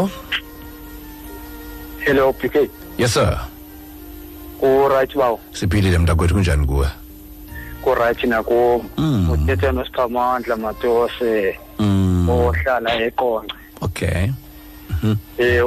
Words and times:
Oh, 0.00 0.08
hello 2.00 2.32
pk 2.32 2.70
yes 2.96 3.12
sir. 3.14 3.36
ku-right 4.60 5.12
bawo 5.16 5.40
Siphilile 5.52 5.98
mntakwethu 5.98 6.34
kunjani 6.34 6.66
kuwe? 6.66 6.88
ku-right 7.82 8.24
nakuwo 8.24 8.84
Mm. 8.96 9.30
uthetha 9.30 9.72
nosiphamandla 9.72 10.56
matose 10.56 11.58
Mm. 11.78 12.28
ohlala 12.30 12.90
eqonce 13.04 13.54
Okay. 13.80 14.30
um 15.02 15.16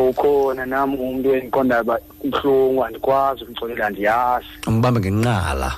ukhona 0.10 0.66
nami 0.66 0.98
umuntu 0.98 1.34
endiqondayo 1.36 1.82
uba 1.82 1.98
kubuhlungu 2.20 2.84
andikwazi 2.86 3.44
ukumxolela 3.44 3.90
ndiyazi 3.90 4.46
Ngibambe 4.70 5.00
ngenqala. 5.00 5.72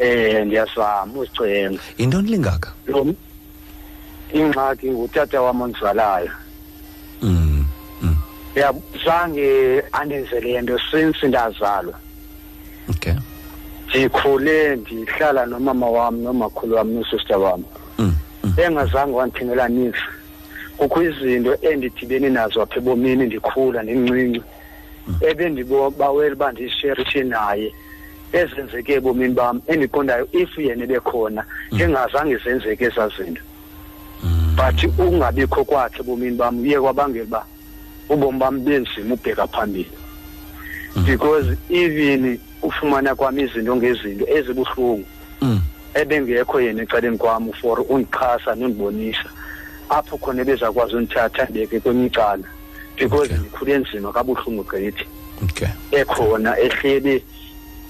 um 0.00 0.44
ndiyazama 0.46 1.12
uzicela 1.20 1.78
Yintoni 1.98 2.28
lingaka? 2.30 2.72
ingxaki 4.34 4.90
ngutata 4.90 5.40
wam 5.42 5.60
ondizalayo 5.62 6.30
Mm. 7.22 7.47
Mm. 8.58 8.64
ya 8.64 8.74
zange 9.04 9.82
andenzele 9.92 10.62
nto 10.62 10.78
since 10.90 11.26
ndazalwa 11.28 11.94
Okay. 12.90 13.12
ndikhule 13.88 14.76
ndihlala 14.76 15.46
nomama 15.46 15.90
wam 15.90 16.22
nomakhulu 16.22 16.76
wam 16.76 16.90
nosista 16.92 17.38
wam 17.38 17.64
Mm. 17.98 18.14
Mm. 18.44 18.54
engazange 18.56 19.12
wandithengela 19.12 19.68
nix 19.68 19.94
kukho 20.76 21.02
izinto 21.02 21.54
endidibene 21.62 22.28
nazo 22.30 22.62
apha 22.62 22.76
ebomini 22.76 23.26
ndikhula 23.26 23.82
ndincinci 23.82 24.42
ebendibawela 25.20 26.34
uba 26.34 26.52
ndisherishe 26.52 27.22
naye 27.24 27.72
ezenzeke 28.32 28.92
ebomini 28.92 29.34
bam 29.34 29.60
endiqondayo 29.66 30.28
if 30.32 30.58
yena 30.58 30.84
ebekhona 30.84 31.44
ngengazange 31.74 32.36
zenzeke 32.44 32.84
ezaa 32.84 33.08
zinto 33.16 33.42
but 34.56 34.84
ukungabikho 34.84 35.64
kwakhe 35.64 36.00
ebomini 36.00 36.36
bam 36.36 36.58
kuye 36.60 36.80
kwabangela 36.80 37.24
uba 37.24 37.44
ubomi 38.08 38.38
bam 38.38 38.60
benzima 38.64 39.14
ubheka 39.14 39.46
phambili 39.46 39.90
because 41.06 41.56
even 41.70 42.38
ufumana 42.62 43.14
kwam 43.14 43.38
izinto 43.38 43.76
ngezinto 43.76 44.24
ezibuhlungu 44.28 45.04
Mm. 45.42 45.60
ebengekho 45.94 46.60
yena 46.60 46.82
ecaleni 46.82 47.18
kwam 47.18 47.52
for 47.52 47.84
undixhasa 47.88 48.54
nondibonisa 48.54 49.30
apho 49.88 50.18
khona 50.18 50.42
ebezakwazi 50.42 50.96
undithatha 50.96 51.44
ndibeke 51.44 51.80
kwenye 51.80 52.06
icala 52.06 52.42
because 52.96 53.24
Okay. 53.32 53.36
ndikhule 53.38 53.78
nzima 53.78 54.12
kabuhlungu 54.12 54.64
gqithi 54.64 55.04
Okay. 55.44 55.68
ekhona 55.90 56.58
ehleli 56.58 57.24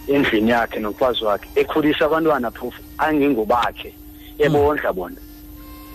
endlini 0.09 0.51
yakhe 0.51 0.81
nomfazi 0.81 1.25
wakhe 1.25 1.49
ekhulisa 1.55 2.05
abantwana 2.05 2.51
phofu 2.51 2.83
angengobakhe 2.99 3.95
ebondla 4.39 4.93
bona 4.93 5.17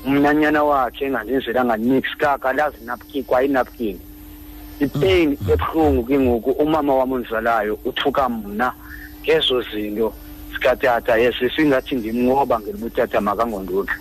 umnanyana 0.06 0.64
wakhe 0.64 1.06
engandenzelanga 1.06 1.78
nix 1.78 2.04
kakalazi 2.18 2.78
napkin 2.86 3.24
kwayinapkin 3.24 4.00
ipain 4.80 5.38
ebuhlungu 5.54 6.04
ke 6.04 6.20
ngoku 6.20 6.52
umama 6.52 6.96
wam 6.96 7.12
ondizalayo 7.12 7.80
uthuka 7.86 8.30
mna 8.30 8.72
ngezo 9.24 9.62
zinto 9.62 10.14
zikatata 10.54 11.18
yese 11.18 11.50
singathi 11.56 11.96
ndimnqoba 11.96 12.60
ngelibutata 12.60 13.22
makangondudla 13.22 13.96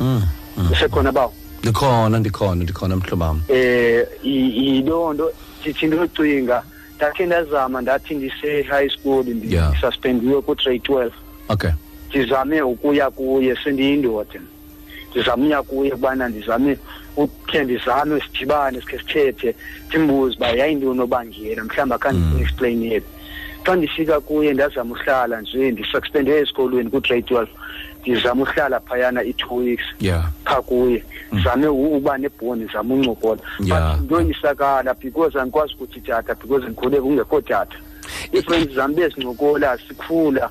Mm. 0.00 0.22
Mm. 0.56 0.68
usekhona 0.72 1.12
bawo 1.12 1.32
Ndikhona 1.62 2.18
ndikhona 2.18 2.62
ndikhona 2.64 2.96
mhlobam. 2.96 3.40
eh 3.48 4.06
i- 4.24 4.52
yiloo 4.76 5.12
nto 5.14 5.32
ndithi 5.60 5.86
ndocinga 5.86 6.62
ndakhe 6.96 7.26
ndazama 7.26 7.80
ndathi 7.80 8.14
ndise-high 8.14 8.88
school 8.90 9.24
Yeah. 9.28 9.68
ndisuspendiwe 9.70 10.42
ku-grade 10.42 10.78
twelve 10.78 11.14
Okay. 11.48 11.70
ndizame 12.10 12.62
ukuya 12.62 13.10
kuye 13.10 13.56
sendiyindoda 13.64 14.40
ndizame 15.14 15.46
uya 15.46 15.62
kuye 15.62 15.90
kubana 15.90 16.28
ndizame 16.28 16.78
ukhe 17.16 17.64
ndizame 17.64 18.20
sidibane 18.20 18.80
sikhe 18.80 18.98
sithethe 18.98 19.54
ndimbuze 19.88 20.36
uba 20.36 20.48
yayintoni 20.48 21.00
obangela 21.00 21.64
mhlawumbi 21.64 21.94
akhange 21.94 22.18
Mm. 22.18 22.40
explainele 22.42 23.02
xa 23.64 23.76
ndifika 23.76 24.20
kuye 24.20 24.52
ndazama 24.52 24.94
uhlala 24.94 25.40
nje 25.40 25.70
ndisuspende 25.70 26.38
esikolweni 26.38 26.90
ku-grade 26.90 27.22
twelve 27.22 27.50
ndizama 28.02 28.42
uhlala 28.42 28.80
phayana 28.80 29.22
i-two 29.24 29.56
weeks 29.56 29.84
Yeah. 30.00 30.24
phaa 30.44 30.62
kuye 30.62 31.04
ndizame 31.32 31.66
u- 31.66 31.96
uba 31.96 32.18
nebhoni 32.18 32.64
ndizame 32.64 32.94
uncokola 32.94 33.40
Yeah. 33.60 33.96
but 33.96 34.04
ndoyisakala 34.04 34.94
because 34.94 35.38
andikwazi 35.38 35.74
ukuthi 35.74 36.00
tata 36.00 36.34
because 36.34 36.66
ndikhule 36.66 37.00
kungekho 37.00 37.40
tata 37.40 37.76
iifriends 38.34 38.74
zam 38.74 38.94
bezincokola 38.94 39.78
sikhula 39.88 40.50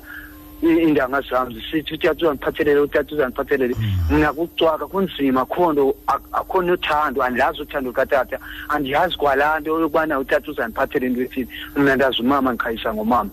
iindanga 0.62 1.20
zam 1.30 1.52
zisithi 1.54 1.94
utata 1.94 2.12
uzandiphathelele 2.24 2.80
utata 2.80 3.14
uzandiphathelele 3.14 3.74
mna 4.10 4.32
kucwaka 4.32 4.86
kunzima 4.86 5.40
akho 5.40 5.72
nto 5.72 5.94
ak- 6.06 6.28
akho 6.32 6.62
nothando 6.62 7.22
andilazi 7.22 7.62
uthando 7.62 7.90
lukatata 7.90 8.38
andiyazi 8.68 9.16
kwalaa 9.16 9.60
nto 9.60 9.80
yokubana 9.80 10.18
utata 10.18 10.50
uzandiphathele 10.50 11.06
into 11.06 11.22
ethini 11.22 11.48
mna 11.76 11.96
ndazi 11.96 12.22
umama 12.22 12.52
ndikhayisa 12.52 12.94
ngomama 12.94 13.30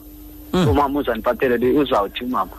Mm. 0.53 0.67
umama 0.67 0.99
uzandiphathelele 0.99 1.71
uzawuthi 1.71 2.23
umama 2.23 2.51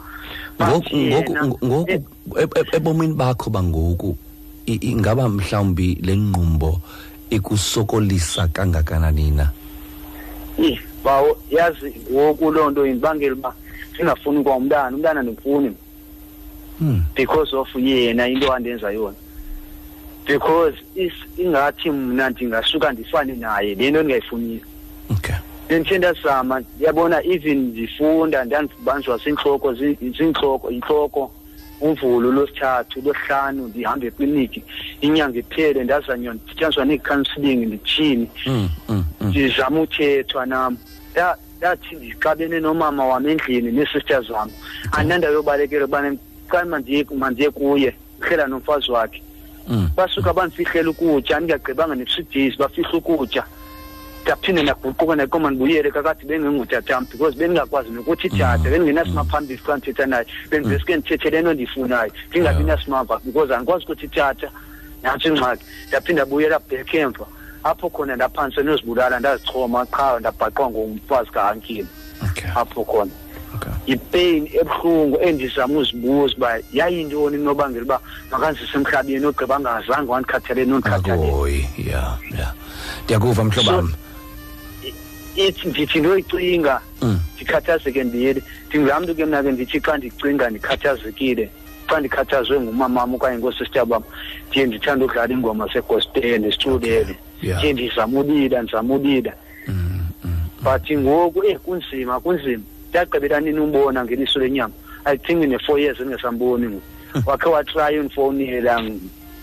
But 0.59 0.69
Ngoku 0.69 0.97
yena- 0.97 1.47
ngoku 1.47 1.67
ngoku 1.67 1.91
eh, 1.91 2.01
eb- 2.37 2.55
eb- 2.61 2.77
ebomini 2.77 3.15
bakho 3.15 3.51
bangoku 3.51 4.17
i- 4.67 4.79
ingaba 4.91 5.29
mhlawumbi 5.29 5.99
lenqumbo 6.03 6.81
ikusokolisa 7.31 8.49
kangakanani 8.49 9.31
na? 9.31 9.51
Eh, 10.63 10.79
bawo 11.05 11.37
yazi 11.51 11.95
ngoku 12.13 12.51
loo 12.53 12.71
nto 12.71 12.87
indibangela 12.87 13.35
uba 13.35 13.55
singafuni 13.97 14.45
kwa 14.45 14.57
umntana 14.57 14.97
umntana 14.97 15.23
ndimfuni 15.23 15.77
Mm. 16.81 17.03
because 17.17 17.57
of 17.57 17.69
yena 17.77 18.29
into 18.29 18.53
andenza 18.53 18.91
yona 18.93 19.17
because 20.27 20.75
is- 20.97 21.13
ingathi 21.39 21.91
mna 21.91 22.31
ndingasuka 22.31 22.93
ndifane 22.93 23.33
naye 23.33 23.75
le 23.75 23.91
nto 23.91 24.03
ndingayifuniyo 24.03 24.61
Okay. 25.11 25.35
bendithe 25.69 25.99
ndazama 25.99 26.63
yabona 26.81 27.25
even 27.25 27.59
ndifunda 27.59 28.45
ndandibanjwa 28.45 29.19
ziintloko 29.19 29.75
zi- 29.75 29.99
ziintloko 30.19 30.71
yintloko 30.71 31.33
umvulo 31.81 32.33
lwesithathu 32.33 33.01
lwesihlanu 33.01 33.69
ndihambe 33.69 34.07
ekliniki 34.07 34.63
inyanga 35.01 35.39
iphele 35.39 35.85
ndazanywa 35.85 36.35
ndityaniswa 36.35 36.85
nee-counselling 36.85 37.67
ndithini 37.67 38.29
Mm. 38.47 38.69
Mm. 38.89 39.05
Mm. 39.21 39.29
ndizama 39.29 39.81
uthethwa 39.81 40.47
nam 40.47 40.77
Da- 41.15 41.37
ndathi 41.61 41.97
ndixabene 41.97 42.61
nomama 42.61 43.05
wam 43.05 43.29
endlini 43.29 43.73
nee-sister 43.73 44.23
zam 44.25 44.49
andinandawo 44.93 45.35
yobalekela 45.35 45.85
ubana 45.85 46.17
xa 46.51 46.65
mandiye 46.65 47.07
mandiye 47.23 47.51
kuye 47.51 47.95
uhlela 48.21 48.47
nomfazi 48.47 48.91
wakhe. 48.91 49.23
Mm. 49.69 49.91
basuka 49.97 50.33
bandifihlela 50.33 50.91
ukutya 50.91 51.41
ndingagqibanga 51.41 51.95
ne-three 51.95 52.27
days 52.33 52.59
bafihla 52.59 52.93
ukutya. 52.93 53.45
Ndaphinde 54.23 54.63
ndaguquka 54.63 55.15
ndaqoma 55.15 55.51
ndibuyele 55.51 55.91
kakade 55.91 56.25
bengengutatam 56.25 57.05
because 57.13 57.37
bendingakwazi 57.37 57.91
nokuthi 57.91 58.29
tata 58.31 58.71
bendingenasimaphambili 58.71 59.61
xa 59.67 59.77
ndithetha 59.77 60.07
naye 60.07 60.27
bendiveske 60.51 60.97
ndithethe 60.97 61.31
le 61.31 61.41
nto 61.43 61.53
ndiyifunayo 61.55 62.13
ndingabi 62.31 62.65
Yeah. 62.65 62.77
nasimava 62.77 63.21
because 63.25 63.55
andikwazi 63.55 63.85
ukuthi 63.85 64.09
tata 64.09 64.49
nantso 65.03 65.29
ingxaki. 65.29 65.65
Ndaphinde 65.89 66.23
ndabuyela 66.23 66.59
back 66.59 66.95
emva. 66.95 67.27
Apho 67.65 67.89
khona 67.91 68.17
ndaphantse 68.17 68.63
nozibulala 68.63 69.19
ndazichoma 69.21 69.87
qha 69.87 70.19
ndabhaqwa 70.21 70.71
ngumfazi 70.71 71.31
ka-ankini 71.31 71.87
Okay. 72.31 72.51
apho 72.55 72.85
khona 72.85 73.11
Okay. 73.55 73.73
yipain 73.87 74.49
ebuhlungu 74.61 75.19
endizama 75.21 75.79
uzibuza 75.79 76.35
uba 76.37 76.59
yayintoni 76.73 77.37
unobangela 77.37 77.85
uba 77.85 78.01
makanzise 78.31 78.77
emhlabeni 78.79 79.27
ogqiba 79.27 79.57
angazange 79.57 80.11
wandikhathalele 80.11 80.67
nondikhathalele 80.71 81.29
Akoyi. 81.29 81.67
Yeah. 81.79 82.19
Yeah. 82.31 82.53
Ndiyakuva 83.05 83.45
mhlobam. 83.45 83.93
ithi 85.37 85.69
ndithi 85.69 85.99
ndoyicinga 86.01 86.81
Mm. 87.03 87.21
ndikhathazeke 87.37 88.05
ndiyeli 88.05 88.43
ndingulaa 88.69 89.01
mntu 89.01 89.15
ke 89.15 89.25
mna 89.25 89.43
ke 89.43 89.53
ndithi 89.53 89.81
xa 89.81 89.97
ndicinga 89.99 90.51
ndikhathazekile 90.51 91.51
xa 91.89 92.01
ndikhathazwe 92.01 92.61
ngumamam 92.61 93.15
okanye 93.15 93.39
ngoosister 93.39 93.85
bam 93.87 94.03
ndiye 94.51 94.67
ndithanda 94.67 95.05
udlala 95.05 95.33
ingoma 95.35 95.73
segospele 95.73 96.39
ndisiculele 96.39 97.17
Yeah. 97.43 97.59
ndiye 97.59 97.73
ndizama 97.73 98.21
ulila 98.21 98.63
ndizama 98.63 98.95
ulila 98.95 99.33
Mm. 99.69 100.01
Mm. 100.25 100.31
but 100.63 100.91
ngoku 100.99 101.45
eh 101.45 101.59
kunzima 101.59 102.21
kunzima 102.21 102.63
ndagqibela 102.91 103.41
nini 103.41 103.61
umbona 103.61 104.05
ngeliso 104.05 104.39
lenyama 104.39 104.75
i 105.05 105.19
think 105.19 105.45
ne-four 105.45 105.81
years 105.81 106.01
endingasamboni 106.01 106.67
ngoku 106.67 106.83
wakhe 107.31 107.49
watraya 107.49 108.01
undifowunela 108.01 108.83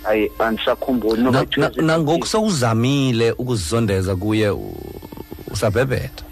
hayi 0.03 0.31
andisakhumbuli 0.39 1.21
Na- 1.21 1.31
noba 1.31 1.45
na- 1.57 1.71
nangoku 1.81 2.27
sewuzamile 2.27 3.31
ukuzisondeza 3.31 4.15
kuye 4.15 4.49
u- 4.49 4.75
usabhebhetha. 5.51 6.23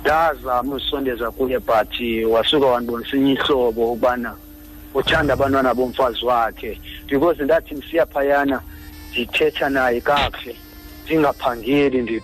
ndazama 0.00 0.74
usondeza 0.76 1.30
kuye 1.30 1.58
but 1.58 2.00
wasuka 2.30 2.66
wandibonisa 2.66 3.16
inye 3.16 3.32
ihlobo 3.32 3.92
ukubana 3.92 4.34
uthanda 4.94 5.34
abantwana 5.34 5.74
bomfazi 5.74 6.24
wakhe 6.24 6.80
because 7.08 7.44
ndathi 7.44 7.74
ndisiya 7.74 8.06
phayana 8.06 8.60
ndithetha 9.12 9.68
naye 9.70 10.00
kakuhle 10.00 10.56
ndingaphangeli 11.04 12.02
ndi- 12.02 12.22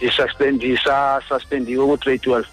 ndisuspend- 0.00 0.56
ndisasuspendiwe 0.56 1.86
ku-grade 1.86 2.18
twelve 2.18 2.48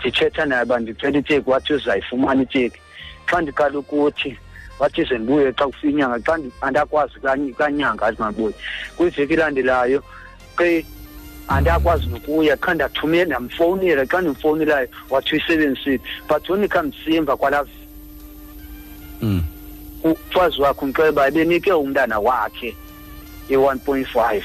ndithetha 0.00 0.46
naye 0.46 0.62
uba 0.62 0.78
ndicela 0.78 1.18
iteki 1.18 1.50
wathi 1.50 1.72
uzayifumana 1.72 2.42
iteki 2.42 2.78
xa 3.26 3.40
ndiqala 3.42 3.78
ukuthi 3.78 4.38
wathi 4.78 5.04
ze 5.04 5.18
ndibuye 5.18 5.52
xa 5.52 5.66
kufika 5.66 5.88
inyanga 5.88 6.18
xa 6.26 6.36
ndi- 6.36 6.52
andakwazi 6.60 7.14
kanye- 7.22 7.52
kanyanga 7.52 8.06
athi 8.06 8.22
mabuye. 8.22 8.54
Kwiveki 8.96 9.32
elandelayo 9.34 10.02
ke 10.56 10.84
andakwazi 11.48 12.06
nokuya 12.06 12.56
kha 12.56 12.74
ndathumela 12.74 13.24
ndamfowunela 13.24 14.06
xa 14.06 14.20
ndimfowunelayo 14.20 14.88
wathi 15.10 15.32
uyisebenzisile. 15.34 16.00
But 16.28 16.48
when 16.48 16.64
ikhamsimva 16.64 17.36
kwalaa 17.36 17.64
Mm. 19.22 19.42
umfazi 20.04 20.60
wakhe 20.60 20.84
umceba 20.84 21.28
ebenike 21.28 21.72
umntana 21.72 22.18
wakhe 22.20 22.76
i-one 23.48 23.80
point 23.80 24.06
five. 24.08 24.44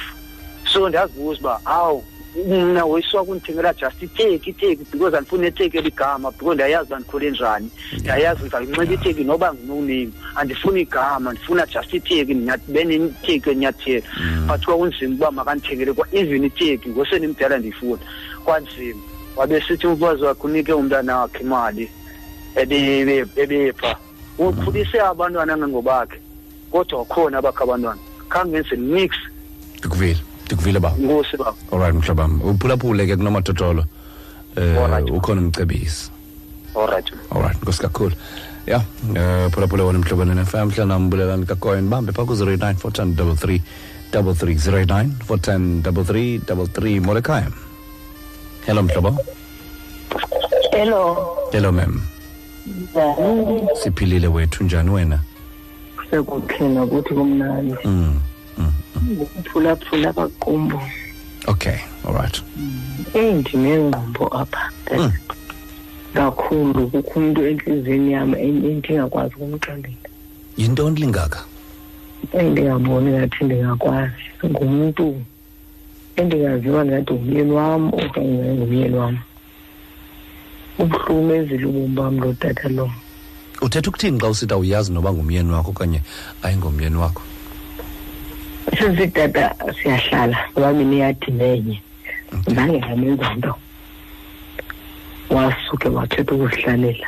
So 0.74 0.90
ndazibuza 0.90 1.40
uba 1.40 1.60
awu 1.66 2.04
mna 2.48 2.86
woyiswa 2.86 3.26
kundithengela 3.26 3.74
just 3.74 4.02
iteki 4.04 4.50
iteki 4.50 4.86
because 4.92 5.18
andifuni 5.18 5.48
eteki 5.48 5.78
eligama 5.78 6.32
because 6.32 6.54
ndiyayazi 6.54 6.88
uba 6.88 7.00
ndikhule 7.00 7.32
njani. 7.32 7.70
Ndiyayazi 8.00 8.42
ndizayinxiba 8.42 8.84
iteki 8.94 9.24
noba 9.24 9.54
nginonini 9.54 10.14
andifuni 10.36 10.82
igama 10.82 11.32
ndifuna 11.34 11.66
just 11.66 11.94
iteki 11.94 12.34
beniteki 12.68 13.50
enyathela 13.50 14.02
but 14.48 14.66
kwakunzima 14.66 15.16
uba 15.16 15.32
makandithengele 15.32 15.94
kwa 15.94 16.08
even 16.12 16.44
iteki 16.44 16.90
ngosenimdala 16.90 17.58
ndiyifuna. 17.58 18.02
Kwanzima 18.46 19.02
wabesithi 19.36 19.88
umfazi 19.88 20.24
wakhe 20.24 20.42
unike 20.48 20.74
umntana 20.74 21.18
wakhe 21.18 21.40
imali 21.44 21.90
ebe- 22.56 23.26
ebepha 23.36 23.96
ukhulise 24.38 25.02
abantwana 25.02 25.58
ngengobakhe 25.58 26.20
kodwa 26.72 27.00
wakhona 27.00 27.38
abakhe 27.38 27.64
abantwana. 27.64 28.00
Khange 28.30 28.52
ngenze 28.52 28.76
nix 28.76 29.12
ndikuvile 29.80 30.20
ndikuvile 30.52 30.80
baba 30.80 30.96
inkosi 30.98 31.38
baba. 31.38 31.54
Alright 31.72 31.96
mhlobam 31.96 32.42
uphulaphule 32.42 33.08
ke 33.08 33.16
kunomatotolo 33.16 33.86
Alright. 34.58 35.10
um 35.10 35.16
ukhona 35.16 35.42
umcebisi. 35.42 36.12
Allright 36.76 37.12
alright 37.32 37.58
nkosi 37.62 37.82
kakhulu. 37.82 38.16
Ya 38.68 38.82
um 39.04 39.52
phulaphule 39.52 39.84
wona 39.84 40.00
mhlobane 40.00 40.34
nefm 40.36 40.68
mhlanam 40.68 41.10
bulelani 41.10 41.46
kakoyen 41.46 41.88
bambe 41.90 42.12
phaa 42.12 42.26
ku-zero 42.26 42.52
eight 42.52 42.62
nine 42.62 42.76
four 42.76 42.92
ten 42.92 43.16
double 43.16 43.36
three 43.36 43.62
double 44.12 44.34
three 44.36 44.56
zero 44.58 44.78
eight 44.80 44.90
nine 44.90 45.12
four 45.26 45.38
ten 45.40 45.82
double 45.82 46.04
three 46.04 46.38
double 46.40 46.68
three. 46.68 47.00
Molekhaya. 47.00 47.52
Hello 48.66 48.82
mhlobo 48.84 49.18
Hello. 50.72 51.38
hello 51.52 51.72
mem 51.72 52.02
Njani? 52.94 53.68
siphilile 53.84 54.28
wethu 54.28 54.64
njani 54.64 54.90
wena? 54.90 55.20
Sekuthina 56.10 56.84
ukuthi 56.84 57.14
kumnandi. 57.14 57.76
mm. 57.86 58.20
Mm. 58.58 59.22
Ukuphula 59.22 59.76
phula 59.76 60.14
baqumbu. 60.14 60.80
okay 61.48 61.78
alright 62.06 62.42
Eh 63.14 63.34
ndinengqombo 63.36 64.28
apha. 64.38 64.72
Mm. 64.98 65.12
Kakhulu 66.14 66.88
kukho 66.88 67.20
umuntu 67.20 67.42
enhliziyweni 67.48 68.12
yami 68.14 68.36
en- 68.42 68.66
endingakwazi 68.66 69.36
ukumxelela. 69.36 70.08
yintoni 70.58 71.00
lingaka 71.00 71.40
Endingaboni 72.34 73.12
ngathi 73.12 73.44
ndingakwazi. 73.46 74.24
Ngumuntu 74.46 75.22
endingaziwa 76.16 76.86
ngathi 76.86 77.14
ngumyeni 77.14 77.52
wam 77.52 77.88
okanye 77.94 78.54
ngumyeni 78.54 78.96
wam. 78.96 79.18
Ubuhlumezile 80.80 81.66
ubomi 81.66 81.96
bam 81.96 82.20
lo 82.20 82.34
tata 82.34 82.70
lo. 82.70 82.92
uthetha 83.62 83.90
ukuthini 83.90 84.20
xa 84.20 84.30
usithi 84.30 84.54
awuyazi 84.54 84.92
noba 84.92 85.14
ngumyeni 85.14 85.52
wakho 85.52 85.70
okanye 85.72 86.02
ayingomyeni 86.44 86.96
wakho 86.98 87.22
Sesitata 88.70 89.56
siyahlala 89.82 90.38
sobabini 90.54 91.00
yadi 91.00 91.32
nenye. 91.32 91.82
zange 92.56 92.80
ngamenza 92.80 93.34
nto 93.36 93.56
wasuke 95.30 95.90
wakhetha 95.90 96.36
ukuzihlalela. 96.36 97.08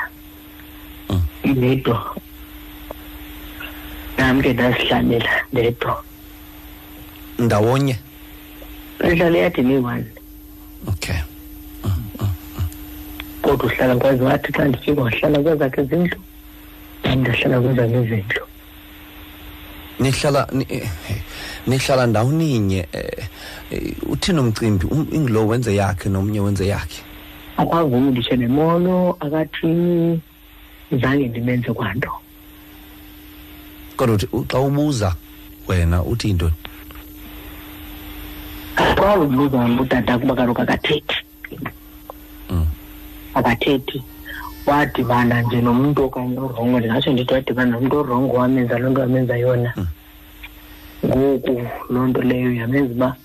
Mm. 1.10 1.22
ndedwa 1.46 2.16
nam 4.18 4.42
ke 4.42 4.54
ndazihlalela 4.54 5.32
ndedwa 5.54 6.04
ndawonye? 7.40 7.96
Sihlala 9.02 9.38
eyadini 9.38 9.74
eyi-one 9.74 10.06
okay. 10.88 11.20
Kodwa 13.42 13.66
uhlala 13.66 13.96
kwazi 13.96 14.24
wathi 14.24 14.52
xa 14.52 14.66
ndifika 14.66 15.02
wahlala 15.02 15.40
kwezakhe 15.40 15.82
izindlu 15.82 16.20
nam 17.04 17.20
ndahlala 17.20 17.62
kwezakhe 17.62 18.02
izindlu 18.04 18.42
nihlala 20.00 20.48
ni- 20.52 20.68
eh, 20.70 20.88
eh, 21.10 21.18
nihlala 21.68 22.08
ndawoninye 22.08 22.88
eh, 22.94 23.28
eh, 23.72 23.94
uthini 24.10 24.40
umcimbi 24.40 24.86
Um- 24.86 25.08
inglo 25.14 25.48
wenze 25.48 25.76
yakhe 25.76 26.10
nomnye 26.10 26.40
wenze 26.40 26.68
yakhe? 26.68 27.02
Akwavumi 27.58 28.12
nditshe 28.12 28.36
nemolo 28.38 29.18
akathini 29.20 30.22
zange 30.92 31.28
ndimenze 31.28 31.74
kwanto. 31.74 32.12
Kodwa 33.98 34.16
uthi 34.16 34.28
u- 34.34 34.46
xa 34.46 34.60
ubuza 34.60 35.16
wena 35.68 36.04
uthi 36.04 36.28
yintoni? 36.28 36.54
Xa 38.76 39.18
ubuza 39.20 39.66
utata 39.82 40.18
kuba 40.20 40.36
kaloku 40.36 40.62
akathethi. 40.62 41.16
Mm. 42.50 42.66
akathethi. 43.34 44.04
Wadibana 44.66 45.42
nje 45.42 45.62
nomntu 45.62 46.04
okanye 46.06 46.38
orongo 46.40 46.80
ndingatsho 46.80 47.12
ndithi 47.14 47.34
wadibana 47.34 47.72
nomntu 47.72 47.98
orongo 48.00 48.34
wamenza 48.38 48.78
loo 48.80 48.90
nto 48.90 49.02
wamenza 49.02 49.38
yona. 49.38 49.74
Mm. 49.78 49.88
Ngoku 51.06 51.62
loo 51.90 52.08
nto 52.08 52.22
leyo 52.22 52.54
yamenza 52.54 52.94
uba 52.94 53.16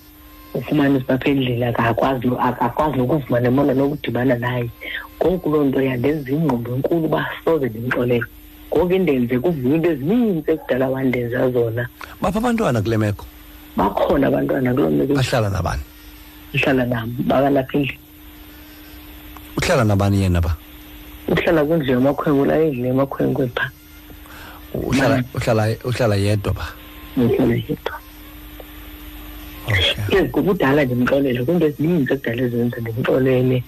ufumanise 0.55 1.05
uba 1.05 1.15
apha 1.15 1.29
endlini 1.31 1.65
akakwazi 1.65 2.29
akakwazi 2.41 2.97
nokuvuma 2.99 3.41
nemona 3.41 3.75
nokudibana 3.75 4.35
naye. 4.35 4.71
Ngoku 5.23 5.51
loo 5.51 5.65
nto 5.65 5.81
yandenza 5.83 6.31
ingqondo 6.31 6.75
enkulu 6.75 7.05
uba 7.05 7.27
soze 7.45 7.69
ndimxolele. 7.69 8.25
Ngoku 8.73 8.93
indenze 8.95 9.39
kuvuka 9.39 9.75
into 9.75 9.91
ezininzi 9.91 10.51
ekudala 10.51 10.89
wandenza 10.89 11.51
zona. 11.51 11.89
Bapha 12.21 12.39
abantwana 12.39 12.83
kule 12.83 12.97
meko? 12.97 13.25
Bakhona 13.77 14.27
abantwana 14.27 14.75
kuloo 14.75 14.91
meko. 14.91 15.15
Bahlala 15.15 15.51
nabani? 15.51 15.83
Ihlala 16.53 16.85
nam 16.87 17.15
bakalapha 17.27 17.79
endlini. 17.79 17.99
Uhlala 19.57 19.85
nabani 19.85 20.23
yena 20.23 20.41
ba? 20.41 20.57
Uhlala 21.29 21.65
kwindlu 21.65 21.93
yamakhwenkwe 21.93 22.43
ulala 22.43 22.63
endlini 22.65 22.89
yamakhwenkwe 22.89 23.47
phaa. 23.55 23.71
Uhlala 24.75 25.17
Mama. 25.17 25.29
uhlala 25.35 25.63
uhlala 25.85 26.17
yedwa 26.17 26.53
ba? 26.53 26.67
Uhlala 27.17 27.55
yedwa 27.55 27.97
okay 29.69 29.95
ke 30.09 30.25
kukudala 30.33 30.85
ndimxolele 30.85 31.45
kwiinto 31.45 31.67
ezininzi 31.67 32.13
ekudala 32.13 32.43
ezenza 32.43 32.77
ndimxolele 32.81 33.63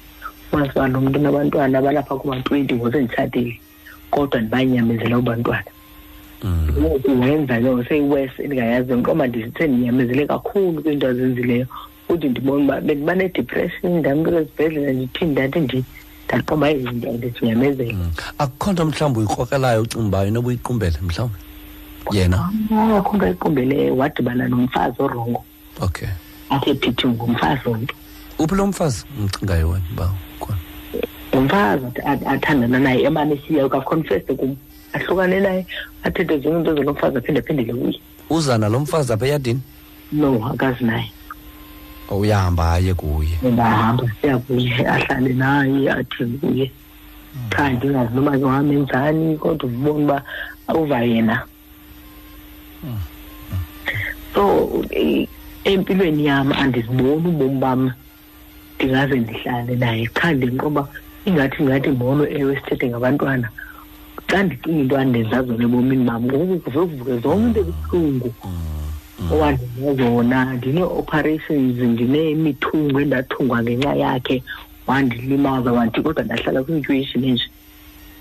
umanisi 0.52 0.78
uba 0.78 0.88
lo 0.88 1.00
mntu 1.00 1.18
unabantwana 1.18 1.78
abalapha 1.78 2.14
kuma-twenty 2.16 2.74
ngosenditshatile 2.74 3.60
kodwa 4.10 4.40
ndibanyamezela 4.40 5.18
ubantwana. 5.18 5.70
Mm. 6.42 6.68
ngoku 6.78 7.20
wenza 7.20 7.60
loo 7.60 7.84
seyiwes 7.84 8.30
endingayaziyo 8.38 8.96
ntoba 8.96 9.26
ndithe 9.26 9.66
ndinyamezele 9.66 10.26
kakhulu 10.26 10.82
kwiinto 10.82 11.08
azenzileyo. 11.08 11.66
Futhi 12.08 12.28
ndibona 12.28 12.64
uba 12.64 12.80
bendiba 12.80 13.14
nedepression 13.14 13.98
ndamkela 13.98 14.40
esibhedlela 14.40 14.92
ndithini 14.92 15.32
ndathi 15.32 15.60
ndi 15.60 15.84
ndaqoba 16.26 16.70
izinto 16.70 17.12
ndizinyamezela 17.12 17.92
Mm. 17.92 18.10
akukho 18.38 18.72
nto 18.72 18.84
mhlawumbi 18.84 19.18
uyikrokrelayo 19.18 19.82
ucinga 19.82 20.06
uba 20.08 20.26
inoba 20.26 20.48
uyiqumbele 20.48 20.98
mhlawumbi 21.02 21.38
yena? 22.12 22.50
Akho 22.98 23.16
nto 23.16 23.26
ayiqumbeleyo 23.26 23.96
wadibana 23.96 24.48
nomfazi 24.48 24.96
orongo. 25.02 25.44
Okay. 25.80 26.08
Athe 26.50 26.74
phithi 26.74 27.06
ngumfazi 27.08 27.68
omntu 27.68 27.94
uphi 28.38 28.54
lo 28.54 28.66
mfazi 28.66 29.04
umcingayo 29.18 29.68
wena 29.68 29.84
uba 29.92 30.10
ukhona 30.40 30.58
ngumfazi 31.34 31.84
ath- 31.86 32.04
ath- 32.04 32.26
athandana 32.28 32.78
naye 32.78 33.02
emane 33.02 33.36
siya 33.46 33.68
kaconfeste 33.68 34.34
kum. 34.34 34.56
Ahlukane 34.92 35.40
naye 35.40 35.66
athethe 36.02 36.38
zonke 36.38 36.58
into 36.58 36.74
zalo 36.74 36.92
mfazi 36.92 37.16
aphinde 37.18 37.40
aphendele 37.40 37.72
kuye 37.74 38.00
uza 38.30 38.58
nalo 38.58 38.80
mfazi 38.80 39.12
apha 39.12 39.26
eyadini? 39.26 39.60
No 40.12 40.46
akazi 40.52 40.84
naye. 40.84 41.12
Uyahamba 42.10 42.72
aye 42.72 42.94
kuye. 42.94 43.38
Ndahamba 43.42 44.04
siya 44.20 44.38
kuye 44.38 44.86
ahlale 44.88 45.32
naye 45.34 45.90
athini 45.90 46.38
kuye. 46.38 46.70
Cha 47.56 47.68
ndingazi 47.70 48.14
noba 48.14 48.30
wamenzani 48.46 49.36
kodwa 49.38 49.68
ubona 49.70 50.22
uba 50.68 50.80
uva 50.80 51.00
yena. 51.02 51.42
So 54.34 54.84
empilweni 55.64 56.26
yam 56.26 56.52
andiziboni 56.52 57.28
ubomi 57.28 57.60
bam 57.60 57.92
ndingaze 58.76 59.16
ndihlale 59.16 59.76
naye. 59.76 60.08
Cha 60.14 60.32
ndinqoba 60.32 60.88
ingathi 61.24 61.62
ngathi 61.62 61.90
molo 61.90 62.24
ewe 62.28 62.56
sithethe 62.56 62.88
ngabantwana. 62.88 63.48
Xa 64.28 64.42
ndicinga 64.42 64.80
into 64.80 64.96
andenza 64.96 65.42
zona 65.42 65.64
ebomini 65.64 66.04
bam. 66.04 66.24
Ngoku 66.24 66.58
kuve 66.58 66.80
kuvuke 66.86 67.18
zonke 67.18 67.60
into 67.60 67.60
ebuhlungu. 67.60 68.34
Owandenza 69.32 69.94
zona 69.94 70.38
ndinee-operations 70.56 71.76
ndinemithungo 71.78 73.00
endathungwa 73.00 73.62
ngenxa 73.62 73.94
yakhe. 73.94 74.42
Wandilimaza 74.86 75.72
wandithi 75.72 76.02
kodwa 76.02 76.24
ndahlala 76.24 76.62
kwi-situation 76.64 77.24
enje 77.24 77.46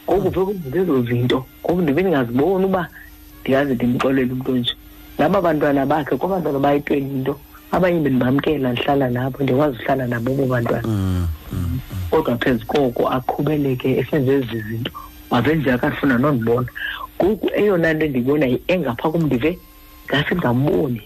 ngoku 0.10 0.32
kuve 0.32 0.54
kuvuke 0.54 0.80
ezo 0.80 1.02
zinto. 1.02 1.46
Ngoku 1.64 1.82
ndibe 1.82 2.02
ndingaziboni 2.02 2.66
uba 2.66 2.90
ndingaze 3.42 3.74
ndimxolele 3.74 4.32
umntu 4.34 4.52
onje 4.52 4.74
naba 5.18 5.42
bantwana 5.42 5.86
bakhe 5.86 6.16
kwabantwana 6.16 6.60
bayitweni 6.60 7.12
into 7.12 7.34
abanye 7.72 8.00
bendibamkela 8.00 8.72
ndihlala 8.72 9.10
nabo 9.10 9.44
ndikwazi 9.44 9.78
uhlala 9.78 10.08
nabo 10.08 10.32
abo 10.32 10.46
bantwana. 10.46 10.88
Mm, 10.88 11.28
mm, 11.54 11.80
kodwa 12.12 12.38
phezu 12.38 12.66
koko 12.66 13.10
aqhubeleke 13.10 13.98
esenze 14.00 14.32
ezi 14.34 14.62
zinto 14.68 14.92
wazenje 15.30 15.72
akafuna 15.72 16.18
nondibona. 16.18 16.68
Ngoku 17.16 17.50
eyona 17.54 17.94
nto 17.94 18.06
endiyibonayo 18.06 18.60
engapha 18.68 19.12
kum 19.12 19.24
ndive 19.26 19.60
ngase 20.08 20.36
ndingamboni 20.36 21.02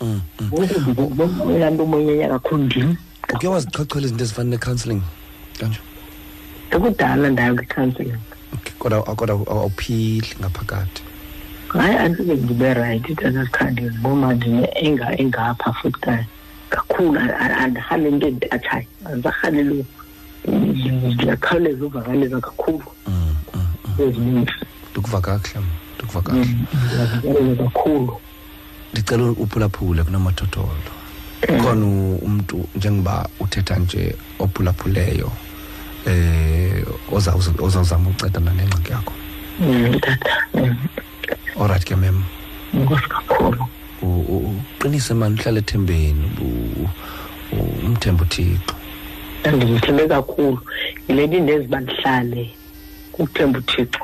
Mm, 0.00 0.20
mm. 0.40 0.48
ngoku 0.52 0.80
ndibona 0.80 1.70
nto 1.70 1.84
umoyenya 1.84 2.28
kakhulu 2.28 2.64
ndim. 2.64 2.96
Uke 3.34 3.48
wazichochola 3.48 4.04
izinto 4.04 4.24
ezifana 4.24 4.50
ne-counselling 4.50 5.02
kanje 5.58 5.80
ekudala 6.70 7.30
ndayo 7.30 7.54
kwi-counselling. 7.54 8.20
Okay 8.54 8.74
kodwa 8.78 9.02
kodwa 9.02 9.34
awuphili 9.48 10.28
ngaphakathi. 10.40 11.02
Hayi 11.78 11.96
andike 11.96 12.34
ndibe 12.34 12.74
rayithi 12.74 13.14
tanasikhandi 13.14 13.82
ngoba 14.00 14.34
ndine 14.34 14.68
enga 14.74 15.18
engapha 15.20 15.72
futhi 15.72 16.00
ka 16.00 16.24
kakhulu 16.70 17.18
a- 17.20 17.36
a- 17.40 17.56
andirhali 17.56 18.08
into 18.08 18.26
endiatshayo 18.26 18.86
andisarhaleli 19.06 19.84
ndiyakhawuleza 20.46 21.84
uvakaleza 21.86 22.40
kakhulu. 22.40 22.82
Mm, 23.06 23.34
mm, 23.54 23.66
mm. 23.84 24.04
ezininzi. 24.08 24.52
Ndikuva 24.92 25.20
kakuhle 25.20 25.66
ndikuva 25.98 26.22
kakuhle 26.22 27.56
kakhulu. 27.56 28.20
Ndicela 28.92 29.24
uphulaphule 29.30 30.02
kunomathotholo. 30.04 30.92
Khona 31.62 31.86
umntu 32.22 32.68
njengoba 32.76 33.28
uthetha 33.40 33.76
nje 33.76 34.16
ophulaphuleyo 34.38 35.32
eh 36.06 36.84
ozawuza- 37.12 37.62
ozawuzama 37.62 38.08
uncedana 38.10 38.50
nengxaki 38.54 38.92
yakho. 38.92 39.12
Tata 40.00 40.30
olright 41.58 41.84
ke 41.84 41.96
mem 41.96 42.22
inkosi 42.74 43.08
kakhulu. 43.08 43.64
U- 44.02 44.26
u- 44.28 44.60
uqinise 44.78 45.14
mani 45.14 45.38
uhlale 45.40 45.58
ethembeni 45.60 46.24
u- 46.40 46.88
u- 47.56 47.86
umthembe 47.86 48.22
uthixo. 48.22 48.74
Andimthembe 49.44 50.08
kakhulu. 50.08 50.58
Yile 51.08 51.26
nto 51.26 51.36
indenza 51.36 51.64
uba 51.68 51.80
ndihlale 51.80 52.50
kukuthemba 53.12 53.58
uthixo? 53.58 54.00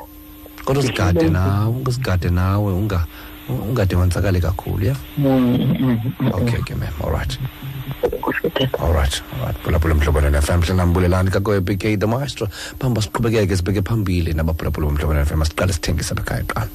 Kodwa 0.64 0.82
uzigade 0.82 1.28
nawe 1.28 1.66
ungazigade 1.68 2.30
nawe 2.30 2.72
unga 2.72 3.06
ungade 3.48 3.96
wenzakale 3.96 4.40
kakhulu 4.40 4.84
ya? 4.84 4.96
Mm, 5.18 5.26
mm, 5.26 6.00
mm, 6.20 6.30
okay 6.34 6.62
ke 6.62 6.74
mem 6.74 6.88
tata 6.88 7.04
alright 7.04 7.38
alright. 8.80 9.22
Phulaphula 9.64 9.94
mhlobana 9.94 10.30
ne-fm 10.30 10.60
mhlanambulelani 10.60 11.30
kakoye 11.30 11.60
bk 11.60 11.98
the 12.00 12.06
maestro. 12.06 12.46
Phamba 12.78 13.02
siqhubekeke 13.02 13.56
sibheke 13.56 13.82
phambili 13.82 14.32
nabaphulaphula 14.34 14.86
bomhlobana 14.86 15.20
ne-fm 15.20 15.38
masiqale 15.42 15.72
sithengise 15.72 16.14
lakhaya 16.14 16.44
qala. 16.44 16.68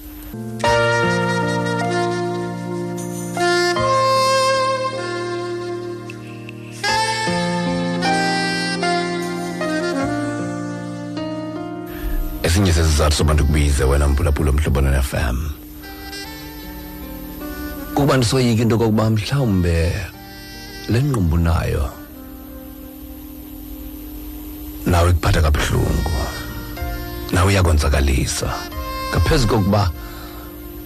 Esinye 12.57 12.73
sesizathu 12.73 13.15
soba 13.15 13.33
ndikubize 13.33 13.83
wena 13.83 14.07
mphulaphula 14.07 14.51
mhlobana 14.51 14.91
ne-fm 14.91 15.37
kuba 17.93 18.17
ndisoyika 18.17 18.61
into 18.61 18.77
kokuba 18.77 19.09
mhlawumbe 19.09 19.93
le 20.89 21.03
ngqumbu 21.03 21.37
nayo 21.37 21.89
nawe 24.85 25.09
ikuphatha 25.09 25.41
kabuhlungu 25.41 26.17
nawe 27.31 27.53
iyakonzakalisa 27.53 28.49
ngaphezu 29.11 29.47
kokuba 29.47 29.91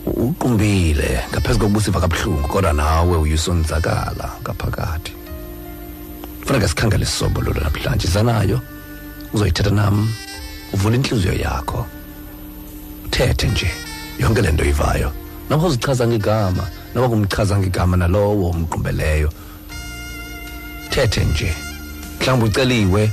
uqumbile 0.06 1.24
ngaphezu 1.32 1.60
kokuba 1.60 1.80
usiva 1.80 2.02
kabuhlungu 2.02 2.48
kodwa 2.48 2.74
nawe 2.74 3.18
uyusonzakala 3.18 4.28
ngaphakathi. 4.44 5.14
Funeka 6.46 6.68
sikhangele 6.68 7.04
isisombululo 7.04 7.62
namhlanje 7.62 8.08
zanayo 8.08 8.60
uzoyithetha 9.34 9.72
nam. 9.72 10.12
Uvule 10.74 10.96
intliziyo 10.96 11.34
yakho. 11.34 11.86
Uthethe 13.06 13.48
nje 13.48 13.72
yonke 14.20 14.42
le 14.42 14.52
nto 14.52 14.66
ivayo. 14.66 15.12
Noba 15.50 15.68
uzichaza 15.68 16.08
ngegama 16.08 16.68
noba 16.96 17.10
kumchaza 17.10 17.60
ngegama 17.60 17.98
nalowo 17.98 18.50
umqumbeleyo 18.50 19.30
thethe 20.90 21.26
nje 21.26 21.54
mhlawumbi 22.20 22.46
uceliwe. 22.46 23.12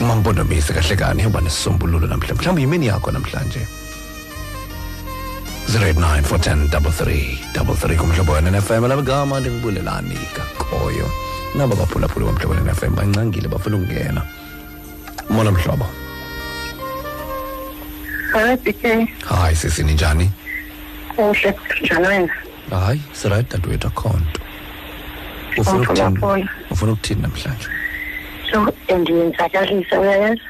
Umampondomise 0.00 0.72
kahle 0.72 0.96
kani 0.96 1.22
yoba 1.22 1.40
nesisombululo 1.40 2.06
namhlanje. 2.06 2.34
Mhlawumbi 2.34 2.62
yimini 2.62 2.86
yakho 2.86 3.10
namhlanje. 3.10 3.66
089 5.68 6.22
410 6.22 7.38
33 7.54 7.96
kumhlobo 7.96 8.32
wena 8.32 8.50
nefm 8.50 8.86
labegama 8.86 9.40
ndingibulelani 9.40 10.18
kakhoyo. 10.36 11.10
Naba 11.54 11.76
baphulaphula 11.76 12.26
bomhlobo 12.26 12.54
nefm 12.54 12.94
bancangile 12.94 13.48
bafuna 13.48 13.76
ukungena. 13.76 14.22
Mona 15.30 15.50
mhlobo 15.50 15.86
Hayi 18.32 18.56
BK, 18.56 19.08
hayi 19.28 19.56
sisi 19.56 19.82
ninjani 19.84 20.30
kuhle 21.16 21.54
njani 21.82 22.06
wena? 22.08 22.34
hayi 22.70 23.00
sirayithi 23.12 23.50
dadewethu 23.56 23.86
akho 23.88 24.08
nto 24.08 24.40
ufuna 25.58 25.82
ukuthini 25.82 26.06
Umphulaphula. 26.06 26.48
ufuna 26.70 26.92
ukuthini 26.92 27.22
namhlanje 27.22 27.68
So 28.52 28.72
endiyenzakalisa 28.88 30.00
uyayazi? 30.00 30.40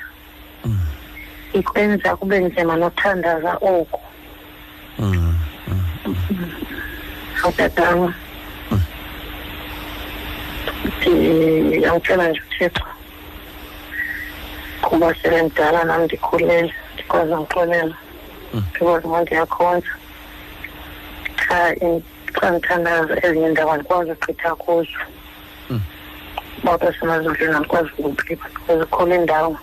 Ikwenza 1.53 2.17
kube 2.17 2.39
nzima 2.39 2.77
nothandaza 2.77 3.55
oku. 3.61 4.01
mm. 4.99 5.35
Awutatanga. 7.43 8.15
Ndiyamcela 11.01 12.29
nje 12.29 12.41
uThixo. 12.51 12.85
Kuba 14.83 15.15
sebendala 15.23 15.85
nam 15.85 16.03
ndikhulele 16.05 16.75
ndikwazi 16.95 17.35
ngixolela. 17.35 17.97
Ndikwazi 18.55 19.07
uba 19.07 19.21
ndiyakhonza. 19.23 19.93
Cha 21.41 21.75
in- 21.87 22.03
xa 22.37 22.51
ndithandaza 22.51 23.15
ezinye 23.27 23.47
iindawo 23.47 23.71
andikwazi 23.73 24.11
ugqitha 24.11 24.51
kuzo. 24.63 25.01
Baba 26.65 26.93
semazindleni 26.99 27.55
andikwazi 27.57 27.91
ukuphipha 27.99 28.49
because 28.55 28.83
ikhona 28.85 29.15
indawo. 29.15 29.57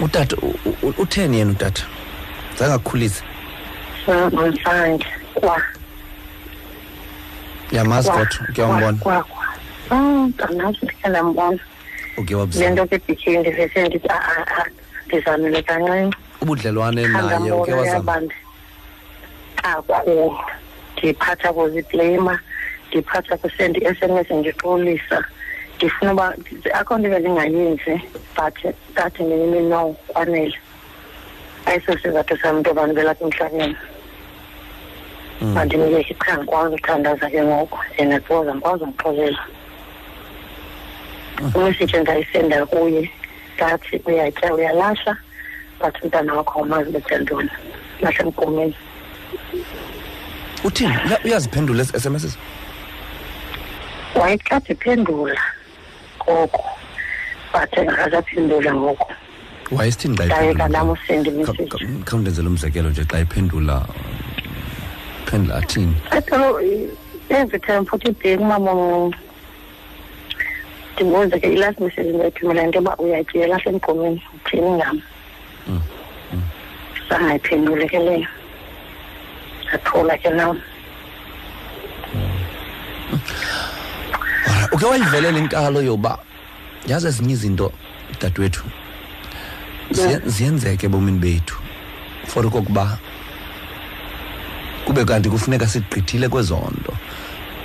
utata 0.00 0.36
u- 0.36 0.54
u- 0.82 0.94
utheni 0.98 1.38
yena 1.38 1.50
utata 1.50 1.82
zangakukhulisa 2.58 3.24
Ngomsanje 4.08 5.06
kwa 5.34 5.62
yamazi 7.72 8.10
kwa 8.10 8.18
kodwa 8.26 8.48
uke 8.50 8.62
wambona 8.62 9.24
kwa 9.88 9.96
kwa. 9.96 9.96
Mm, 9.96 10.32
anazi 10.48 10.78
ndikhe 10.82 11.08
ndambona. 11.08 11.58
uke 12.16 12.34
Le 12.34 12.40
wabuzana 12.40 12.70
nto 12.70 12.86
ke 12.86 12.98
bikhe 13.08 13.38
ndivese 13.38 13.88
ndithi 13.88 14.08
a 14.08 14.14
a 14.14 14.46
a 14.56 14.64
ndizamile 15.06 15.62
kancinci. 15.62 16.16
ubudlelwane 16.42 17.06
naye 17.08 17.08
uke 17.08 17.28
Khandambona 17.28 17.76
wazama 17.76 17.86
yabandi. 17.86 18.34
Kakhulu. 19.56 20.38
Ndiphatha 20.98 21.52
kuziblema, 21.52 22.38
ndiphatha 22.88 23.36
kusendi 23.36 23.80
SMS 23.84 24.30
ndixolisa. 24.30 25.24
Ndifuna 25.76 26.12
uba 26.12 26.34
akho 26.74 26.98
nto 26.98 27.08
bendingayenzi 27.08 28.02
but 28.36 28.54
that 28.94 29.14
ngenye 29.20 29.60
no 29.68 29.96
kwanele. 30.08 30.54
Ayiso 31.66 31.98
sizathu 31.98 32.36
sam 32.42 32.56
into 32.58 32.70
abantu 32.70 32.94
belapha 32.94 33.24
emhlabeni. 33.24 33.76
mandinike 35.40 36.14
cha 36.26 36.38
ngikwazi 36.38 36.74
ukuthandaza 36.74 37.30
ke 37.30 37.42
ngoku 37.42 37.78
yena 37.98 38.20
kuwoza 38.20 38.54
ngikwazi 38.54 38.84
ngixolela 38.86 39.38
umesiji 41.54 41.96
endayisenda 41.96 42.66
kuye. 42.66 43.10
Ngathi 43.56 44.00
uyatya 44.06 44.54
uyalahla 44.54 45.16
but 45.80 45.94
umntana 46.02 46.34
wakho 46.34 46.58
awumazi 46.58 46.90
betya 46.90 47.18
ntoni 47.18 47.50
lahle 48.00 48.20
emgomeni. 48.24 48.74
Uthini? 50.64 50.94
Uya- 51.06 51.20
uyaziphendula 51.24 51.82
ezi 51.82 52.00
sms 52.00 52.38
wayekade 54.14 54.72
iphendula 54.72 55.40
ngoku 56.22 56.64
but 57.52 57.78
engakasaphendula 57.78 58.74
ngoku 58.74 59.12
wayesithini 59.70 60.16
xa 60.16 60.24
ndayeka 60.26 60.68
nam 60.68 60.90
iphendula 60.90 60.90
usenda 60.90 61.30
Kha- 61.30 61.34
imesiji 61.34 61.64
kha- 61.68 62.04
khawundenzele 62.04 62.48
umzekelo 62.48 62.90
nje 62.90 63.04
xa 63.04 63.18
iphendula 63.20 63.84
phendula 65.26 65.56
athini? 65.56 65.94
Pero 66.26 66.58
every 67.30 67.60
time 67.60 67.84
futhi 67.84 68.08
ibheki 68.08 68.42
umama 68.42 68.72
omncinci 71.02 71.04
ndimbuze 71.04 71.40
ke 71.40 71.52
i-last 71.52 71.80
message 71.80 72.12
ndayithumela 72.12 72.62
into 72.64 72.78
yoba 72.78 72.96
uyatya 72.98 73.46
lahle 73.46 73.70
emgomeni 73.70 74.22
uthini 74.34 74.70
ngam? 74.70 75.00
Sangayiphendule 77.08 77.88
ke 77.88 77.98
leyo. 77.98 78.26
Ndathula 79.68 80.18
ke 80.18 80.30
nam. 80.30 80.60
Ora, 84.48 84.68
uke 84.72 84.84
wayivelela 84.86 85.38
inkalo 85.38 85.82
yoba 85.82 86.18
yazi 86.86 87.06
ezinye 87.08 87.32
izinto 87.32 87.72
dadewethu 88.20 88.64
ziye- 89.90 90.20
ziyenzeke 90.26 90.86
ebomini 90.86 91.18
bethu 91.18 91.56
for 92.26 92.46
okokuba 92.46 92.98
kube 94.84 95.04
kanti 95.04 95.28
kufuneka 95.30 95.66
sigqithile 95.66 96.28
kwezo 96.28 96.56
nto 96.80 96.92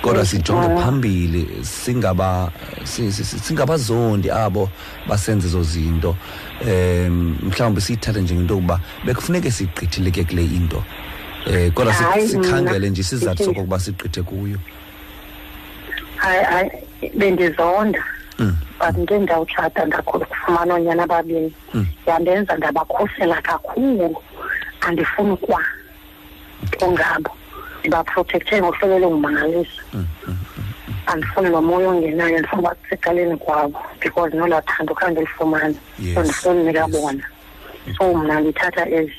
kodwa 0.04 0.26
sijonge 0.26 0.68
Mm. 0.68 0.82
phambili 0.82 1.48
singaba 1.62 2.52
si- 2.84 3.12
si- 3.12 3.24
si- 3.24 3.38
singabazondi 3.38 4.30
abo 4.30 4.68
basenze 5.08 5.48
zo 5.48 5.62
zinto. 5.62 6.16
Em 6.60 7.36
mhlawumbe 7.42 7.80
siyithathe 7.80 8.20
njengento 8.20 8.54
yokuba 8.54 8.80
bekufuneke 9.04 9.50
sigqithile 9.50 10.10
ke 10.10 10.24
kule 10.24 10.44
into. 10.44 10.84
Eh 11.46 11.72
kodwa 11.72 11.94
si- 11.94 12.02
Hayi, 12.04 12.28
sikhangele 12.28 12.78
mna 12.78 12.88
nje 12.88 13.00
isizathu 13.00 13.42
ndithi- 13.42 13.44
sokokuba 13.44 13.80
sigqithe 13.80 14.22
kuyo. 14.22 14.58
Hayi 16.16 16.44
hayi 16.44 16.70
bendizonda. 17.16 18.04
Mm. 18.38 18.56
but 18.80 18.96
nje 18.98 19.18
ndawutshata 19.18 19.84
ndakhula 19.84 20.26
kufumana 20.26 20.74
oonyana 20.74 21.02
ababini. 21.02 21.52
Mm. 21.74 21.86
yandenza 22.06 22.56
ndabakhusela 22.56 23.42
kakhulu. 23.42 24.16
Andifuni 24.80 25.30
ukwa 25.30 25.60
ongabo 26.82 27.30
ndibaprotekthe 27.88 28.60
ngohlobo 28.60 28.94
olungumangalisa 28.96 29.82
andifuni 31.06 31.48
nomoya 31.50 31.88
ongenayo 31.88 32.38
ndifuna 32.38 32.62
uba 32.62 32.76
secaleni 32.90 33.36
kwabo 33.36 33.78
because 34.00 34.36
nolaa 34.36 34.62
thando 34.62 34.94
khange 34.94 35.12
ndilifumane 35.20 35.74
Yes, 35.98 36.14
so 36.14 36.20
ndifuna 36.22 36.60
unika 36.60 36.80
yes. 36.80 36.90
bona 36.90 37.24
so 37.98 38.14
mna 38.14 38.40
ndithatha 38.40 38.88
ezi 38.90 39.12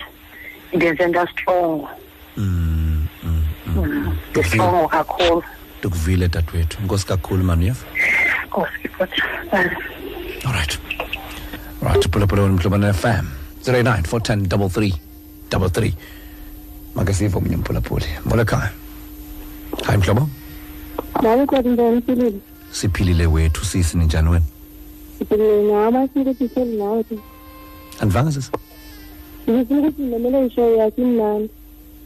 ndenze 0.73 1.07
ndastrongo 1.07 1.89
mm 2.37 3.05
mm 3.23 3.43
mm. 3.67 4.17
ndistrongo 4.31 4.87
kakhulu 4.87 5.43
ndikuvile 5.79 6.27
dadewethu 6.27 6.77
inkosi 6.81 7.05
kakhulu 7.07 7.43
nkosi 8.47 8.87
futhi 8.97 9.21
Alright. 10.45 10.79
Right, 11.81 12.11
pull 12.11 12.23
up 12.23 12.33
on 12.33 12.51
Mhlobana 12.59 12.93
FM. 12.93 13.25
089 13.63 14.01
410 14.01 14.47
33 14.47 14.93
33. 15.49 15.93
Makasivo 16.95 17.41
mnye 17.41 17.57
mphulaphuli. 17.57 18.05
Molekhaya. 18.25 18.71
Hayi 19.83 19.97
mhlobo. 19.97 20.29
Nami 21.23 21.45
kodwa 21.47 21.71
njani 21.73 22.01
Philip? 22.01 22.41
Siphilile 22.71 23.25
wethu 23.25 23.65
sisi 23.65 23.97
ninjani 23.97 24.29
wena? 24.29 24.45
Siphilile 25.19 25.63
nawe 25.63 25.87
amasiko 25.87 26.31
ukuthi 26.31 26.59
nawe 26.59 27.03
ke. 27.03 27.19
Andivanga 27.99 28.31
sisi? 28.31 28.51
Ngifuna 29.49 29.79
ukuthi 29.79 30.01
ngimele 30.01 30.45
ishow 30.45 30.75
yakhe 30.77 31.01
imnandi. 31.01 31.49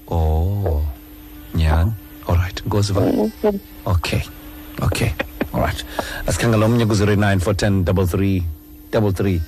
Oh. 0.07 0.83
Nyani. 1.55 1.91
Alright, 2.27 2.61
inkosi 2.65 2.93
va. 2.93 3.01
Eh, 3.05 3.53
Okay. 3.85 4.21
Okay. 4.81 5.09
Alright. 5.53 5.85
Asikhangela 6.27 6.65
omnye 6.65 6.85
ku 6.85 6.93
089 6.93 7.39
410 7.39 7.83
33 7.83 8.43
33. 8.91 9.41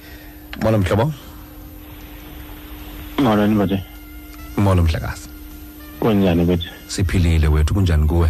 Molo 0.61 0.77
mhlobo. 0.77 1.13
Molweni 3.17 3.55
bathi 3.55 3.79
Molo 4.57 4.83
mhlakazi. 4.83 5.29
Kunjani 6.05 6.45
bathi 6.45 6.67
Siphilile 6.87 7.47
wethu 7.47 7.73
kunjani 7.73 8.07
kuwe? 8.07 8.29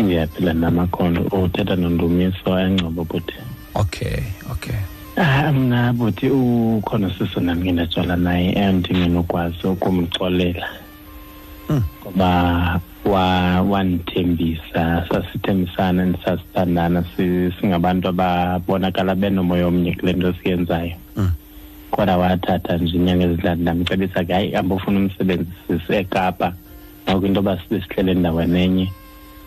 ngiyaphila 0.00 0.52
namakhondo 0.52 1.20
uthetha 1.22 1.76
nondumiso 1.76 2.58
engcobo 2.60 3.04
buthi 3.04 3.34
Okay, 3.74 4.18
okay. 4.52 4.76
ah 5.16 5.52
mna 5.52 5.92
buthi 5.92 6.28
ukhona 6.30 7.10
sisi 7.18 7.40
nami 7.40 7.62
ngindatsala 7.62 8.16
naye 8.16 8.52
endingenokwazi 8.52 9.66
ukumxolela 9.66 10.68
Mm. 11.68 11.82
ngoba 12.02 12.80
wa 13.04 13.60
wandithembisa 13.62 15.06
sasithembisana 15.08 16.04
ndisasithandana 16.06 17.04
si- 17.16 17.52
singabantu 17.60 18.08
ababonakala 18.08 19.14
benomoya 19.14 19.66
omnye 19.66 19.94
kule 19.94 20.12
nto 20.12 20.34
siyenzayo 20.42 20.92
Mm. 21.16 21.30
kodwa 21.90 22.16
wathatha 22.16 22.76
nje 22.76 22.96
inyanga 22.96 23.24
ezintlanu 23.24 23.62
ndamcebisa 23.62 24.24
ke 24.24 24.32
hayi 24.32 24.52
hamba 24.52 24.74
ufuna 24.74 24.98
umsebenzi 24.98 25.50
sisi 25.68 25.92
ekapa 25.92 26.46
ngoku 26.46 26.71
into 27.06 27.40
yoba 27.40 27.58
sibe 27.62 27.80
sihlele 27.88 28.12
endaweni 28.12 28.60
enye 28.62 28.92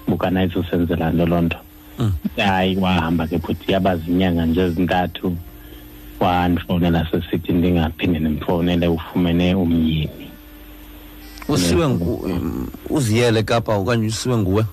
bukanayizusenzela 0.08 1.12
nto 1.12 1.26
loo 1.26 1.42
nto 1.42 1.58
Mm. 2.00 2.12
hayi 2.38 2.76
wahamba 2.78 3.28
ke 3.28 3.40
futhi 3.40 3.72
yaba 3.72 3.98
zinyanga 3.98 4.46
nje 4.46 4.62
ezintathu 4.62 5.38
wandifowunela 6.20 7.08
sesithi 7.12 7.54
ndingaphinde 7.54 8.20
ndimfowunele 8.20 8.88
ufumene 8.88 9.56
umyeni 9.56 10.28
Usiwe 11.48 11.90
ngu 11.90 12.14
um, 12.16 12.68
uziyele 12.90 13.44
kapha 13.44 13.74
okanye 13.76 14.08
usiwe 14.08 14.38
nguwe? 14.38 14.66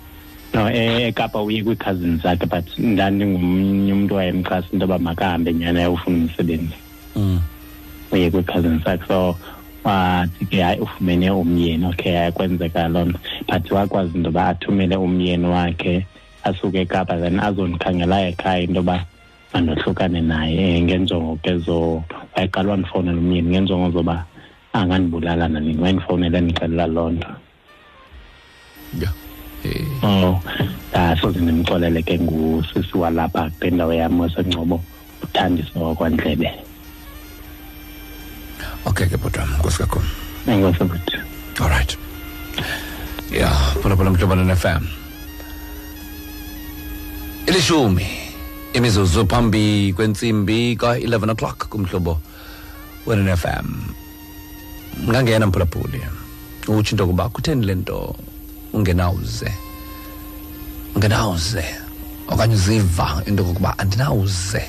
no 0.55 0.71
e- 0.71 1.03
ekapa 1.09 1.43
uye 1.43 1.63
kwii-cousins 1.63 2.23
zakhe 2.23 2.47
but 2.47 2.79
ndandingomnye 2.79 3.93
umntu 3.93 4.15
wayemxhasa 4.15 4.67
into 4.73 4.85
yoba 4.85 4.99
makahambe 4.99 5.55
nyana 5.55 5.81
ayofuna 5.81 6.17
umsebenzi 6.17 6.75
Mm. 7.17 7.41
uye 8.13 8.31
kwii-cousins 8.31 8.85
zakhe 8.85 9.07
so 9.09 9.37
wathi 9.85 10.47
ke 10.47 10.63
hayi 10.63 10.81
ufumene 10.81 11.31
umyeni 11.31 11.87
okay 11.87 12.15
hayi 12.17 12.33
kwenzeka 12.33 12.89
loo 12.89 13.05
nto 13.05 13.19
but 13.49 13.71
wakwazi 13.71 14.17
into 14.17 14.29
yoba 14.29 14.49
athumele 14.49 14.97
umyeni 14.97 15.47
wakhe 15.47 16.07
asuke 16.45 16.81
ekapa 16.81 17.17
then 17.17 17.41
azondikhangela 17.41 18.29
ekhaya 18.29 18.63
into 18.63 18.81
yoba 18.81 19.05
mandohlukane 19.53 20.21
naye 20.21 20.77
eh, 20.77 20.83
ngenjongo 20.83 21.37
ke 21.43 21.59
zo 21.59 22.03
wayeqala 22.37 22.71
wandifowunela 22.71 23.19
umyeni 23.19 23.49
ngenjongo 23.51 23.91
zoba 23.91 24.25
angandibulala 24.73 25.49
nanini 25.49 25.83
wayendifowunele 25.83 26.41
ndixelela 26.41 26.87
loo 26.87 27.11
nto 27.11 27.29
Yeah. 28.93 29.09
Eh. 29.65 29.87
Oh, 30.03 30.37
ah 30.93 31.15
soze 31.17 31.41
ndimxolele 31.41 32.03
ke 32.03 32.19
ngusisi 32.19 32.99
walapha 32.99 33.51
kule 33.57 33.71
ndawo 33.71 33.95
yam 33.95 34.21
wasengcobo 34.21 34.83
uthandiso 35.23 35.81
wakwandlebe 35.81 36.53
Okay 38.87 39.07
ke 39.07 39.17
bhuti 39.17 39.39
wami 39.39 39.55
nkosi 39.59 39.79
kakhulu. 39.79 40.09
enkosi 40.47 40.85
buthi 40.85 41.19
All 41.61 41.69
right. 41.69 41.97
Yeah, 43.31 43.55
phula 43.83 43.97
phula 43.97 44.11
mhlobana 44.11 44.57
FM. 44.57 44.83
Ilishumi 47.47 48.07
imizuzu 48.73 49.27
phambi 49.27 49.93
kwentsimbi 49.97 50.77
ka-11 50.77 51.31
o'clock 51.31 51.69
kumhlobo 51.69 52.21
wena 53.07 53.37
FM. 53.37 53.67
Ngangena 55.09 55.47
mphulaphuli. 55.47 56.01
Utsho 56.69 56.91
into 56.93 57.05
yokuba 57.05 57.29
kutheni 57.29 57.67
le 57.67 57.75
nto 57.75 58.17
ungenawuze. 58.73 59.53
Ungenawuze. 60.95 61.65
Okanye 62.29 62.55
uziva 62.55 63.23
into 63.27 63.43
yokokuba 63.43 63.79
andinawuze 63.79 64.63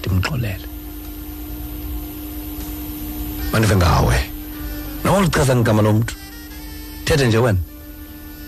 ndimxolele. 0.00 0.67
Mandive 3.52 3.76
ngawe. 3.76 4.16
Noma 5.04 5.20
lichaza 5.20 5.56
ngigama 5.56 5.82
lomntu. 5.82 6.14
Thethe 7.04 7.26
nje 7.26 7.38
wena. 7.38 7.58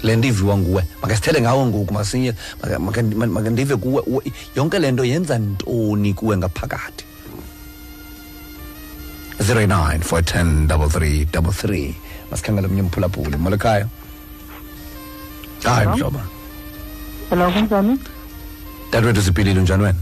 Le 0.03 0.17
nto 0.17 0.29
iviwa 0.29 0.57
nguwe. 0.59 0.83
Makasithethe 1.03 1.41
ngawe 1.41 1.67
ngoku 1.67 1.95
masinye 1.95 2.35
maka- 2.63 2.79
maka- 2.79 3.03
maka 3.27 3.51
ndive 3.51 3.77
kuwe 3.77 4.03
uwe- 4.07 4.33
yonke 4.57 4.79
le 4.79 4.93
nto 4.93 5.05
yenza 5.05 5.39
ntoni 5.39 6.15
kuwe 6.15 6.37
ngaphakathi. 6.37 7.05
09 9.41 9.99
410 10.05 10.67
33 10.69 11.25
33 11.33 11.95
masikhangela 12.31 12.69
omnye 12.69 12.83
mphulaphuli 12.83 13.37
molekhaya 13.37 13.87
hayi 15.65 15.79
Hello? 15.81 15.97
mhlobo 15.97 16.21
Hello 17.31 17.51
kunjani? 17.51 17.99
dadewethu 18.93 19.23
siphilile 19.23 19.61
njani 19.63 19.83
wena 19.83 19.99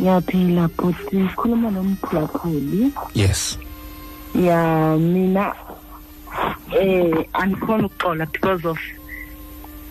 Ngiyaphila 0.00 0.68
bhuti 0.68 1.04
sikhuluma 1.10 1.70
nomphulaphuli. 1.70 2.90
yes 3.14 3.58
Ya 4.34 4.96
mina 4.98 5.54
eh 6.72 7.26
andifuni 7.32 7.84
ukuxola 7.84 8.26
because 8.32 8.64
of 8.64 8.78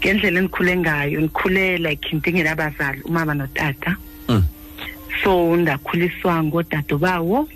ngendlela 0.01 0.39
endikhule 0.39 0.77
ngayo. 0.77 1.19
Ndikhule 1.21 1.77
like 1.77 2.15
ndingenabazali 2.15 3.01
umama 3.01 3.33
notata. 3.33 3.95
Mm. 4.27 4.43
so 5.23 5.55
ndakhuliswa 5.57 6.43
ngodadobawo 6.43 7.47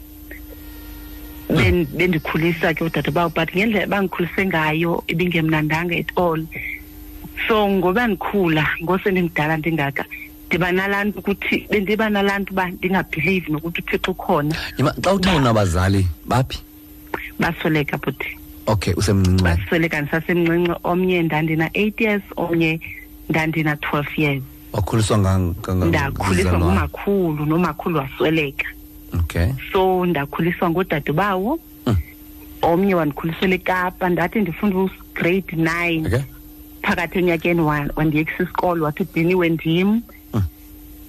Ben- 1.50 1.86
bendikhulisa 1.86 2.74
ke 2.74 2.84
udadobawo 2.84 3.30
but 3.30 3.50
ngendlela 3.56 3.88
bangikhulise 3.88 4.46
ngayo 4.46 5.04
ibingemnandanga 5.08 5.96
at 5.96 6.12
all. 6.18 6.44
So 7.48 7.70
ngoba 7.70 8.08
ndikhula 8.08 8.68
ngosendimdala 8.84 9.58
ndingaka 9.58 10.06
ndiba 10.48 10.72
nalaa 10.72 11.04
nto 11.04 11.20
ukuthi 11.20 11.68
bendiba 11.72 12.10
nalaa 12.10 12.40
nto 12.40 12.54
uba 12.54 12.70
ndingabhilivi 12.70 13.52
nokuthi 13.52 13.82
uthixo 13.82 14.12
ukhona. 14.12 14.56
Yima, 14.78 14.94
xa 15.04 15.14
uthe 15.14 15.30
unabazali 15.30 16.08
baphi? 16.26 16.60
Basweleka 17.40 17.98
bhuti 17.98 18.38
okay 18.68 18.94
usemncinci. 18.94 19.44
Basweleka 19.44 20.02
ndisasemncinci 20.02 20.72
omnye 20.84 21.22
ndandina-eight 21.24 22.02
years 22.02 22.24
omnye 22.38 22.80
ndandina-twelve 23.30 24.10
years. 24.18 24.44
Wakhuliswa 24.74 25.18
ndakhuliswa 25.88 26.60
ngumakhulu 26.60 27.46
nomakhulu 27.46 27.98
wasweleka. 28.00 28.66
Okay. 29.20 29.48
So 29.72 30.06
ndakhuliswa 30.06 30.70
ngodadobawo 30.70 31.60
Mm. 31.88 31.96
omnye 32.62 32.96
wandikhulisela 32.96 33.56
ekapa 33.56 34.10
ndathi 34.10 34.42
ndifunda 34.42 34.78
ugrade 34.78 35.52
nine. 35.56 36.08
Okay. 36.08 36.22
Phakathi 36.82 37.20
enyakeni 37.20 37.62
wa- 37.62 37.90
wandiyekisa 37.96 38.44
isikolo 38.44 38.86
wathi 38.86 39.04
udiniwe 39.04 39.50
ndim. 39.50 40.02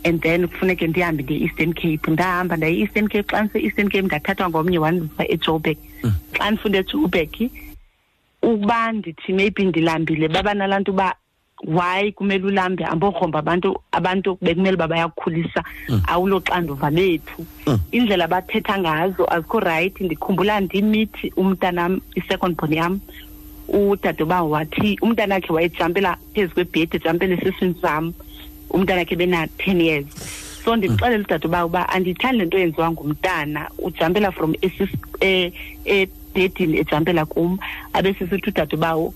And 0.05 0.21
then 0.23 0.47
kufuneke 0.49 0.87
ndihambe 0.87 1.23
nge-eastern 1.25 1.73
cape. 1.73 2.11
Ndahamba 2.11 2.57
ndaye 2.57 2.75
e-eastern 2.75 3.09
cape. 3.09 3.37
Xa 3.37 3.43
ndise-eastern 3.43 3.88
cape 3.88 4.03
ndathathwa 4.03 4.49
ngomnye 4.51 4.79
wandisa 4.79 5.29
ejoburg. 5.29 5.79
Mm. 6.03 6.12
xa 6.33 6.51
ndifunda 6.51 6.79
ejoburg 6.79 7.51
uba 8.43 8.93
ndithi 8.93 9.33
maybe 9.33 9.64
ndilambile 9.64 10.29
baba 10.29 10.55
nalaa 10.55 10.79
nto 10.81 10.93
uba 10.93 11.14
why 11.67 12.12
kumele 12.12 12.45
ulambe? 12.47 12.85
Ambokromba 12.85 13.38
abantu 13.38 13.81
abantu 13.93 14.38
bekumele 14.43 14.75
uba 14.77 14.88
bayakukhulisa 14.88 15.64
awulo 16.07 16.40
xanduva 16.40 16.90
lethu. 16.90 17.47
Mm. 17.67 17.79
indlela 17.93 18.29
bathetha 18.29 18.79
ngazo 18.79 19.25
azikho 19.35 19.61
right. 19.61 20.01
Ndikhumbula 20.01 20.61
ndimithi 20.61 21.33
umntanam 21.37 22.01
i-second 22.14 22.57
born 22.57 22.73
yam. 22.73 23.01
Udadobawo 23.69 24.51
wathi 24.51 24.99
umntanakhe 25.03 25.53
wayejampela 25.53 26.17
phezu 26.35 26.55
kwebhedi 26.55 26.97
ejampela 26.97 27.35
esiswini 27.35 27.75
sam. 27.83 28.12
Umntanakhe 28.70 29.16
bena-ten 29.16 29.81
years. 29.81 30.07
So 30.64 30.77
ndixelela 30.77 31.24
udadobawo 31.24 31.66
uba 31.66 31.88
andiyithandi 31.88 32.38
le 32.38 32.44
nto 32.46 32.59
yenziwa 32.59 32.90
ngumntana. 32.90 33.68
Ujampela 33.79 34.33
from 34.33 34.53
esis- 34.62 34.96
eh, 35.20 35.53
ebhedini 35.85 36.79
ejampela 36.79 37.24
kum. 37.27 37.59
Abe 37.92 38.14
sisithi 38.14 38.48
udadobawo 38.50 39.14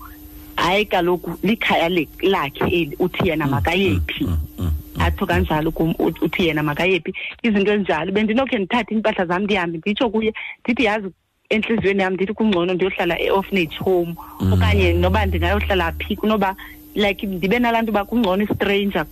hayi 0.55 0.85
kaloku 0.85 1.37
likhaya 1.43 1.89
le- 1.89 2.07
lakhe 2.21 2.65
eli 2.65 2.95
uthi 2.99 3.27
yena 3.29 3.47
makayephi. 3.47 4.23
Mm, 4.25 4.37
mm, 4.59 4.71
atsho 4.99 5.25
kanjalo 5.25 5.71
kum 5.71 5.91
ut- 5.99 6.21
uthi 6.21 6.47
yena 6.47 6.63
makayephi. 6.63 7.13
Izinto 7.43 7.71
ezinjalo. 7.73 8.11
Bendinokhe 8.11 8.57
ndithathe 8.57 8.93
iimpahla 8.93 9.25
zam 9.25 9.43
ndihambe 9.43 9.77
nditsho 9.77 10.09
kuye 10.09 10.33
ndithi 10.63 10.83
yazi 10.83 11.07
entliziyweni 11.49 12.01
yam 12.01 12.13
ndithi 12.13 12.33
kungcono 12.33 12.73
ndiyohlala 12.73 13.19
e-orphanage 13.21 13.77
home. 13.79 14.15
Okanye 14.53 14.93
noba 14.93 15.25
ndingayohlala 15.25 15.91
phi 15.97 16.15
kunoba 16.15 16.55
like 16.95 17.25
ndibe 17.27 17.59
nalaa 17.59 17.81
nto 17.81 17.91
uba 17.91 18.05
kungcono 18.05 18.43
istranger. 18.43 19.05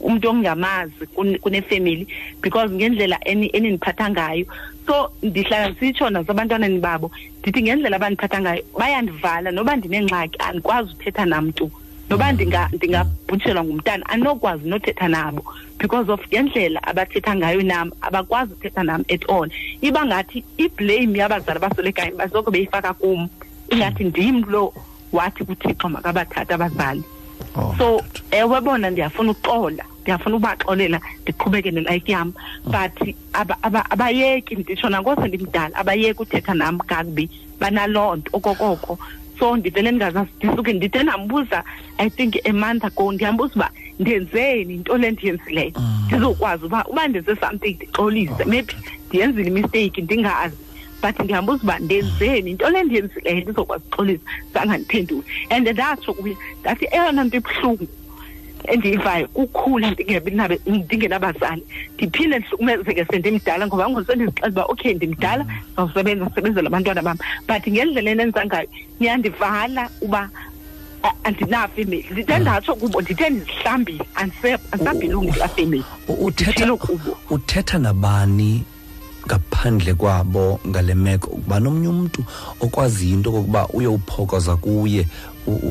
Umntu 0.00 0.28
ongamazi 0.28 1.06
kun- 1.14 1.38
kunefemeli 1.38 2.06
because 2.42 2.70
ngendlela 2.70 3.18
eni- 3.24 3.50
enindiphatha 3.52 4.10
ngayo. 4.10 4.46
So 4.86 5.10
ndihlala 5.22 5.68
ndisitsho 5.68 6.10
nasebantwaneni 6.10 6.78
babo 6.78 7.10
ndithi 7.42 7.62
ngendlela 7.62 7.96
abandiphatha 7.96 8.40
ngayo 8.40 8.62
bayandivala. 8.78 9.50
Noba 9.50 9.76
ndinengxaki 9.76 10.38
andikwazi 10.38 10.90
uthetha 10.92 11.24
namntu. 11.26 11.70
Noba 12.10 12.32
ndinga- 12.32 12.70
ndingabhutshelwa 12.72 13.64
ngumntana 13.64 14.06
andinokwazi 14.06 14.68
nothetha 14.68 15.08
nabo. 15.08 15.44
Because 15.78 16.08
of 16.08 16.20
ngendlela 16.28 16.80
abathetha 16.82 17.34
ngayo 17.36 17.62
nam 17.62 17.90
abakwazi 18.00 18.52
uthetha 18.52 18.84
nam 18.84 19.04
at 19.10 19.24
all. 19.28 19.48
Iba 19.82 20.06
ngathi 20.06 20.44
iblame 20.56 21.18
yabazali 21.18 21.58
abasolekayo 21.58 22.16
basoko 22.16 22.50
beyifaka 22.50 22.94
kum. 22.94 23.28
Ingathi 23.70 24.04
ndim 24.04 24.44
lo 24.48 24.72
wathi 25.12 25.44
kuthixo 25.44 25.88
makabathathe 25.88 26.54
abazali. 26.54 27.02
Oh, 27.02 27.15
so 27.78 28.00
ewe 28.30 28.60
bona 28.60 28.90
ndiyafuna 28.90 29.30
uxola 29.30 29.84
ndiyafuna 30.02 30.36
ubaxolela 30.36 31.00
ndiqhubeke 31.22 31.70
nelife 31.70 32.12
yam 32.12 32.32
but 32.64 33.14
aba- 33.32 33.58
aba- 33.62 33.90
abayeki 33.90 34.56
nditsho 34.56 34.88
nangose 34.88 35.28
ndimdala 35.28 35.74
abayeki 35.76 36.22
uthetha 36.22 36.54
nam 36.54 36.78
kakubi 36.78 37.30
banaloo 37.60 38.16
nto 38.16 38.30
okokoko. 38.32 38.98
So 39.38 39.56
ndivele 39.56 39.90
ndingazazi 39.90 40.30
ndisuke 40.38 40.72
ndithe 40.72 41.02
ndambuza 41.02 41.64
i 41.98 42.10
think 42.10 42.36
a 42.44 42.52
month 42.52 42.84
ago 42.84 43.12
ndiyambuza 43.12 43.54
uba 43.54 43.70
ndenzeni 43.98 44.74
into 44.74 44.96
le 44.98 45.10
ndiyenzileyo? 45.10 45.72
Ndizokwazi 46.06 46.64
uba 46.64 46.84
uba 46.88 47.08
ndenze 47.08 47.36
something 47.36 47.74
ndixolise 47.74 48.44
maybe 48.44 48.72
ndiyenzile 49.08 49.48
imisteyiki 49.48 50.02
ndingazi. 50.02 50.56
But 51.02 51.18
ndiyambuza 51.20 51.62
uba 51.62 51.78
ndenzeni? 51.78 52.50
Into 52.50 52.70
le 52.70 52.82
ndiyenzileyo 52.84 53.40
ndizokwazi 53.40 53.84
uxolisa 53.92 54.22
zangandiphenduli 54.54 55.22
and 55.50 55.68
ndatsho 55.68 56.12
kuye 56.14 56.36
ndathi 56.60 56.84
eyona 56.92 57.24
nto 57.24 57.36
ibuhlungu 57.36 57.86
endiyivayo. 58.64 59.28
Kukhula 59.28 59.90
ndingebi 59.90 60.30
nabe- 60.30 60.60
ndingenabazali. 60.66 61.62
Ndiphinde 61.94 62.38
ndihlukumezeke 62.38 63.04
sendimdala 63.04 63.66
ngoba 63.66 63.88
ngoku 63.90 64.06
sendizixela 64.06 64.48
uba 64.48 64.64
okay 64.64 64.94
ndimdala 64.94 65.44
ndizawusebenza 65.44 66.24
ndisebenzela 66.24 66.66
abantwana 66.68 67.02
bam. 67.02 67.18
But 67.48 67.62
ngendlela 67.68 68.10
enenza 68.10 68.46
ngayo 68.46 68.68
niyandivala 69.00 69.88
uba 70.00 70.30
a- 71.02 71.14
andinafemeli 71.24 72.06
ndithe 72.10 72.38
ndatsho 72.38 72.74
kubo 72.74 73.00
ndithe 73.00 73.30
ndizihlambile. 73.30 74.04
Andise- 74.14 74.58
andisabhilungi 74.72 75.32
kulaa 75.32 75.48
femeli 75.48 75.84
U- 76.08 76.12
uthetha 76.26 76.50
Ndithile 76.50 76.76
kubo. 76.76 77.16
uthetha 77.30 77.78
nabani 77.78 78.64
ngaphandle 79.26 79.94
kwabo 79.94 80.60
ngale 80.66 80.94
meko 80.94 81.30
ukuba 81.30 81.60
nomnye 81.60 81.88
umntu 81.88 82.24
okwazi 82.60 83.10
into 83.10 83.30
okokuba 83.30 83.68
uyowuphokoza 83.68 84.56
kuye 84.56 85.06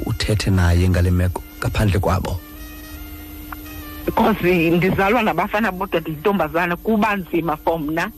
uthethe 0.05 0.51
naye 0.51 0.89
ngale 0.89 1.11
meko 1.11 1.41
ngaphandle 1.59 1.99
kwabo. 1.99 2.39
Because 4.05 4.43
ndizalwa 4.43 5.23
nabafana 5.23 5.71
bodwa 5.71 5.99
ndiyintombazana 5.99 6.75
kuba 6.75 7.15
nzima 7.15 7.57
for 7.57 7.79
mna. 7.79 8.11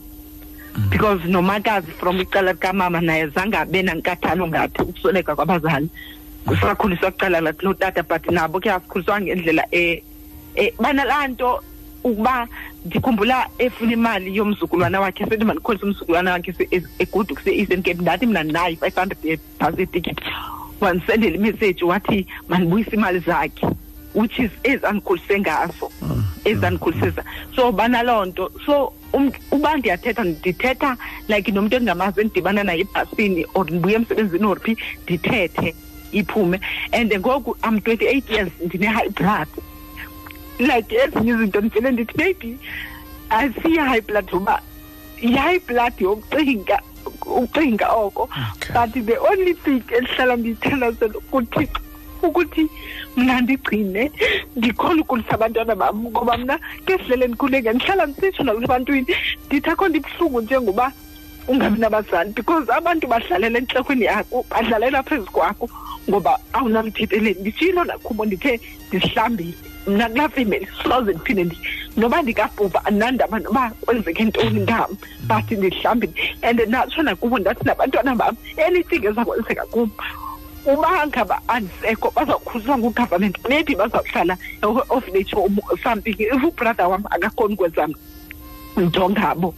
Because 0.90 1.24
nomakazi 1.28 1.90
from 1.98 2.20
icala 2.20 2.52
likamama 2.52 3.00
naye 3.00 3.26
zange 3.28 3.56
abe 3.56 3.82
nankathalo 3.82 4.48
ngathi 4.48 4.82
ukusweleka 4.82 5.36
kwabazali. 5.36 5.88
Sakhuliswa 6.60 7.10
kucala 7.10 7.40
lathi 7.40 7.64
lotata 7.64 8.02
but 8.02 8.30
nabo 8.30 8.60
ke 8.60 8.70
asikhuliswa 8.70 9.20
ngendlela 9.20 9.64
um 9.72 9.96
banalaa 10.80 11.28
nto 11.28 11.62
ukuba 12.04 12.48
ndikhumbula 12.86 13.48
efuna 13.58 13.92
imali 13.92 14.36
yomzukulwana 14.36 15.00
wakhe 15.00 15.24
sethi 15.26 15.44
mandikhulise 15.44 15.84
umzukulwana 15.84 16.32
wakhe 16.32 16.52
se- 16.52 16.68
e- 16.70 16.82
egudu 16.98 17.34
kuse-eastern 17.34 17.82
cape. 17.82 18.02
Ndathi 18.02 18.26
mna 18.26 18.42
nayo 18.44 18.72
i-five 18.72 18.94
hundred 18.94 19.18
yebhasi 19.24 19.82
etikiti 19.82 20.22
wandisendela 20.80 21.36
imeseji 21.36 21.84
wathi 21.84 22.26
mandibuyise 22.48 22.90
imali 22.90 23.18
zakhe 23.18 23.66
which 24.14 24.38
is 24.38 24.50
ezandikhulise 24.62 25.40
ngazo 25.40 25.90
ezandikhulise 26.44 27.12
so 27.56 27.72
banaloo 27.72 28.24
nto 28.24 28.50
so 28.66 28.92
um- 29.12 29.32
uba 29.52 29.76
ndiyathetha 29.76 30.24
ndithetha 30.24 30.96
like 31.28 31.52
nomntu 31.52 31.76
endingamazi 31.76 32.20
endidibana 32.20 32.64
naye 32.64 32.80
ebhasini 32.80 33.46
or 33.54 33.66
ndibuye 33.70 33.94
emsebenzini 33.96 34.44
or 34.44 34.60
phi 34.60 34.76
ndithethe 35.02 35.74
iphume. 36.12 36.60
And 36.92 37.12
ngoku 37.18 37.56
am 37.62 37.80
twenty 37.80 38.06
eight 38.06 38.30
years 38.30 38.48
ndine-high 38.64 39.08
blood. 39.10 39.48
Like 40.58 40.96
ezinye 40.96 41.32
izinto 41.32 41.60
ndivele 41.60 41.90
ndithi 41.90 42.14
maybe 42.16 42.58
asiyi-high 43.30 44.00
blood 44.00 44.28
uba 44.32 44.62
yi-high 45.22 45.58
blood 45.58 45.92
yokucinga 46.00 46.78
ucinga 47.26 47.88
oko. 47.92 48.22
Okay. 48.22 48.72
but 48.74 48.92
the 49.06 49.16
only 49.18 49.54
thing 49.54 49.82
endihlala 49.96 50.36
ndiyithandazela 50.36 51.14
kuthixo 51.30 51.80
ukuthi 52.22 52.68
mna 53.16 53.40
ndigcine 53.40 54.12
ndikhona 54.56 55.02
ukulisa 55.02 55.30
abantwana 55.34 55.74
bam 55.74 56.04
ngoba 56.04 56.38
mna 56.38 56.58
ngesidlele 56.82 57.26
ndikhuleke 57.26 57.72
ndihlala 57.72 58.06
ndisitsho 58.06 58.42
nasebantwini 58.42 59.06
ndithi 59.46 59.70
akho 59.70 59.88
ndibuhlungu 59.88 60.40
njengoba 60.40 60.92
ungabi 61.48 61.80
nabazali 61.80 62.30
because 62.30 62.72
abantu 62.72 63.06
badlalela 63.06 63.58
entlekweni 63.58 64.04
yakho 64.04 64.44
badlalela 64.50 65.02
phezu 65.02 65.30
kwakho 65.32 65.70
ngoba 66.10 66.38
awunamthetheleli 66.52 67.40
nditshilo 67.40 67.84
nakhubo 67.84 68.24
ndithe 68.24 68.60
ndizihlambile 68.88 69.54
mna 69.88 70.08
kulaa 70.08 70.28
femeli 70.28 70.68
soze 70.82 71.12
ndiphinde 71.12 71.44
ndi 71.44 71.58
noba 71.96 72.22
ndikabhubha 72.22 72.84
andinandaba 72.84 73.38
noba 73.38 73.70
kwenzeke 73.80 74.24
ntoni 74.24 74.60
ngam 74.60 74.90
but 75.28 75.50
ndizihlambile 75.50 76.12
and 76.42 76.60
natsho 76.68 77.02
nakubo 77.02 77.38
ndathi 77.38 77.64
nabantwana 77.64 78.14
bam 78.14 78.36
anything 78.66 79.04
ezakwenzeka 79.06 79.66
kum 79.66 79.90
uba 80.66 81.06
ngaba 81.06 81.40
andisekho 81.48 82.10
bazawukhuliswa 82.16 82.78
ngugovernment 82.78 83.36
maybe 83.48 83.74
bazawuhlala 83.74 84.36
e-orphanage 84.62 85.32
home 85.36 85.58
or 85.70 85.78
something 85.82 86.16
if 86.18 86.44
ubrother 86.44 86.86
wam 86.86 87.02
akakhoni 87.10 87.54
ukwenza 87.54 87.88
nto 88.76 89.10
ngabo 89.10 89.54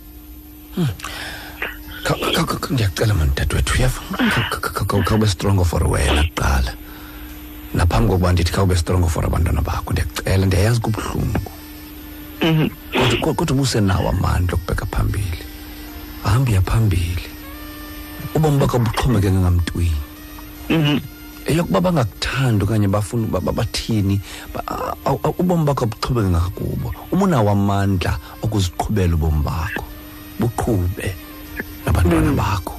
Kha- 2.04 2.14
kha- 2.14 2.32
kha- 2.32 2.58
kha- 2.60 2.72
ndiyacela 2.74 3.14
mani 3.14 3.32
dadewethu 3.36 3.74
uyeva 3.74 4.00
Kha- 4.16 4.48
kha- 4.50 4.84
kha- 4.84 5.02
khawube 5.04 5.26
strongo 5.26 5.64
for 5.64 5.84
wena 5.92 6.22
kuqala 6.22 6.72
naphambi 7.80 8.08
kokuba 8.12 8.32
ndithi 8.32 8.52
khawube 8.52 8.76
strongo 8.76 9.08
for 9.08 9.24
abantwana 9.24 9.62
bakho 9.64 9.92
ndiyacela 9.92 10.46
ndiyayazi 10.46 10.80
kubuhlungu 10.80 11.50
Kodwa- 12.40 13.20
kodwa 13.20 13.34
kodwa 13.34 13.54
ubusenawo 13.56 14.08
amandla 14.08 14.54
okubheka 14.54 14.86
phambili. 14.86 15.44
Hambiya 16.24 16.60
phambili. 16.62 17.24
Ubomi 18.34 18.58
bakho 18.58 18.78
buxhomekeke 18.78 19.32
ngamntwini 19.36 20.00
eyokuba 21.46 21.80
bangakuthandi 21.80 22.64
okanye 22.64 22.88
bafuna 22.88 23.26
uba- 23.26 23.40
ba- 23.44 23.52
bathini 23.52 24.20
ba- 24.54 24.64
a- 24.68 24.94
a- 25.04 25.20
a- 25.24 25.34
ubomi 25.40 25.64
bakho 25.64 25.84
buxhomeke 25.86 26.28
ngakubo. 26.32 26.94
Uma 27.12 27.24
unawo 27.24 27.50
amandla 27.50 28.16
okuziqhubela 28.44 29.14
ubomi 29.16 29.42
bakho. 29.44 29.84
Buqhube 30.40 31.12
nabantwana 31.84 32.32
bakho. 32.32 32.74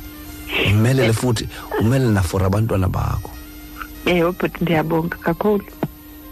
Umelele 0.73 1.13
futhi 1.13 1.45
umelele 1.79 2.11
nafor 2.13 2.43
abantwana 2.45 2.87
bakho. 2.89 3.29
Ewe 4.05 4.31
but 4.31 4.61
ndiyabonga 4.61 5.17
kakhulu 5.17 5.63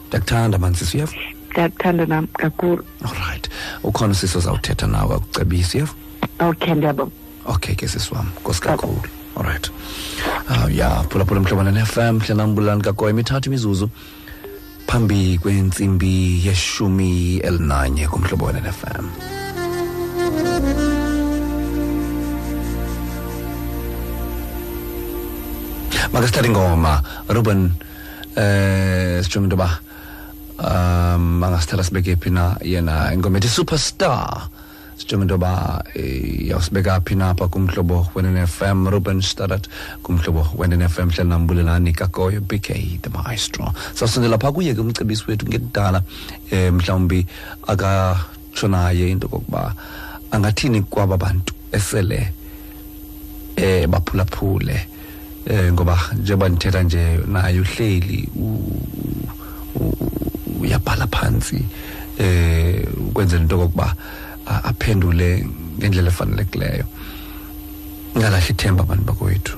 ndiyakuthanda 0.07 0.57
mansisi 0.57 0.97
uyeva 0.97 1.13
ndiyakuthanda 1.51 2.05
nam 2.05 2.27
kakhulu 2.27 2.83
allright 3.05 3.49
ukhona 3.83 4.13
siso 4.13 4.39
zawuthetha 4.39 4.87
nawe 4.87 5.15
akucebisa 5.15 5.77
uyeva 5.77 5.93
okay 6.39 6.73
ndiyabonga 6.73 7.11
okay 7.45 7.75
ke 7.75 7.87
sisi 7.87 8.13
wam 8.13 8.27
nkosi 8.39 8.61
kakhulu 8.61 9.01
allright 9.39 9.71
uh, 10.49 10.75
ya 10.75 11.03
phulaphula 11.09 11.39
mhlobana 11.39 11.71
ne-fm 11.71 12.19
hlanambulani 12.19 12.81
kakoya 12.81 13.11
imithathu 13.11 13.49
imizuzu 13.49 13.89
phambi 14.87 15.37
kwentsimbi 15.41 16.47
yeshumi 16.47 17.37
elinanye 17.37 18.07
kumhlobo 18.07 18.45
wena 18.45 18.59
ne-fm 18.59 19.05
makasithathe 26.13 26.47
ingoma 26.47 27.01
ruben 27.29 27.71
eh 28.35 29.21
sijonge 29.23 29.45
into 29.45 29.55
yoba 29.55 29.69
um 30.59 31.43
angasithela 31.43 31.83
sibeke 31.83 32.15
phi 32.15 32.29
na 32.29 32.55
yena 32.61 33.13
ingoma 33.13 33.37
ethi 33.37 33.47
superstar. 33.47 34.49
Sijonge 34.97 35.23
into 35.23 35.35
yoba 35.35 35.83
eh, 35.95 36.49
yawusibeka 36.49 37.01
phi 37.05 37.15
napha 37.15 37.47
kumhlobo 37.47 38.07
wenene 38.15 38.47
FM 38.47 38.89
Ruben 38.89 39.21
Stadat 39.21 39.67
kumhlobo 40.03 40.47
wenene 40.57 40.89
FM 40.89 41.09
hleli 41.09 41.29
nambulelani 41.29 41.93
kagoyo 41.93 42.41
BK 42.41 43.01
the 43.01 43.09
maestro. 43.09 43.73
Sasondela 43.93 44.37
phaa 44.37 44.51
kuye 44.51 44.73
ke 44.73 44.81
umcebisi 44.81 45.23
wethu 45.27 45.45
ngekudala 45.47 46.03
eh 46.51 46.71
mhlawumbi 46.73 47.25
akatsho 47.67 48.67
naye 48.67 49.11
into 49.11 49.27
kokuba 49.27 49.73
angathini 50.31 50.81
kwaba 50.81 51.17
bantu 51.17 51.53
esele 51.71 52.33
eh 53.55 53.87
baphulaphule 53.87 54.87
eh 55.45 55.71
ngoba 55.73 55.95
njengoba 56.15 56.49
ndithetha 56.49 56.83
nje 56.83 57.19
naye 57.27 57.59
uhleli 57.59 58.29
u- 58.35 58.81
u- 59.75 59.97
uyabhala 60.61 61.07
phansi 61.07 61.65
eh 62.19 62.87
ukwenzela 63.07 63.41
into 63.41 63.57
kokuba 63.57 63.95
a- 64.45 64.63
aphendule 64.69 65.47
ngendlela 65.79 66.09
efanelekileyo. 66.09 66.85
Ngalahla 68.17 68.49
ithemba 68.49 68.83
abantu 68.83 69.03
bakwethu. 69.03 69.55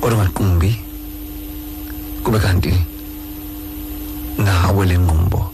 Kodwa 0.00 0.18
ngaqumbi 0.24 0.70
kube 2.22 2.38
kanti 2.38 2.74
nawe 4.38 4.86
le 4.86 4.96
nqumbo 4.98 5.50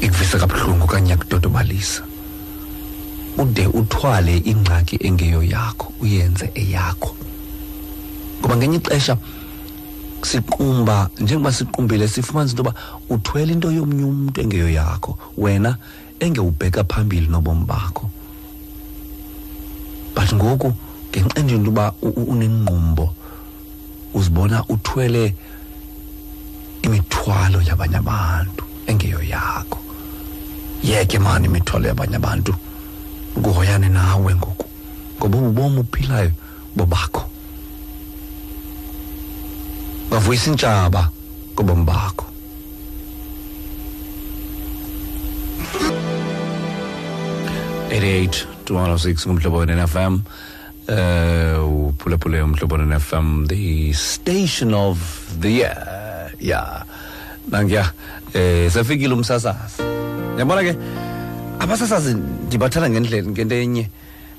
ikuvisa 0.00 0.38
kabuhlungu 0.38 0.84
okanye 0.84 1.10
yakudodobalisa 1.10 2.02
ude 3.38 3.66
uthwale 3.66 4.36
ingxaki 4.44 4.96
engeyo 5.06 5.42
yakho 5.42 5.92
uyenze 6.00 6.50
eyakho. 6.54 7.14
Ngoba 8.40 8.56
ngenye 8.56 8.76
ixesha 8.76 9.16
siqumba 10.22 11.10
njengoba 11.20 11.52
siqumbile 11.52 12.08
sifumanisa 12.08 12.52
into 12.56 12.62
yoba 12.62 12.74
uthwele 13.10 13.52
into 13.52 13.70
yomnye 13.70 14.04
umntu 14.04 14.40
engeyo 14.40 14.68
yakho 14.70 15.18
wena 15.36 15.76
engewubheka 16.20 16.84
phambili 16.84 17.26
nobomi 17.26 17.64
bakho. 17.64 18.10
But 20.14 20.32
ngoku 20.34 20.72
ngenxa 21.10 21.42
nje 21.42 21.54
into 21.54 21.70
yoba 21.70 21.94
u- 22.02 22.08
u- 22.08 22.24
unenqumbo 22.32 23.14
uzibona 24.14 24.64
uthwele 24.68 25.34
imithwalo 26.82 27.62
yabanye 27.62 27.96
abantu 27.96 28.64
engeyo 28.86 29.22
yakho. 29.22 29.78
Yeke 30.82 31.18
mani 31.18 31.46
imithwalo 31.46 31.88
yabanye 31.88 32.16
abantu? 32.16 32.54
Kuhoyane 33.34 33.88
nawe 33.88 34.34
ngoku 34.34 34.66
ngoba 35.18 35.38
ubomi 35.38 35.78
uphilayo 35.80 36.30
bobakho. 36.76 37.24
Bavuyisa 40.10 40.50
intshaba 40.50 41.10
kobomi 41.54 41.84
bakho. 41.84 42.26
eighty-eight 47.90 48.46
two 48.64 48.74
one 48.74 48.90
oh 48.90 48.96
six 48.96 49.26
ngumhlobo 49.26 49.58
wena 49.58 49.86
FM 49.86 50.20
uh 50.88 51.88
uphulephule 51.88 52.42
umhlobo 52.42 52.74
wena 52.76 52.98
FM 53.00 53.46
the 53.48 53.92
station 53.92 54.74
of 54.74 54.98
the 55.40 55.50
year. 55.50 56.32
Yeah 56.40 56.82
nangiya 57.50 57.92
eh 58.34 58.70
safikile 58.70 59.14
umsasazi. 59.14 59.82
Yabona 60.38 60.62
ke 60.64 60.72
abasasazi 61.58 62.14
ndibathanda 62.14 62.90
ngendlela 62.90 63.28
ngento 63.30 63.54
enye 63.54 63.90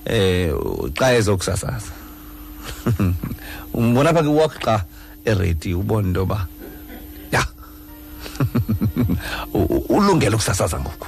eh 0.05 0.51
xa 0.97 1.13
ezokusasaza 1.15 1.91
umbona 3.73 4.09
apha 4.09 4.23
kiwalk 4.23 4.53
xa 4.63 4.83
eredi 5.25 5.73
ubona 5.73 6.07
into 6.07 6.19
yoba 6.19 6.47
ya 7.31 7.45
U- 9.53 9.69
u- 9.75 9.85
ulungele 9.89 10.35
ukusasaza 10.35 10.79
ngoku. 10.79 11.07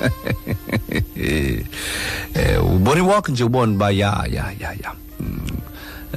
Eh 2.34 2.64
ubona 2.64 3.00
iwalk 3.00 3.28
nje 3.28 3.44
ubona 3.44 3.72
uba 3.72 3.90
ya 3.90 4.24
ya 4.30 4.52
ya 4.60 4.72
ya 4.72 4.92
Mm. 5.20 5.36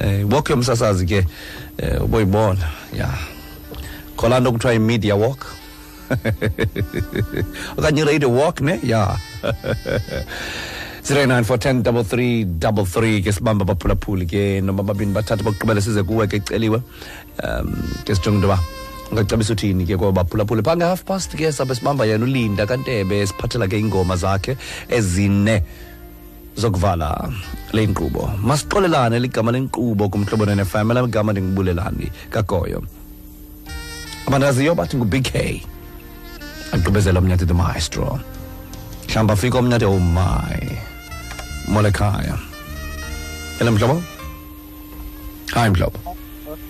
eh 0.00 0.24
walk 0.32 0.50
yomsasazi 0.50 1.06
ke 1.06 1.26
eh 1.78 2.02
uboyibona 2.04 2.70
ya. 2.96 3.08
Khola 4.16 4.40
nto 4.40 4.52
kuthiwa 4.52 4.74
i-media 4.74 5.14
walk. 5.16 5.44
Okanye 7.76 8.02
i-radio 8.02 8.32
walk 8.32 8.60
ne 8.60 8.80
ya 8.82 9.16
094103333 11.04 13.22
ke 13.24 13.32
sibamba 13.32 13.64
baphulaphuli 13.64 14.26
ke 14.26 14.60
noma 14.64 14.82
babini 14.82 15.12
bathatha 15.12 15.44
baqhubele 15.44 15.80
size 15.84 16.02
kuwe 16.02 16.26
ke 16.26 16.40
celiwe 16.40 16.82
um 17.44 17.76
ke 18.04 18.14
sijonge 18.16 18.36
into 18.36 18.48
yoba 18.48 18.58
ungacebisa 19.12 19.52
uthini 19.52 19.86
ke 19.86 19.96
koba 19.96 20.24
baphulaphule 20.24 20.62
phaa 20.62 20.76
nge-half 20.76 21.04
past 21.04 21.36
ke 21.36 21.52
sabe 21.52 21.74
sibamba 21.74 22.06
yena 22.08 22.24
ulinda 22.24 22.66
kantebe 22.66 23.26
siphathela 23.26 23.68
ke 23.68 23.78
iingoma 23.78 24.16
zakhe 24.16 24.56
ezine 24.88 25.62
zokuvala 26.56 27.32
le 27.72 27.86
nkqubo 27.86 28.30
masixolelane 28.42 29.18
ligama 29.20 29.52
lenkqubo 29.52 30.08
kumhlobo 30.08 30.46
nenefm 30.46 30.90
ela 30.90 31.06
gama 31.06 31.32
ndingubulelani 31.32 32.10
kagoyo 32.30 32.82
abandaziyo 34.26 34.74
bathi 34.74 34.96
ngu-big 34.96 35.26
k 36.74 36.80
agqibezela 36.80 37.18
omnyathi 37.22 37.46
the 37.46 37.54
maestro 37.54 38.18
mhlawumbi 39.08 39.32
afika 39.32 39.58
omnyathi 39.58 39.84
oh 39.86 39.98
my 40.00 40.58
molekhaya 41.68 42.36
ele 43.60 43.70
mhlobo 43.70 44.02
hayi 45.54 45.70
mhlobo 45.70 45.98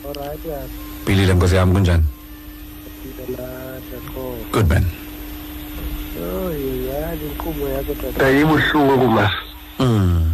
Alright, 0.04 0.44
yeah. 0.44 0.62
philile 1.06 1.34
nkosi 1.34 1.56
yam 1.56 1.72
kunjani 1.72 2.04
good 4.52 4.68
man 4.68 4.84
Oh, 6.14 6.50
yazi 6.52 7.24
inkqubo 7.26 7.68
yakho 7.68 7.94
tata. 7.94 8.30
ibuhlungu 8.30 9.08
ma 9.08 9.30
mm. 9.78 10.30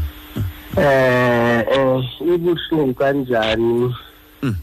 Eh, 0.76 1.64
eh, 1.72 2.04
ibuhlungu 2.34 2.94
kanjani? 2.94 3.94
Mm. 4.42 4.56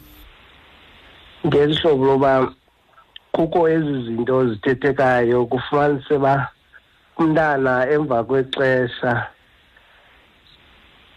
Ngelihlobo 1.47 2.05
loba 2.05 2.51
kukho 3.31 3.69
ezi 3.69 4.03
zinto 4.05 4.47
zithethekayo 4.49 5.45
kufumanise 5.45 6.17
ba 6.17 6.49
umntana 7.17 7.89
emva 7.89 8.23
kwexesha 8.23 9.27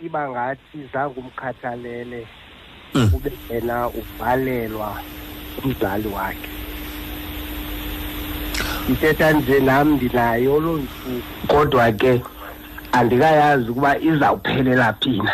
iba 0.00 0.28
ngathi 0.28 0.78
zange 0.92 1.20
umkhathalele 1.20 2.26
Mm. 2.94 3.10
ube 3.14 3.32
yena 3.50 3.88
uvalelwa 3.88 4.96
umzali 5.64 6.08
wakhe 6.08 6.50
ithetha 8.88 9.32
nje 9.32 9.60
nam 9.60 9.92
ndinayo 9.94 10.60
loo 10.60 10.76
ntsuku 10.78 11.46
kodwa 11.46 11.92
ke 11.92 12.22
andikayazi 12.92 13.70
ukuba 13.70 13.98
izawuphelela 13.98 14.92
phina 14.92 15.32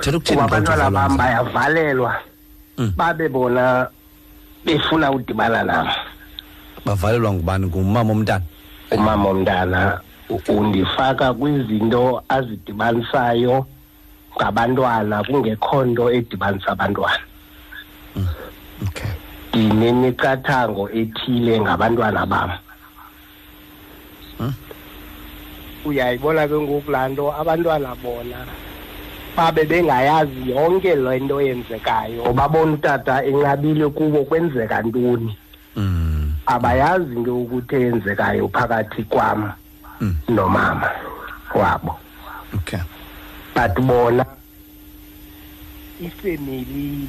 thetha 0.00 0.16
ukuthini 0.16 0.40
kuba 0.40 0.48
xa 0.48 0.72
abantwana 0.72 0.88
uvalwa 0.88 0.90
bam 0.90 1.10
umzali? 1.12 1.18
bayavalelwa 1.18 2.12
Mm. 2.78 2.92
babe 2.96 3.28
bona 3.28 3.88
befuna 4.64 5.10
udibana 5.10 5.64
nam 5.64 5.88
bavalelwa 6.84 7.32
ngubani? 7.32 7.66
Ngumama 7.66 8.12
omntana? 8.12 8.44
Umama 8.90 9.28
omntana 9.28 10.00
u- 10.28 10.40
undifaka 10.48 11.34
kwizinto 11.34 12.22
azidibanisayo 12.28 13.66
ngabantwana 14.36 15.24
kungekho 15.24 15.84
nto 15.84 16.10
edibanisa 16.10 16.72
abantwana. 16.72 17.18
Okay. 18.82 19.10
Ndinemiqathango 19.54 20.90
ethile 20.90 21.60
ngabantwana 21.60 22.26
bam. 22.26 22.50
Hmm? 24.38 24.54
uyayibona 25.84 26.48
ke 26.48 26.54
ngoku 26.54 26.90
laa 26.90 27.08
nto? 27.08 27.32
Abantwana 27.34 27.94
bona 28.02 28.46
babe 29.36 29.64
bengayazi 29.64 30.50
yonke 30.50 30.94
le 30.94 31.20
nto 31.20 31.40
yenzekayo 31.40 32.32
babona 32.32 32.72
utata 32.72 33.24
enqabile 33.24 33.88
kubo 33.88 34.24
kwenzeka 34.24 34.82
ntoni? 34.82 35.36
Mm. 35.76 36.32
abayazi 36.46 37.12
into 37.16 37.36
ukuthi 37.36 37.76
eyenzekayo 37.76 38.48
phakathi 38.48 39.02
kwam 39.04 39.52
Mm. 40.00 40.16
nomama 40.28 40.90
wabo. 41.54 41.94
Okay. 42.54 42.80
But 43.54 43.74
bona 43.80 44.26
ifemeli 46.00 47.08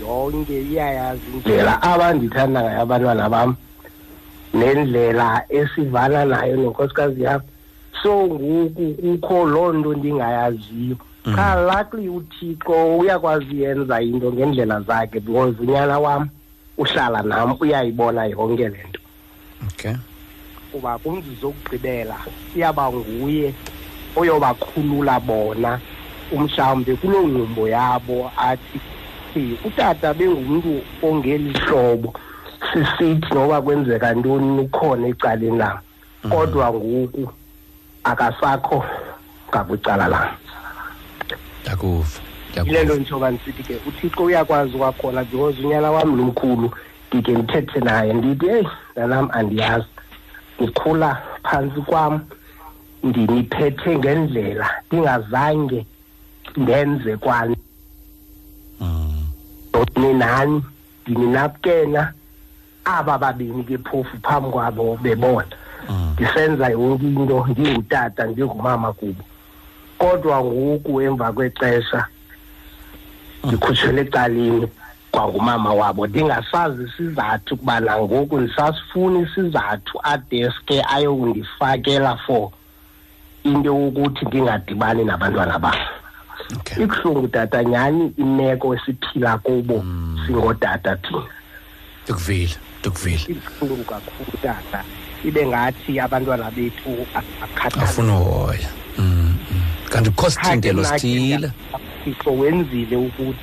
yonke 0.00 0.62
iyayazi 0.62 1.22
indlela 1.34 1.82
abandithanda 1.82 2.62
ngayo 2.62 2.80
abantwana 2.82 3.28
bam 3.28 3.56
nendlela 4.54 5.42
esivana 5.48 6.24
nayo 6.24 6.56
nenkosikazi 6.56 7.22
yam 7.22 7.40
so 8.02 8.26
ngoku 8.26 8.94
kukho 8.94 9.46
loo 9.46 9.72
nto 9.72 9.94
ndingayaziyo. 9.94 10.96
Qha 11.34 11.54
luckily 11.66 12.08
uthixo 12.08 12.98
uyakwazi 12.98 13.62
yenza 13.62 14.00
into 14.00 14.32
ngendlela 14.32 14.80
zakhe 14.80 15.20
because 15.20 15.54
unyana 15.60 15.98
wam 15.98 16.28
uhlala 16.78 17.22
nam 17.22 17.56
uyayibona 17.60 18.24
yonke 18.24 18.68
le 18.68 18.84
nto. 18.88 19.00
Okay. 19.66 19.96
Kuba 20.72 20.98
kumzuzu 20.98 21.46
wokugqibela 21.46 22.16
iyaba 22.56 22.92
nguye 22.92 23.54
oyobakhulula 24.16 25.20
bona. 25.20 25.80
Umhlawumbi 26.32 26.96
kuloo 26.96 27.26
ngqumbo 27.28 27.68
yabo 27.68 28.30
athi 28.36 28.78
ukuthi 29.38 29.58
utata 29.64 30.14
bengumuntu 30.14 30.82
ongeli 31.02 31.52
hlobo 31.52 32.14
sisithi 32.72 33.34
noba 33.34 33.62
kwenzeka 33.62 34.14
ntoni 34.14 34.60
ukhona 34.60 35.08
ecaleni 35.08 35.58
lam 35.58 35.78
kodwa 36.30 36.72
ngoku 36.72 37.32
akasakho 38.04 38.84
ngakwicala 39.50 40.08
lam 40.08 40.28
ndiyakuva 42.50 42.78
yile 42.78 42.84
nto 42.84 42.94
njengoba 42.96 43.30
ndisithi 43.30 43.62
ke 43.62 43.74
uthixo 43.88 44.24
uyakwazi 44.24 44.78
kwakhona 44.78 45.24
because 45.24 45.62
unyana 45.62 45.90
wam 45.90 46.16
lumkhulu 46.16 46.70
ndike 47.12 47.32
ndithethe 47.32 47.80
naye. 47.80 48.12
Ndithi 48.12 48.46
eyi 48.46 48.68
nanam 48.96 49.28
andiyazi. 49.32 49.86
Ndikhula 50.60 51.22
phantsi 51.42 51.80
kwam 51.80 52.20
ndiniphethe 53.02 53.98
ngendlela 53.98 54.70
ndingazange 54.86 55.86
ndenze 56.56 57.16
kwani? 57.16 57.56
Ninani 59.96 60.62
ndininapkena 61.06 62.12
aba 62.84 63.18
babini 63.18 63.64
ke 63.64 63.78
phofu 63.78 64.16
phambi 64.22 64.50
kwabo 64.50 64.98
bebona. 65.02 65.46
Ndisenza 66.12 66.68
yonke 66.68 67.06
into 67.06 67.46
ndingutata 67.48 68.26
ndingumama 68.26 68.92
kubo. 68.92 69.24
Kodwa 69.98 70.44
ngoku 70.44 71.00
emva 71.02 71.32
kwexesha 71.32 72.06
ndikhutshelwe 73.44 74.00
ecaleni 74.00 74.68
kwangumama 75.10 75.72
wabo 75.72 76.06
ndingasazi 76.06 76.82
isizathu 76.84 77.56
kuba 77.56 77.80
nangoku 77.80 78.40
ndisasifuna 78.40 79.18
isizathu 79.20 80.00
adeske 80.02 80.82
ayokundifakela 80.94 82.16
for 82.16 82.50
into 83.44 83.68
yokuthi 83.68 84.24
ndingadibani 84.24 85.04
nabantwana 85.04 85.58
bam. 85.58 85.78
Okay. 86.56 86.82
Ibuhlungu 86.84 87.28
tata 87.28 87.64
nyhani 87.64 88.12
imeko 88.16 88.74
esiphila 88.74 89.38
kubo 89.38 89.84
singootata 90.26 90.96
thina? 90.96 91.22
Ndikuvile 92.04 92.56
ndikuvile. 92.80 93.20
Ibuhlungu 93.28 93.84
kakhulu 93.84 94.38
tata. 94.42 94.84
Ibe 95.24 95.46
ngathi 95.46 96.00
abantwana 96.00 96.50
bethu 96.50 97.06
akhathalele 97.14 97.82
afuna 97.82 98.20
uhoya. 98.20 98.68
Mm, 98.98 99.04
mm. 99.04 99.27
Kanti 99.88 100.10
kukho 100.10 100.30
sithintelo 100.30 100.84
sithile 100.84 101.50
thixo 102.04 102.30
wenzile 102.32 102.96
ukuthi 102.96 103.38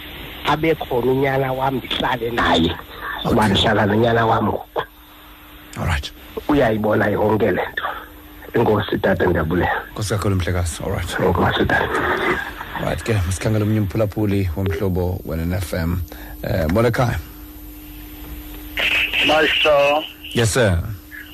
abe 0.46 0.76
khona 0.76 1.12
unyana 1.12 1.54
wam 1.54 1.76
ndihlale 1.76 2.32
naye. 2.32 2.72
Uba 3.32 3.48
ndihlala 3.48 3.86
nonyana 3.86 4.26
wam 4.26 4.46
ngoku. 4.46 4.84
Alright 5.78 6.12
uyayibona 6.48 7.08
yonke 7.08 7.52
le 7.52 7.62
nto. 7.72 7.84
Enkosi 8.54 8.98
tata 8.98 9.26
ndiyabulela 9.26 9.82
nkosi 9.92 10.10
kakhulu 10.10 10.36
mhlekazi. 10.36 10.84
Alright 10.84 11.20
enkosi 11.20 11.66
tata. 11.66 11.88
Right 12.86 13.04
ke 13.04 13.14
masikhangele 13.14 13.64
omnye 13.64 13.80
umphulaphuli 13.80 14.50
womhlobo 14.56 15.22
wenn-fm 15.26 15.92
um 16.44 16.72
molekhaya 16.74 17.20
Master, 19.28 20.04
yes 20.34 20.54
sir. 20.54 20.84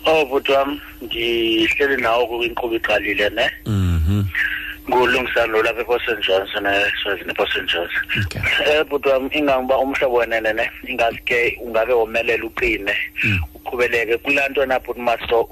Oh 0.06 0.26
bhuti 0.26 0.52
wami 0.52 0.82
ngihleli 1.04 2.02
nawo 2.02 2.28
kwinkqubo 2.28 2.76
iqalile 2.76 3.30
ne? 3.30 3.52
Mhm. 3.66 4.24
Ngulungisana 4.92 5.48
lo 5.48 5.64
lapha 5.64 5.82
ePort 5.82 6.02
St 6.04 6.20
John's 6.20 6.52
ne 6.62 7.34
Port 7.34 7.50
St 7.50 7.66
John's. 7.66 7.96
Okay. 8.26 8.42
Eh 8.68 8.84
bhuti 8.84 9.10
wami 9.10 9.30
ingangiba 9.32 9.78
umhlobo 9.78 10.16
wenene 10.18 10.54
ne 10.54 10.72
ingaske 10.88 11.58
ungabe 11.64 11.94
womelela 11.94 12.46
uqine 12.46 12.96
uqhubeleke 13.56 14.18
kulanto 14.18 14.66
na 14.66 14.80
bhuti 14.80 15.00
master 15.00 15.44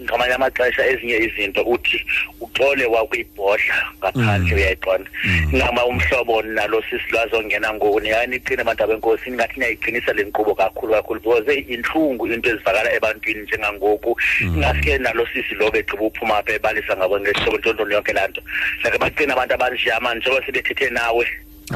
ngamanye 0.00 0.34
amaxesha 0.34 0.86
ezinye 0.86 1.16
izinto 1.26 1.62
uthi 1.62 1.98
uxole 2.40 2.84
wakuyibhodla 2.86 3.76
ngaphandle 3.98 4.54
uyayiqonda 4.54 5.10
ingama 5.52 5.86
umhlobo 5.86 6.42
nalo 6.42 6.82
sisi 6.90 7.10
lwazongena 7.10 7.74
ngoku 7.74 8.00
niyani 8.00 8.36
iqine 8.36 8.62
abantu 8.62 8.84
abenkosi 8.84 9.28
ingathi 9.28 9.60
niyayiqinisa 9.60 10.12
le 10.12 10.24
nkqubo 10.24 10.54
kakhulu 10.54 10.92
kakhulu 10.92 11.20
because 11.20 11.48
eyi, 11.52 11.66
inhlungu 11.74 12.26
into 12.26 12.50
ezivakala 12.50 12.92
ebantwini 12.92 13.42
njengangoku. 13.42 14.16
Ingaske 14.40 14.98
nalo 14.98 15.26
sisi 15.32 15.54
lo 15.54 15.70
begqiba 15.70 16.04
uphuma 16.04 16.38
apha 16.38 16.52
ebalisa 16.52 16.96
ngabo 16.96 17.20
ngehlobo 17.20 17.58
ntontoni 17.58 17.94
yonke 17.94 18.12
laa 18.12 18.28
nto. 18.28 18.42
Like 18.84 18.98
baqina 18.98 19.32
abantu 19.34 19.54
abanjeya 19.54 20.00
mani 20.00 20.20
njengoba 20.20 20.46
sebethethe 20.46 20.90
nawe 20.90 21.26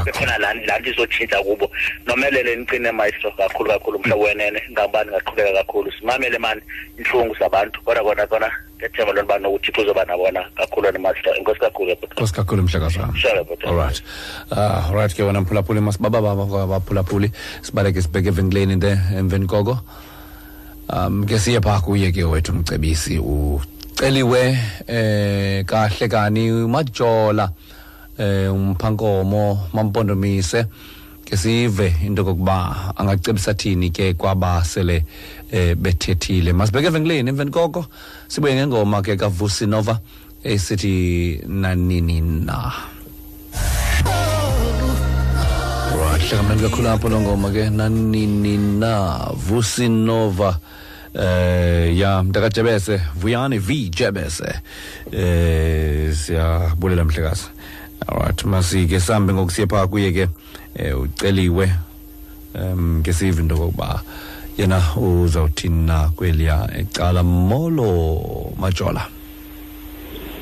bekhona 0.05 0.38
laa 0.38 0.55
laa 0.55 0.78
nto 0.78 0.90
izotshintsha 0.90 1.42
kubo. 1.42 1.70
Nomelele 2.07 2.57
niqine 2.57 2.92
maestro 2.92 3.31
kakhulu 3.37 3.70
kakhulu 3.70 3.98
mhlobo 3.98 4.24
wenene. 4.24 4.62
Ngabani 4.72 5.11
ngaqhubeka 5.11 5.52
kakhulu. 5.52 5.92
Simamele 5.98 6.38
mani 6.38 6.61
inhlungu 6.98 7.35
zabantu 7.38 7.81
kodwa 7.85 8.02
kona 8.05 8.26
kona 8.26 8.50
ngethemba 8.78 9.12
lonto 9.12 9.24
uba 9.24 9.38
nokuthixo 9.38 9.81
uzoba 9.83 10.05
nabona 10.05 10.42
kakhulu 10.57 10.90
nemaster 10.92 11.37
inkosi 11.38 11.61
kakhulu 11.61 11.94
bhuti 11.96 12.12
nkosi 12.16 12.35
kakhulu 12.35 12.62
mhlekazi 12.62 12.98
wami 12.98 13.18
Sure, 13.20 13.44
bhuti. 13.44 13.66
alright 13.66 14.02
uh, 14.50 14.88
alright 14.90 15.14
ke 15.14 15.22
wena 15.22 15.40
mphulaphuli 15.40 15.81
masibaba 15.81 16.20
baba 16.20 16.66
baphulaphuli. 16.66 17.31
Sibaleke 17.62 18.02
sibheke 18.02 18.28
evenkileni 18.28 18.76
nte 18.76 18.98
emveni 19.18 19.46
koko. 19.46 19.78
Um 20.90 21.24
ke 21.26 21.38
siye 21.38 21.61
phaa 21.61 21.81
kuye 21.81 22.12
ke 22.12 22.24
wethu 22.24 22.52
umcebisi. 22.52 23.18
Uceliwe 23.18 24.59
eh 24.88 25.64
kahle 25.64 26.09
kani? 26.09 26.50
Majola 26.66 27.48
eh 28.18 28.53
umphankomo 28.53 29.68
mampondomise 29.72 30.66
ke 31.25 31.37
sive 31.37 31.94
into 32.05 32.25
kokuba 32.25 32.92
angacebisa 32.96 33.55
thini 33.55 33.90
ke 33.90 34.14
kwabasele 34.14 35.05
eh 35.51 35.75
bethethile. 35.75 36.53
Masibheke 36.53 36.87
evenkileni 36.87 37.31
emveni 37.31 37.51
koko 37.51 37.87
sibuye 38.29 38.55
ngengoma 38.55 39.03
ke 39.03 39.16
kavusi 39.16 39.66
nova 39.66 40.01
esithi 40.44 41.40
nanini 41.46 42.20
na. 42.20 42.72
Right 45.96 46.22
hlakamnani 46.22 46.62
kakhulu 46.62 46.88
apho 46.88 47.09
lo 47.09 47.20
ngoma 47.20 47.51
ke 47.51 47.70
nanini 47.70 48.59
na 48.59 49.31
vusi 49.35 49.88
nova 49.88 50.59
eh 51.14 51.98
ya 51.98 52.22
mntakajebese 52.22 53.01
vuyani 53.14 53.59
v 53.59 53.90
jebese. 53.90 54.61
Eh 55.12 56.14
siyabulela 56.14 57.05
mhlekazi. 57.05 57.62
Alright 58.09 58.45
masike 58.45 59.01
sambe 59.01 59.33
ngokusiye 59.33 59.67
phaa 59.67 59.87
kuye 59.87 60.12
ke 60.12 60.29
eh 60.75 61.01
uceliwe 61.01 61.73
um 62.55 62.99
ngesive 62.99 63.43
into 63.43 63.57
kokuba 63.57 64.03
yena 64.59 64.83
uzawuthini 64.97 65.87
na 65.87 66.09
kweliya 66.09 66.69
ecala 66.79 67.23
molo 67.23 68.53
majola. 68.59 69.09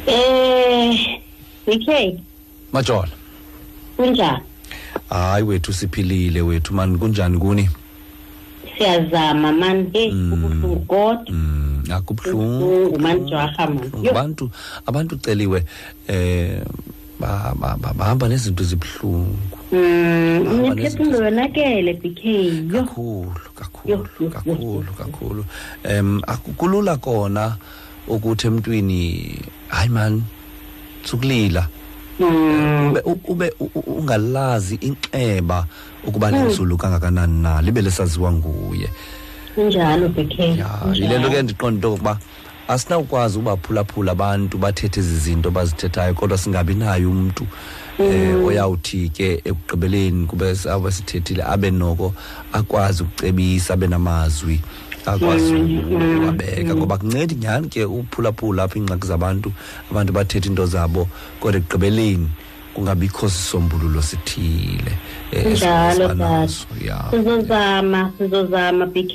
Eh, 0.06 1.20
BK, 1.66 2.18
majola. 2.72 3.08
Kunjani? 3.96 4.42
hayi 5.10 5.44
wethu 5.44 5.72
siphilile 5.72 6.40
wethu. 6.40 6.74
Mani 6.74 6.98
kunjani 6.98 7.38
kuni? 7.38 7.70
Siyazama 8.78 9.52
man, 9.52 9.90
hey, 9.92 10.10
ubuhlungu 10.12 10.80
kodwa. 10.80 11.24
mm 11.28 11.84
akubuhlungu 11.90 12.66
Ubuhlungu 12.66 12.98
man 12.98 13.26
jaha 13.26 13.66
man. 13.66 13.90
Yo, 14.02 14.10
abantu 14.10 14.50
abantu 14.86 15.16
celiwe 15.16 15.64
eh 16.08 16.62
bahamba 17.20 18.28
nezinto 18.28 18.62
ezibuhlungu. 18.64 19.36
Mm, 19.72 20.44
Bahamba 20.44 20.72
unephefumlo 20.72 21.24
yonakele 21.24 21.92
BK. 21.94 22.24
Yo, 22.74 22.82
kakhulu 22.84 23.30
kakhulu 23.54 23.90
Yo, 23.92 23.96
yo, 24.20 24.26
yo, 24.26 24.30
kakhulu 24.30 24.74
yo. 24.88 24.92
kakhulu 24.98 25.44
em 25.84 26.20
akukulula 26.26 26.96
kona 26.96 27.56
ukuthi 28.08 28.46
emntwini 28.46 29.38
hayi 29.68 29.88
man 29.88 30.22
sukulila. 31.04 31.68
Mm, 32.20 32.90
ube 32.90 33.00
ube 33.28 33.52
u- 33.60 33.70
u- 33.74 33.96
ungalazi 34.00 34.74
inxeba 34.74 35.66
ukuba 36.04 36.30
lenzulu 36.30 36.76
kangakanani 36.76 37.42
na 37.42 37.62
libe 37.62 37.82
lesaziwa 37.82 38.32
nguye. 38.32 38.88
Kunjalo 39.54 40.08
BK. 40.08 40.38
ya 40.58 40.68
yile 40.92 41.18
nto 41.18 41.30
ke 41.30 41.42
ndiqonda 41.42 41.74
into 41.76 41.88
yokuba 41.90 42.18
asinawukwazi 42.70 43.38
ubaphulaphula 43.38 44.12
abantu 44.12 44.58
bathethe 44.58 45.00
ezi 45.00 45.16
zinto 45.18 45.50
bazithethayo 45.50 46.14
kodwa 46.14 46.38
singabi 46.38 46.74
nayo 46.74 47.10
umntu 47.10 47.46
eh 47.98 48.46
oyawuthi 48.46 49.08
ke 49.08 49.42
ekugqibeleni 49.44 50.26
kube 50.26 50.46
abe 50.74 50.90
sithethile 50.90 51.42
abe 51.42 51.70
noko 51.70 52.14
akwazi 52.52 53.02
ukucebisa 53.02 53.74
abe 53.74 53.86
namazwi 53.86 54.60
akwazi 55.06 55.54
ukuwabeka 55.54 56.74
ngoba 56.74 56.98
kuncedi 56.98 57.34
nyhani 57.34 57.68
ke 57.68 57.84
uphulaphula 57.84 58.62
apha 58.62 58.78
iingxaki 58.78 59.06
zabantu 59.06 59.52
abantu 59.90 60.12
bathethe 60.12 60.48
into 60.48 60.66
zabo 60.66 61.08
kodwa 61.40 61.58
ekugqibeleni. 61.60 62.28
Kungabikho 62.74 63.28
sisombululo 63.28 64.02
sithile 64.02 64.92
eh, 65.32 65.42
Kunjalo 65.42 65.90
esiba 65.90 66.08
tata. 66.08 66.14
naso. 66.14 66.66
ya 66.86 67.04
Sizozama, 67.10 68.12
sizozama 68.18 68.86
BK 68.86 69.14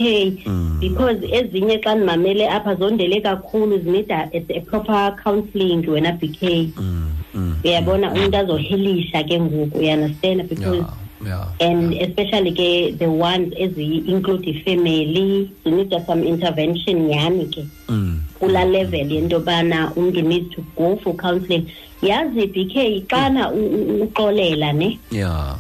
because 0.80 1.18
ezinye 1.32 1.78
xa 1.80 1.96
ndimamele 1.96 2.50
apha 2.50 2.76
zondele 2.76 3.22
kakhulu 3.22 3.78
zinida 3.80 4.30
a, 4.34 4.38
a 4.50 4.60
proper 4.62 5.16
counselling 5.24 5.88
wena 5.88 6.12
BK. 6.12 6.42
Mm, 6.78 7.12
mm, 7.34 7.56
Uyabona 7.64 8.12
umuntu 8.12 8.38
azohelisha 8.38 9.24
ke 9.24 9.40
ngoku, 9.40 9.82
you 9.82 9.90
understand 9.92 10.50
because 10.50 10.78
ya 11.26 11.30
ya 11.32 11.48
and 11.60 11.94
especially 11.94 12.52
ke 12.52 12.98
the 13.00 13.08
ones 13.10 13.54
eziyi-include 13.58 14.46
ifamily 14.50 15.50
zineeda 15.66 16.06
some 16.06 16.24
intervention 16.28 17.08
nyhani 17.08 17.46
ke 17.46 17.66
mm. 17.90 18.20
kulaa 18.40 18.66
level 18.66 19.12
yento 19.12 19.36
yobana 19.36 19.92
umntu 19.96 20.22
needs 20.22 20.50
to 20.56 20.62
go 20.78 20.96
for 21.04 21.16
counselling 21.16 21.66
yazi 22.08 22.48
bk 22.48 23.06
xana 23.08 23.52
u- 23.52 23.72
u- 23.80 24.04
uxolela 24.04 24.74
ne? 24.74 25.00
Ya. 25.12 25.56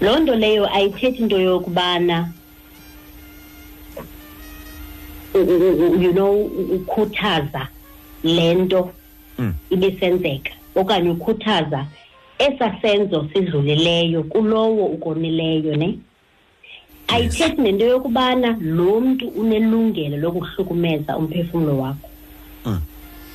Loo 0.00 0.18
nto 0.18 0.34
leyo 0.36 0.66
ayithethi 0.74 1.22
into 1.22 1.38
yokubana 1.38 2.32
u- 5.34 5.38
u- 5.38 5.86
u- 5.86 6.02
you 6.02 6.12
know 6.12 6.34
ukhuthaza 6.76 7.68
le 8.24 8.54
nto 8.54 8.90
Mm. 9.38 9.54
ibisenzeka. 9.70 10.52
Okanye 10.74 11.10
ukhuthaza 11.10 11.86
esasenzo 12.38 13.28
sidlulileyo 13.32 14.22
kulowo 14.22 14.86
ukonileyo 14.86 15.76
ne? 15.76 15.98
Ayithethi 17.08 17.60
nento 17.62 17.84
yokubana 17.86 18.56
lo 18.60 19.00
mntu 19.00 19.28
unelungelo 19.28 20.16
lokuhlukumeza 20.16 21.16
umphefumlo 21.16 21.78
wakho. 21.78 22.08
Mm. 22.08 22.09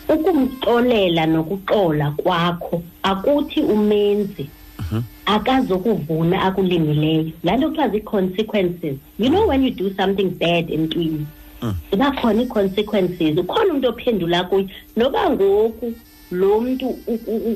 Ukumxolela 0.09 1.25
nokuxola 1.25 2.11
kwakho 2.11 2.81
akuthi 3.03 3.61
umenzi 3.61 4.49
Mhm. 4.79 5.01
akazokuvuna 5.25 6.41
akulimileyo 6.43 7.31
laa 7.43 7.57
nto 7.57 7.67
kuthiwa 7.69 7.87
zii-consequences 7.89 8.95
you 9.19 9.29
know 9.29 9.47
when 9.47 9.63
you 9.63 9.71
do 9.71 9.89
something 9.97 10.29
bad 10.39 10.71
emntwini 10.71 11.25
Mm. 11.61 11.73
ziba 11.91 12.11
khona 12.11 12.41
ii-consequences 12.41 13.37
ukhona 13.37 13.73
umntu 13.73 13.89
ophendula 13.89 14.43
kuyo 14.43 14.67
noba 14.97 15.29
ngoku 15.29 15.93
lo 16.31 16.61
mntu 16.61 16.97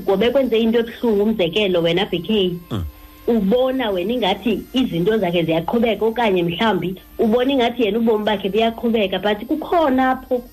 ngobe 0.04 0.30
kwenze 0.30 0.60
into 0.60 0.80
ebuhlungu 0.80 1.24
umzekelo 1.24 1.82
wena 1.82 2.06
bk 2.06 2.30
Mm. 2.72 2.84
ubona 3.28 3.90
wena 3.90 4.14
ingathi 4.14 4.60
izinto 4.74 5.18
zakhe 5.18 5.44
ziyaqhubeka 5.44 6.06
okanye 6.06 6.44
mhlawumbi 6.44 6.96
ubona 7.20 7.52
ingathi 7.54 7.84
yena 7.84 8.00
ubomi 8.00 8.26
bakhe 8.26 8.50
buyaqhubeka 8.50 9.20
but 9.20 9.46
kukhona 9.48 10.10
apho 10.12 10.44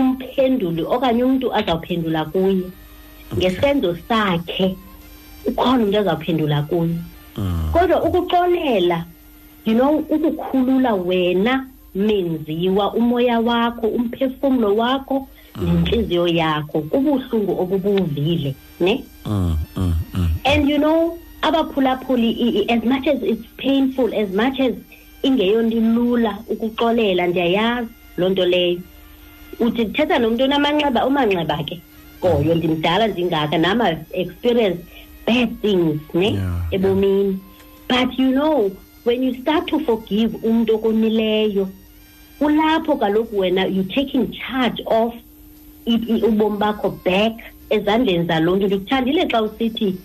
umphenduli 0.00 0.82
okanye 0.94 1.22
umntu 1.24 1.46
azawuphendula 1.58 2.24
kuye 2.24 2.66
ngesenzo 3.36 3.96
sakhe 4.08 4.76
ukhona 5.48 5.82
umntu 5.84 5.98
azawuphendula 5.98 6.62
kuye 6.62 6.96
Mm. 7.38 7.68
kodwa 7.72 8.02
ukuxolela 8.06 9.04
you 9.66 9.74
know 9.74 9.96
ukukhulula 10.14 10.94
wena 10.94 11.66
menziwa 11.94 12.94
umoya 12.94 13.40
wakho 13.40 13.86
umphefumlo 13.88 14.76
wakho 14.76 15.28
nentliziyo 15.62 16.28
yakho 16.28 16.80
kubuhlungu 16.80 17.52
obubuwuvile 17.62 18.54
ne. 18.80 19.04
Mm. 19.26 19.56
and 20.44 20.68
you 20.68 20.78
know 20.78 21.18
abaphulaphuli 21.42 22.64
as 22.68 22.82
much 22.84 23.06
as 23.06 23.22
it's 23.22 23.46
painful 23.56 24.08
as 24.14 24.28
much 24.32 24.60
as 24.60 24.72
ingeyonto 25.22 25.76
ilula 25.76 26.38
ukuxolela 26.48 27.26
ndiyayazi 27.26 27.88
loo 28.16 28.28
nto 28.28 28.44
leyo 28.44 28.80
uthi 29.60 29.84
thetha 29.94 30.18
nomntu 30.18 30.44
onamanxeba 30.44 31.06
umanxeba 31.06 31.56
ke. 31.68 31.80
Ngoyo 32.24 32.54
ndimdala 32.54 33.06
ndingaka 33.08 33.58
nam 33.58 33.80
I've 33.80 34.04
experienced 34.12 34.84
bad 35.26 35.60
things 35.62 36.00
ne 36.14 36.30
Yeah, 36.34 36.62
ebomini. 36.72 37.38
But 37.88 38.18
you 38.18 38.30
know 38.32 38.70
when 39.04 39.22
you 39.22 39.40
start 39.42 39.66
to 39.68 39.78
forgive 39.80 40.32
umntu 40.42 40.74
okonileyo 40.74 41.68
kulapho 42.38 42.96
kaloku 42.98 43.38
wena 43.38 43.66
you 43.66 43.84
taking 43.84 44.32
charge 44.32 44.82
of 44.86 45.12
ubomi 45.86 46.58
bakho 46.58 46.90
back. 47.04 47.32
Ezandleni 47.70 48.26
zaloo 48.26 48.56
nto 48.56 48.66
ndikuthandile 48.66 49.26
xa 49.26 49.42
usithi 49.42 49.96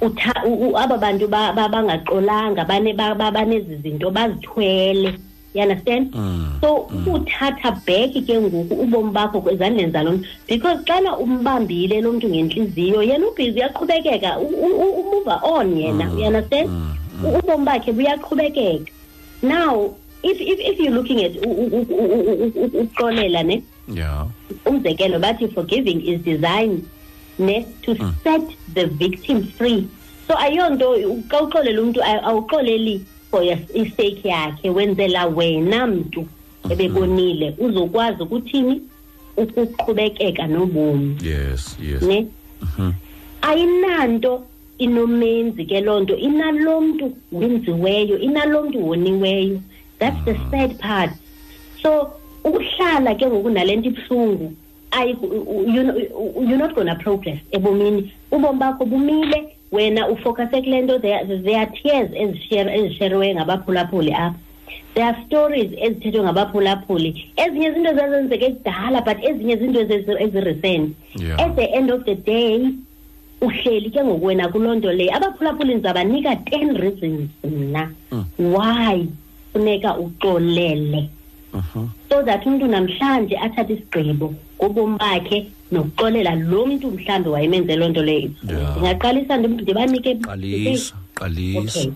utha- 0.00 0.44
u- 0.46 0.68
u- 0.70 0.78
aba 0.78 0.98
bantu 0.98 1.28
ba- 1.28 1.52
ba- 1.52 1.68
bangaxolanga 1.68 2.64
bane- 2.64 2.94
ba- 2.96 3.14
ba- 3.14 3.30
banezi 3.30 3.76
zinto 3.82 4.10
bazithwele 4.10 5.14
you 5.56 5.62
understand? 5.62 6.12
Mm. 6.12 6.60
so 6.60 6.76
ukuthatha 6.92 7.70
back 7.86 8.12
ke 8.26 8.34
ngoku 8.40 8.74
ubomi 8.84 9.10
bakho 9.12 9.50
ezandleni 9.50 9.92
zalo 9.92 10.12
mntu. 10.12 10.26
Because 10.48 10.84
xana 10.84 11.16
umbambile 11.18 12.00
lo 12.02 12.12
mntu 12.12 12.28
ngentliziyo 12.28 13.02
yena 13.02 13.26
ubhizi 13.28 13.58
uyaqhubekeka. 13.60 14.38
Umuva 14.38 15.40
on 15.42 15.76
yena 15.76 16.04
Mm, 16.04 16.18
you 16.18 16.26
understand? 16.26 16.68
mm, 16.70 16.92
ubomi 17.38 17.64
bakhe 17.64 17.92
buyaqhubekeka. 17.92 18.90
Now 19.42 19.94
if, 20.22 20.40
if, 20.40 20.58
if 20.60 20.78
you're 20.80 20.94
looking 20.94 21.22
at 21.24 21.32
ukuxolela 21.36 23.42
ne? 23.46 23.62
Yeah. 23.88 24.26
umzekelo 24.66 25.18
bathi 25.20 25.48
forgiving 25.54 26.00
is 26.02 26.20
designed 26.22 26.82
ne 27.38 27.66
to 27.82 27.94
Mm. 27.94 28.12
set 28.24 28.42
the 28.74 28.86
victim 28.86 29.42
free. 29.58 29.86
So 30.26 30.34
ayonto 30.34 30.96
xa 31.30 31.40
uxolela 31.42 31.80
umntu 31.82 32.00
aw- 32.02 32.24
awuxoleli 32.30 33.00
for 33.36 33.44
your- 33.44 33.58
isake 33.74 34.28
yakhe 34.28 34.70
wenzela 34.70 35.26
wena 35.26 35.86
mntu 35.86 36.26
ebebonile. 36.70 37.54
Uzokwazi 37.58 38.22
ukuthini? 38.22 38.82
Ukuqhubekeka 39.36 40.46
nobomi. 40.46 41.16
Yes. 41.22 41.76
Yes. 41.82 42.02
ne? 42.02 42.26
Mhm. 42.62 42.92
ayinanto 43.42 44.42
inomenzi 44.78 45.64
ke 45.64 45.80
loo 45.80 46.00
nto. 46.00 46.16
Inalo 46.16 46.80
mntu 46.80 47.12
wenziweyo 47.32 48.18
inalo 48.18 48.62
mntu 48.62 48.88
woniweyo. 48.88 49.60
That's 49.98 50.24
the 50.24 50.36
sad 50.50 50.78
part. 50.78 51.10
So 51.82 52.10
ukuhlala 52.44 53.14
ke 53.14 53.26
ngoku 53.26 53.50
nale 53.50 53.76
nto 53.76 53.88
ibuhlungu 53.88 54.52
ayi- 54.90 55.16
u- 55.22 55.44
u- 55.58 55.70
you 55.70 55.82
know- 55.82 55.96
u- 55.96 56.42
you're 56.42 56.56
not 56.56 56.74
gonna 56.74 56.94
progress 56.94 57.38
ebomini. 57.52 58.12
Ubomi 58.32 58.58
bakho 58.58 58.84
bumile 58.84 59.55
wena 59.76 60.08
ufocuse 60.08 60.62
kule 60.62 60.80
nto 60.82 60.98
there 60.98 61.24
there 61.44 61.58
are 61.60 61.70
tears 61.82 62.10
ezishare- 62.22 62.74
ezisheriweyo 62.78 63.34
ngabaphulaphuli 63.34 64.12
apha 64.14 64.34
there 64.94 65.06
are 65.08 65.18
stories 65.26 65.70
ezithethwe 65.84 66.22
ngabaphulaphuli 66.22 67.10
ezinye 67.36 67.70
zinto 67.72 67.94
zazenzeke 67.94 68.50
kudala 68.50 69.00
but 69.06 69.18
ezinye 69.24 69.56
zinto 69.56 69.80
ezi- 69.80 70.22
ezi-recent 70.24 70.86
Yeah. 71.20 71.40
at 71.40 71.56
the 71.56 71.64
end 71.78 71.90
of 71.90 72.04
the 72.04 72.14
day 72.14 72.60
uhleli 73.40 73.90
ke 73.90 74.04
ngoku 74.04 74.26
wena 74.26 74.48
kuloo 74.48 74.74
nto 74.74 74.92
leyo 74.92 75.16
abaphulaphuli 75.16 75.74
ndizabanika 75.74 76.36
ten 76.36 76.76
reasons 76.76 77.30
mna 77.44 77.90
Mm. 78.12 78.24
why 78.38 79.06
funeka 79.52 79.96
uxolele 79.98 81.08
Mhm. 81.54 81.88
so 82.08 82.22
that 82.22 82.46
umntu 82.46 82.66
namhlanje 82.66 83.36
athathe 83.38 83.72
isigqibo 83.74 84.34
ngobomi 84.62 84.98
bakhe 84.98 85.46
nokuxolela 85.72 86.34
lo 86.34 86.66
mntu 86.66 86.90
mhlawumbi 86.90 87.28
wayemenze 87.28 87.76
loo 87.76 87.88
nto 87.88 88.02
leyo. 88.02 88.30
Ndingaqalisa 88.76 89.36
ndim- 89.36 89.60
ndibanike. 89.62 90.18
Okay. 91.58 91.90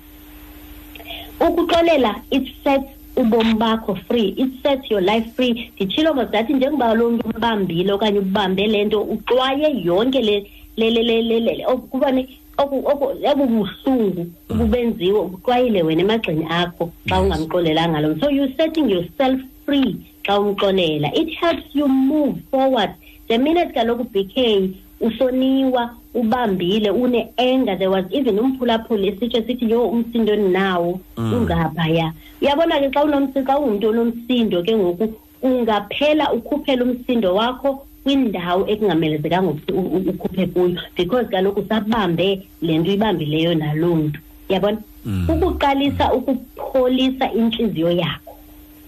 ukuxolela 1.40 2.14
it 2.30 2.46
sets 2.64 2.84
ubomi 3.16 3.54
bakho 3.54 3.94
free. 4.08 4.28
It 4.36 4.50
sets 4.62 4.90
your 4.90 5.00
life 5.02 5.26
free. 5.36 5.70
Nditshilo 5.76 6.14
ngodathi 6.14 6.54
njengoba 6.54 6.94
lo 6.94 7.10
mntu 7.10 7.28
umbambile 7.34 7.92
okanye 7.92 8.18
ubambe 8.18 8.66
le 8.66 8.84
nto 8.84 9.00
uxwaye 9.02 9.82
yonke 9.84 10.20
le 10.22 10.46
le 10.76 10.90
le 10.90 11.02
le 11.02 11.22
le 11.22 11.40
le 11.40 11.64
oku- 11.66 11.88
kuba 11.88 12.12
ne 12.12 12.28
oku- 12.58 12.84
oku- 12.86 13.16
obu 13.32 13.46
buhlungu 13.46 14.26
ububenziwe 14.50 15.18
ubuxwayile 15.20 15.82
wena 15.82 16.02
emagxini 16.02 16.44
akho 16.50 16.92
xa 17.08 17.20
ungamxolelanga 17.20 18.00
lo 18.00 18.16
so 18.20 18.30
you're 18.30 18.52
setting 18.56 18.88
yourself 18.90 19.40
free 19.66 19.96
xa 20.24 20.38
umxolela. 20.40 21.08
It 21.14 21.34
helps 21.40 21.74
you 21.74 21.88
move 21.88 22.34
forward. 22.50 22.90
The 23.30 23.38
minute 23.38 23.72
kaloku 23.72 24.04
bk 24.04 24.70
usoniwa 25.00 25.94
ubambile 26.14 26.90
une-anger 26.90 27.76
there 27.78 27.88
was 27.90 28.04
even 28.10 28.38
umphulaphuli 28.38 29.08
esitsho 29.08 29.42
sithi 29.46 29.70
yo 29.70 29.88
umsindo 29.88 30.36
ndinawo 30.36 31.00
Mm. 31.16 31.32
ungaphaya. 31.34 32.12
Uyabona 32.42 32.80
ke 32.80 32.90
xa 32.90 33.04
unomsindo 33.04 33.46
xa 33.46 33.58
ungumntu 33.58 33.88
onomsindo 33.88 34.62
ke 34.62 34.76
ngoku 34.76 35.14
ungaphela 35.42 36.32
ukhuphela 36.32 36.84
umsindo 36.84 37.34
wakho 37.34 37.86
kwindawo 38.04 38.66
ekungamelezekanga 38.68 39.50
ukuthi 39.50 39.72
u- 39.72 39.90
u- 39.96 40.10
ukhuphe 40.10 40.46
kuyo 40.46 40.80
because 40.96 41.28
kaloku 41.30 41.60
usabambe 41.60 42.42
le 42.62 42.78
nto 42.78 42.88
uyibambileyo 42.90 43.54
naloo 43.54 43.94
mntu 43.96 44.20
yabona? 44.48 44.78
Mm. 45.04 45.26
ukuqalisa 45.30 46.12
ukupholisa 46.12 47.32
intliziyo 47.32 47.90
yakho. 47.90 48.32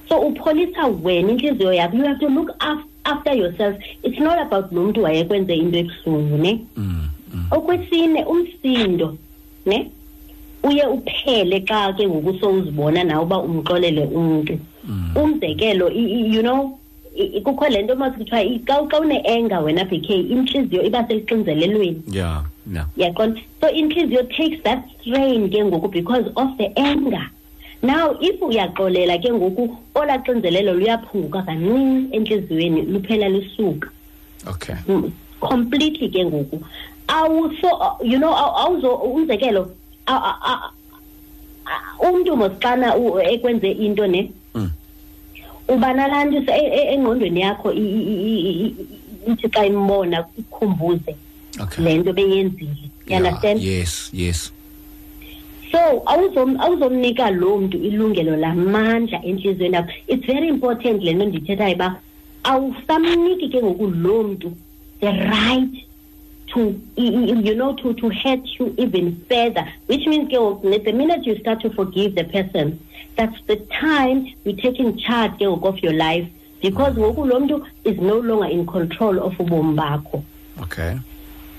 So 0.09 0.21
upholisa 0.21 0.87
wena 1.03 1.31
intliziyo 1.33 1.73
yakho. 1.73 1.97
You 1.97 2.05
have 2.05 2.19
to 2.21 2.29
look 2.29 2.51
af- 2.59 2.85
after 3.05 3.35
yourself 3.35 3.77
it's 4.03 4.19
not 4.21 4.39
about 4.39 4.73
lo 4.73 4.83
mntu 4.85 5.03
wayekwenze 5.03 5.55
into 5.57 5.79
ebuhlungu 5.79 6.37
ne 6.39 6.61
Mm. 6.77 7.09
Mm. 7.35 7.45
okwesine 7.51 8.25
umsindo 8.25 9.17
ne 9.67 9.91
uye 10.63 10.87
uphele 10.87 11.61
xa 11.61 11.93
ke 11.93 12.09
ngoku 12.09 12.39
sowuzibona 12.41 13.05
nawe 13.05 13.23
uba 13.25 13.39
umxolele 13.39 14.05
umntu 14.05 14.59
Mm. 14.85 15.11
umzekelo 15.17 15.91
i- 15.91 16.13
i- 16.13 16.35
you 16.35 16.43
know 16.43 16.79
i- 17.17 17.37
i- 17.37 17.41
kukho 17.41 17.69
le 17.69 17.83
nto 17.83 17.97
mas 17.97 18.15
kuthiwa 18.15 18.43
i- 18.43 18.59
xa 18.59 18.87
xa 18.91 19.01
une-enga 19.01 19.61
wena 19.61 19.85
bk 19.85 20.11
intliziyo 20.11 20.83
iba 20.83 21.05
selixinzelelweni 21.09 22.03
Yeah. 22.13 22.45
Yeah. 22.73 22.87
yaqonda 22.97 23.41
so 23.61 23.71
intliziyo 23.71 24.23
takes 24.23 24.63
that 24.63 24.79
strain 25.01 25.51
ke 25.51 25.65
ngoku 25.65 25.89
because 25.89 26.27
of 26.37 26.49
the 26.59 26.67
anger 26.77 27.31
now 27.83 28.17
if 28.21 28.43
uyaxolela 28.43 29.19
ke 29.19 29.33
ngoku 29.33 29.77
olaa 29.95 30.19
xinzelelo 30.19 30.73
luyaphunguka 30.75 31.43
kancinci 31.43 32.17
entliziyweni 32.17 32.83
luphela 32.83 33.29
lisuka 33.29 33.89
Okay. 34.47 34.75
Mm, 34.89 35.13
completely 35.41 36.09
ke 36.09 36.25
ngoku 36.27 36.61
awuso 37.09 37.69
you 38.05 38.19
know 38.19 38.33
aw- 38.35 38.57
awuzo 38.67 38.95
umzekelo 38.95 39.71
umntu 42.09 42.37
mosixana 42.37 42.95
ekwenze 43.33 43.71
into 43.71 44.07
ne 44.07 44.31
Mm. 44.55 44.71
uba 45.69 45.93
nalaa 45.95 46.25
nto 46.25 46.53
e- 46.53 46.73
e- 46.79 46.95
engqondweni 46.95 47.41
yakho 47.41 47.73
ithi 47.73 49.49
xa 49.49 49.67
imbona 49.67 50.25
ikhumbuze 50.39 51.17
le 51.79 51.99
nto 51.99 52.13
beyenzile 52.13 52.71
you 53.07 53.17
understand 53.17 53.63
Yes. 53.63 54.11
Yes. 54.13 54.53
So 55.73 55.79
awuzom- 56.07 56.61
awuzomnika 56.61 57.31
loo 57.31 57.59
mntu 57.59 57.77
ilungelo 57.79 58.37
lamandla 58.37 59.25
entliziyweni 59.25 59.75
yakho. 59.77 59.93
It's 60.07 60.27
very 60.27 60.49
important 60.49 61.03
le 61.03 61.13
nto 61.15 61.25
ndithethayo 61.27 61.75
uba 61.75 61.97
awusamniki 62.45 63.49
ke 63.49 63.63
ngoku 63.63 63.87
loo 63.87 64.23
mntu 64.23 64.53
the 65.01 65.11
right 65.13 65.75
to 66.47 66.75
you 66.97 67.55
know 67.55 67.73
to 67.75 67.93
to 67.95 68.09
hurt 68.11 68.45
you 68.61 68.75
even 68.77 69.17
further 69.29 69.65
which 69.89 70.07
means 70.07 70.29
ke 70.29 70.37
ngoku 70.39 70.71
the 70.85 70.93
minute 70.93 71.27
you 71.27 71.39
start 71.39 71.61
to 71.61 71.71
forgive 71.71 72.15
the 72.15 72.25
person 72.25 72.79
that's 73.17 73.41
the 73.47 73.57
time 73.81 74.27
you 74.45 74.53
taking 74.53 74.97
charge 74.99 75.33
ke 75.39 75.47
ngoku 75.49 75.69
of 75.69 75.83
your 75.83 75.95
life 75.95 76.27
because 76.63 76.95
ngoku 76.99 77.25
lo 77.27 77.41
mntu 77.41 77.63
is 77.85 77.97
no 78.01 78.19
longer 78.21 78.51
in 78.51 78.67
control 78.67 79.19
of 79.19 79.33
ubomi 79.41 79.75
bakho. 79.75 80.23
Okay. 80.63 80.95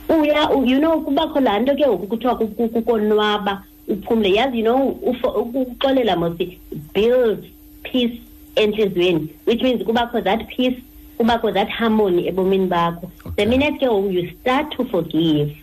Uya 0.09 0.49
you 0.65 0.79
know 0.79 1.01
kubakho 1.01 1.39
laa 1.39 1.59
nto 1.59 1.75
ke 1.75 1.87
ngoku 1.87 2.07
kuthiwa 2.07 2.35
ku- 2.37 2.47
ku- 2.47 2.69
kukonwaba 2.69 3.63
uphumle 3.87 4.33
yazi 4.33 4.59
you 4.59 4.63
know 4.63 4.89
ukuxolela 5.35 6.15
mosi 6.15 6.59
build 6.93 7.45
peace 7.83 8.21
entliziyweni 8.55 9.27
which 9.45 9.61
means 9.61 9.83
kubakho 9.83 10.21
that 10.21 10.47
peace 10.47 10.77
kubakho 11.17 11.53
that 11.53 11.69
harmony 11.69 12.27
ebomini 12.27 12.67
bakho. 12.67 13.09
The 13.35 13.45
minute 13.45 13.79
ke 13.79 13.85
ngoku 13.85 14.13
you 14.13 14.31
start 14.41 14.71
to 14.71 14.85
forgive 14.85 15.55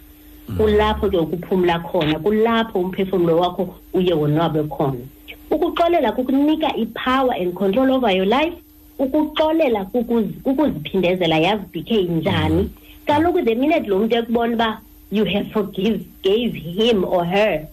kulapho 0.57 1.11
ke 1.11 1.17
ngoku 1.17 1.37
uphumla 1.37 1.79
khona 1.81 2.19
kulapho 2.19 2.81
umphefumlo 2.81 3.39
wakho 3.39 3.75
uye 3.95 4.15
wonwabe 4.15 4.63
khona. 4.69 5.07
Ukuxolela 5.51 6.13
kukunika 6.13 6.77
ipower 6.77 7.35
and 7.35 7.55
control 7.55 7.93
over 7.93 8.11
your 8.11 8.27
life 8.27 8.55
ukuxolela 8.99 9.85
kukuz- 9.85 10.41
kukuziphindezela 10.43 11.39
yazi 11.39 11.65
bk 11.73 11.91
njani 11.91 12.71
kaloku 13.07 13.43
the 13.45 13.55
minute 13.55 13.87
lo 13.89 13.99
muntu 13.99 14.17
ekubona 14.17 14.55
uba 14.55 14.81
you 15.11 15.25
have 15.25 15.51
forgive 15.53 16.05
gave 16.23 16.55
him 16.55 17.05
or 17.05 17.25
her 17.25 17.67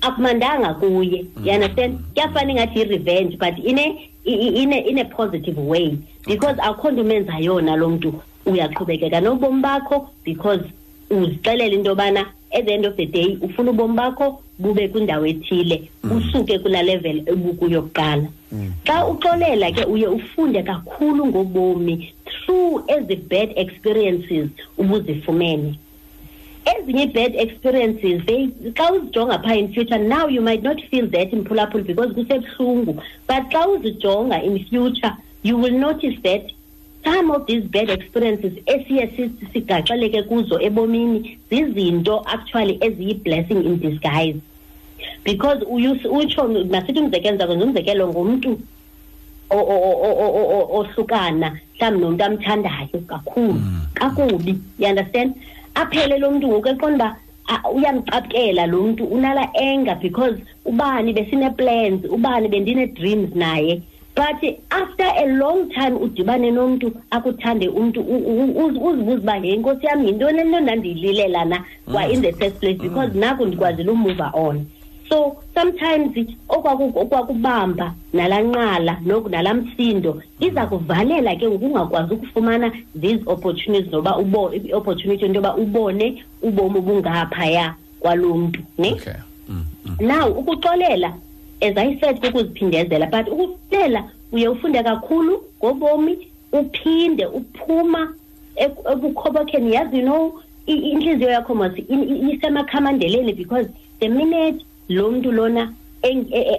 akumandanga 0.00 0.74
kuye. 0.74 1.24
You 1.44 1.52
understand? 1.52 1.98
Kuyafana 2.14 2.52
ingathi 2.52 2.80
i-revenge 2.80 3.38
but 3.38 3.58
in 3.58 3.78
a, 3.78 4.10
i- 4.26 4.30
i- 4.32 4.62
in 4.62 4.72
a, 4.72 4.76
in 4.88 4.98
a 4.98 5.04
positive 5.04 5.58
way. 5.58 5.98
Because 6.26 6.56
akho 6.60 6.90
nto 6.90 7.02
umenza 7.02 7.38
yona 7.38 7.76
lo 7.76 7.88
mntu 7.88 8.14
uyaqhubekeka 8.46 9.20
nobomi 9.20 9.62
bakho 9.62 10.08
because 10.24 10.60
uzixelela 11.10 11.72
into 11.74 11.90
yobana 11.90 12.26
at 12.52 12.64
the 12.64 12.72
end 12.72 12.86
of 12.86 12.96
the 12.96 13.06
day 13.06 13.36
ufuna 13.42 13.70
ubomi 13.70 13.94
bakho 13.96 14.40
bube 14.58 14.88
kwindawo 14.88 15.26
ethile 15.26 15.88
usuke 16.16 16.58
kulaa 16.58 16.82
level 16.82 17.22
ebukuyo 17.26 17.82
kuqala 17.82 18.28
xa 18.86 19.06
uxolela 19.06 19.72
ke 19.72 19.84
uye 19.84 20.06
ufunde 20.06 20.62
kakhulu 20.62 21.26
ngobomi 21.26 22.12
through 22.24 22.82
ezi 22.90 23.16
bad 23.16 23.50
experiences 23.56 24.48
ubuzifumene 24.78 25.74
ezinye 26.64 27.02
i-bad 27.02 27.34
experiences 27.36 28.24
they 28.26 28.48
xa 28.74 28.92
uzijonga 28.92 29.38
phaa 29.38 29.54
in 29.56 29.72
future 29.74 29.98
now 29.98 30.28
you 30.28 30.42
might 30.42 30.62
not 30.62 30.80
feel 30.90 31.06
that 31.10 31.32
mphulaphula 31.32 31.84
because 31.86 32.12
kusebuhlungu. 32.12 32.94
But 33.28 33.50
xa 33.52 33.68
uzijonga 33.68 34.42
in 34.42 34.64
future 34.70 35.12
you 35.42 35.56
will 35.56 35.78
notice 35.78 36.16
that 36.22 36.42
some 37.04 37.30
of 37.30 37.46
these 37.46 37.64
bad 37.64 37.90
experiences 37.90 38.52
esiye 38.66 39.06
si- 39.16 39.46
sigaxeleke 39.52 40.22
kuzo 40.22 40.60
ebomini 40.60 41.38
zizinto 41.50 42.22
actually 42.26 42.78
eziyi-blessing 42.80 43.64
in 43.64 43.78
disguise. 43.80 44.36
Because 45.24 45.60
utsho 46.10 46.48
masithi 46.70 47.00
umzekelo 47.00 47.34
ndizakwenza 47.34 47.64
umzekelo 47.64 48.08
ngumntu 48.08 48.58
ohlukana 50.78 51.58
mhlawumbi 51.74 52.00
nomntu 52.04 52.24
amthandayo 52.24 52.98
kakhulu 53.06 53.60
kakubi 53.94 54.58
you 54.78 54.88
understand 54.88 55.34
aphele 55.82 56.18
lo 56.18 56.30
mntu 56.30 56.48
ngoku 56.48 56.68
eqonda 56.68 57.06
uba 57.06 57.16
ah, 57.48 57.70
uyamqapkela 57.70 58.66
lo 58.66 58.82
mntu 58.82 59.04
unala 59.04 59.48
anger 59.54 59.96
because 60.02 60.36
ubani 60.64 61.12
besine-plans 61.12 62.04
ubani 62.10 62.48
bendine-dreams 62.48 63.34
naye. 63.34 63.82
But 64.14 64.42
after 64.70 65.06
a 65.16 65.26
long 65.26 65.70
time 65.70 65.94
udibane 65.96 66.50
nomntu 66.50 66.92
akuthande 67.10 67.68
umntu 67.68 68.00
u- 68.00 68.24
u- 68.26 68.66
u- 68.66 68.86
uzibuza 68.88 69.22
uba 69.22 69.36
ye 69.48 69.56
nkosi 69.56 69.86
yam 69.86 70.04
yintoni 70.06 70.44
nto 70.44 70.60
ndandiyililela 70.60 71.44
na? 71.44 71.64
Kwa 71.92 72.08
in 72.08 72.22
the 72.22 72.32
first 72.32 72.56
place 72.60 72.78
because 72.78 73.14
naku 73.18 73.46
ndikwazile 73.46 73.90
umuva 73.90 74.30
on. 74.34 74.66
So 75.08 75.36
sometimes 75.54 76.16
okwaku- 76.48 76.98
okwakubamba 77.00 77.94
nalaa 78.12 78.40
nqala 78.42 79.00
noku 79.06 79.28
nalaa 79.28 79.54
msindo 79.54 80.22
iza 80.40 80.66
kuvalela 80.66 81.36
ke 81.36 81.48
ngoku 81.48 81.66
ungakwazi 81.66 82.14
ukufumana 82.14 82.72
these 83.00 83.22
opportunities 83.26 83.92
noba 83.92 84.16
ubo 84.18 84.52
i-opportunity 84.54 85.24
into 85.26 85.38
yoba 85.38 85.56
ubone 85.56 86.24
ubomi 86.42 86.80
bungaphaya 86.80 87.74
kwalo 88.00 88.34
mntu 88.34 88.60
ne 88.78 88.92
okay 88.92 89.12
mm. 89.48 89.64
Mm. 89.84 89.96
now 90.00 90.28
ukuxolela 90.30 91.14
as 91.60 91.76
i 91.76 91.98
said 92.00 92.20
kukuziphindezela 92.20 93.06
but 93.06 93.28
ukuxolela 93.28 94.10
uye 94.32 94.48
ufunde 94.48 94.82
kakhulu 94.82 95.42
ngobomi 95.64 96.18
uphinde 96.52 97.26
uphuma 97.26 98.14
ebukhobokeni 98.92 99.74
yazi 99.74 99.96
you 99.96 100.02
know 100.02 100.32
inhliziyo 100.66 101.30
yakho 101.30 101.54
mos 101.54 101.72
isemakhamandeleni 102.32 103.32
because 103.32 103.68
the 104.00 104.08
minute 104.08 104.64
lo 104.88 105.10
mntu 105.10 105.32
lona 105.32 105.72
e- 106.02 106.26
e- 106.30 106.58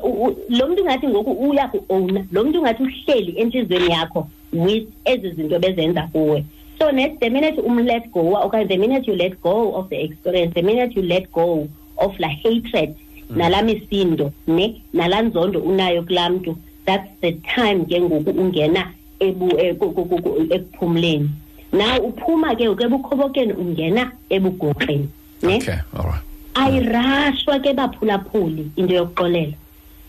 lo 0.49 0.67
mntu 0.67 0.83
ngathi 0.85 1.07
ngoku 1.07 1.31
uyaku-owna 1.31 2.25
lo 2.31 2.43
mntu 2.43 2.61
ngathi 2.61 2.83
uhleli 2.83 3.31
entliziyweni 3.41 3.91
yakho 3.93 4.27
with 4.53 4.87
ezi 5.05 5.31
zinto 5.31 5.59
bezenza 5.59 6.01
kuwe. 6.11 6.43
So 6.79 6.91
net 6.91 7.19
the 7.19 7.29
minute 7.29 7.61
um-let 7.61 8.09
go 8.11 8.33
okanye 8.43 8.67
the 8.67 8.77
minute 8.77 9.07
you 9.07 9.15
let 9.15 9.41
go 9.41 9.73
of 9.75 9.89
the 9.89 10.01
experience 10.03 10.53
the 10.53 10.61
minute 10.61 10.95
you 10.95 11.01
let 11.03 11.31
go 11.31 11.67
of 11.97 12.19
la 12.19 12.27
hatred 12.29 12.95
nalaa 13.29 13.61
misindo 13.61 14.31
ne 14.47 14.81
nalaa 14.93 15.21
nzondo 15.21 15.59
unayo 15.59 16.03
kulaa 16.03 16.29
mntu 16.29 16.55
that's 16.85 17.09
the 17.21 17.31
time 17.31 17.85
ke 17.85 18.01
ngoku 18.01 18.29
ungena 18.29 18.91
ebu- 19.19 19.59
e- 19.59 19.73
ku- 19.73 19.91
ku- 19.91 20.05
ku- 20.05 20.21
ku- 20.21 20.45
ekuphumleni. 20.49 21.29
Na 21.71 22.01
uphuma 22.01 22.55
ke 22.55 22.65
ngoku 22.65 22.83
ebukhobokeni 22.83 23.53
ungena 23.53 24.11
ebugorheni 24.29 25.07
ne? 25.43 25.55
Okay 25.55 25.77
all 25.97 26.05
right. 26.05 26.23
Ayirashwa 26.55 27.59
ke 27.59 27.73
baphulaphuli 27.73 28.69
into 28.75 28.93
yokuxolela 28.93 29.53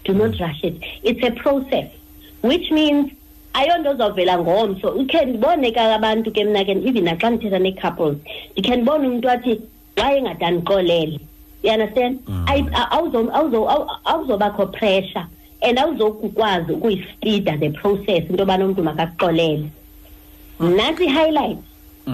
do 0.04 0.14
not 0.14 0.38
rush 0.40 0.64
it. 0.64 0.76
It's 1.02 1.22
a 1.22 1.30
process 1.32 1.90
which 2.42 2.70
means 2.70 3.12
ayonto 3.54 3.90
ozawuvela 3.96 4.38
ngomso. 4.38 4.88
Ukhe 4.96 5.24
ndibone 5.26 5.72
ke 5.72 5.78
abantu 5.80 6.30
ke 6.32 6.44
mna 6.44 6.64
ke 6.64 6.70
even 6.86 7.04
naxa 7.04 7.30
ndithetha 7.30 7.58
nee-couples 7.58 8.16
ndikhe 8.56 8.76
ndibone 8.76 9.08
umntu 9.08 9.30
athi 9.30 9.60
wayengadanixolele 9.96 11.20
you 11.62 11.70
understand? 11.72 12.18
Ayi- 12.46 12.70
a- 12.72 12.96
awuzo- 12.96 13.30
awuzo- 13.32 13.68
awu- 13.68 13.88
awuzobakho 14.04 14.66
pressure 14.72 15.26
and 15.62 15.78
awuzokukwazi 15.78 16.72
ukuyispeeda 16.72 17.56
the 17.58 17.70
process 17.70 18.24
into 18.30 18.36
yobana 18.42 18.64
umntu 18.64 18.82
makakuxolele 18.82 19.68
nantsi 20.60 21.04
i-highlight 21.04 21.58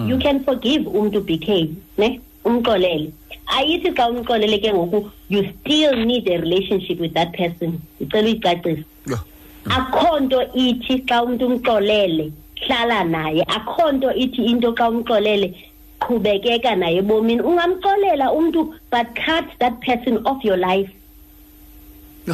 you 0.07 0.17
can 0.19 0.43
forgive 0.43 0.85
umntu 0.87 1.21
bk 1.21 1.69
ne? 1.97 2.19
Umxolele. 2.47 3.11
Ayithi 3.57 3.91
xa 3.97 4.09
umxolele 4.09 4.57
ke 4.61 4.71
ngoku 4.73 5.09
you 5.29 5.43
still 5.59 5.93
need 6.05 6.27
a 6.27 6.37
relationship 6.41 6.99
with 6.99 7.13
that 7.13 7.31
person. 7.33 7.79
Ndicela 8.01 8.27
uyicacisa 8.27 8.83
Yeah. 9.07 9.23
akho 9.69 10.19
nto 10.19 10.41
ithi 10.53 11.03
xa 11.07 11.23
umntu 11.23 11.45
umxolele 11.47 12.31
hlala 12.65 13.03
naye. 13.03 13.43
Akho 13.47 13.91
nto 13.91 14.13
ithi 14.13 14.45
into 14.45 14.73
xa 14.73 14.89
umxolele 14.89 15.53
qhubekeka 16.01 16.75
naye 16.75 16.97
ebomini. 17.01 17.41
Ungamxolela 17.41 18.31
umntu 18.33 18.73
but 18.91 19.07
cut 19.15 19.45
that 19.59 19.79
person 19.81 20.17
off 20.25 20.43
your 20.43 20.57
life. 20.57 20.89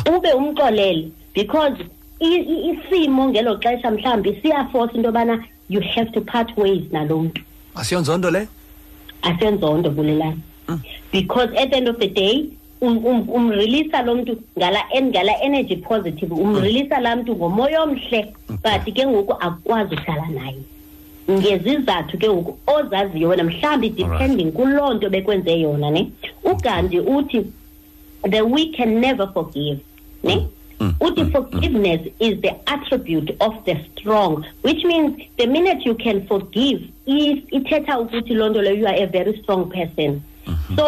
Ube 0.07 0.29
umxolele 0.33 1.11
because 1.35 1.77
i- 2.19 2.45
i- 2.53 2.63
isimo 2.71 3.29
ngelo 3.29 3.57
xesha 3.61 3.91
mhlawumbi 3.91 4.41
siyaforce 4.41 4.95
into 4.95 5.09
yobana 5.09 5.43
you 5.69 5.81
have 5.81 6.11
to 6.11 6.21
part 6.21 6.55
ways 6.57 6.81
nalo 6.91 7.19
mntu. 7.21 7.41
Asiyonzondo 7.75 8.31
le? 8.31 8.47
Asenzondo 9.23 9.89
bulelani 9.89 10.39
because 11.11 11.49
at 11.57 11.69
the 11.69 11.75
end 11.77 11.87
of 11.87 11.97
the 11.99 12.07
day 12.07 12.45
um- 12.81 13.05
um- 13.05 13.29
umreleasa 13.29 14.01
lo 14.05 14.15
mntu 14.15 14.37
ngala 14.57 14.79
en- 14.93 15.09
ngala 15.09 15.41
energy 15.41 15.75
positive 15.75 16.33
umreleasa 16.33 16.99
laa 16.99 17.15
mntu 17.15 17.35
ngomoya 17.35 17.81
omhle 17.83 18.33
but 18.49 18.93
ke 18.95 19.07
ngoku 19.07 19.33
akukwazi 19.39 19.95
uhlala 19.95 20.27
naye. 20.27 20.57
Ngezizathu 21.31 22.17
ke 22.17 22.29
ngoku 22.29 22.57
ozaziyo 22.67 23.29
wena 23.29 23.43
mhlawumbi 23.43 23.89
depending 23.89 24.51
kuloo 24.51 24.93
nto 24.93 25.09
bekwenze 25.09 25.59
yona 25.59 25.91
ne? 25.91 26.11
Ugandhi 26.43 26.99
uthi 26.99 27.45
the 28.29 28.41
weak 28.41 28.75
can 28.77 28.99
never 29.01 29.27
forgive 29.33 29.79
ne? 30.23 30.47
Uthi 30.99 31.31
forgiveness 31.31 32.01
is 32.19 32.41
the 32.41 32.51
attribute 32.67 33.35
of 33.39 33.53
the 33.65 33.75
strong 33.95 34.43
which 34.63 34.83
means 34.83 35.15
the 35.37 35.45
minute 35.47 35.85
you 35.85 35.95
can 35.95 36.27
forgive 36.27 36.81
if 36.81 36.92
ithetha 37.05 37.99
ukuthi 37.99 38.33
loo 38.33 38.49
nto 38.49 38.61
leyo 38.61 38.77
you 38.77 38.87
are 38.87 39.03
a 39.03 39.07
very 39.07 39.37
strong 39.43 39.69
person. 39.69 40.21
So 40.75 40.85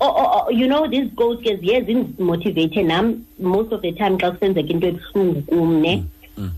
o- 0.00 0.14
o- 0.22 0.30
o- 0.46 0.50
you 0.50 0.66
know 0.68 0.86
these 0.88 1.08
goals 1.16 1.38
ke 1.40 1.56
ziye 1.60 1.80
zindimotivate 1.84 2.84
nam 2.84 3.24
most 3.38 3.72
of 3.72 3.82
the 3.82 3.92
time 3.92 4.18
xa 4.18 4.30
kusenzeka 4.30 4.70
into 4.70 4.86
ebuhlungu 4.88 5.42
kum 5.46 5.80
ne? 5.82 6.02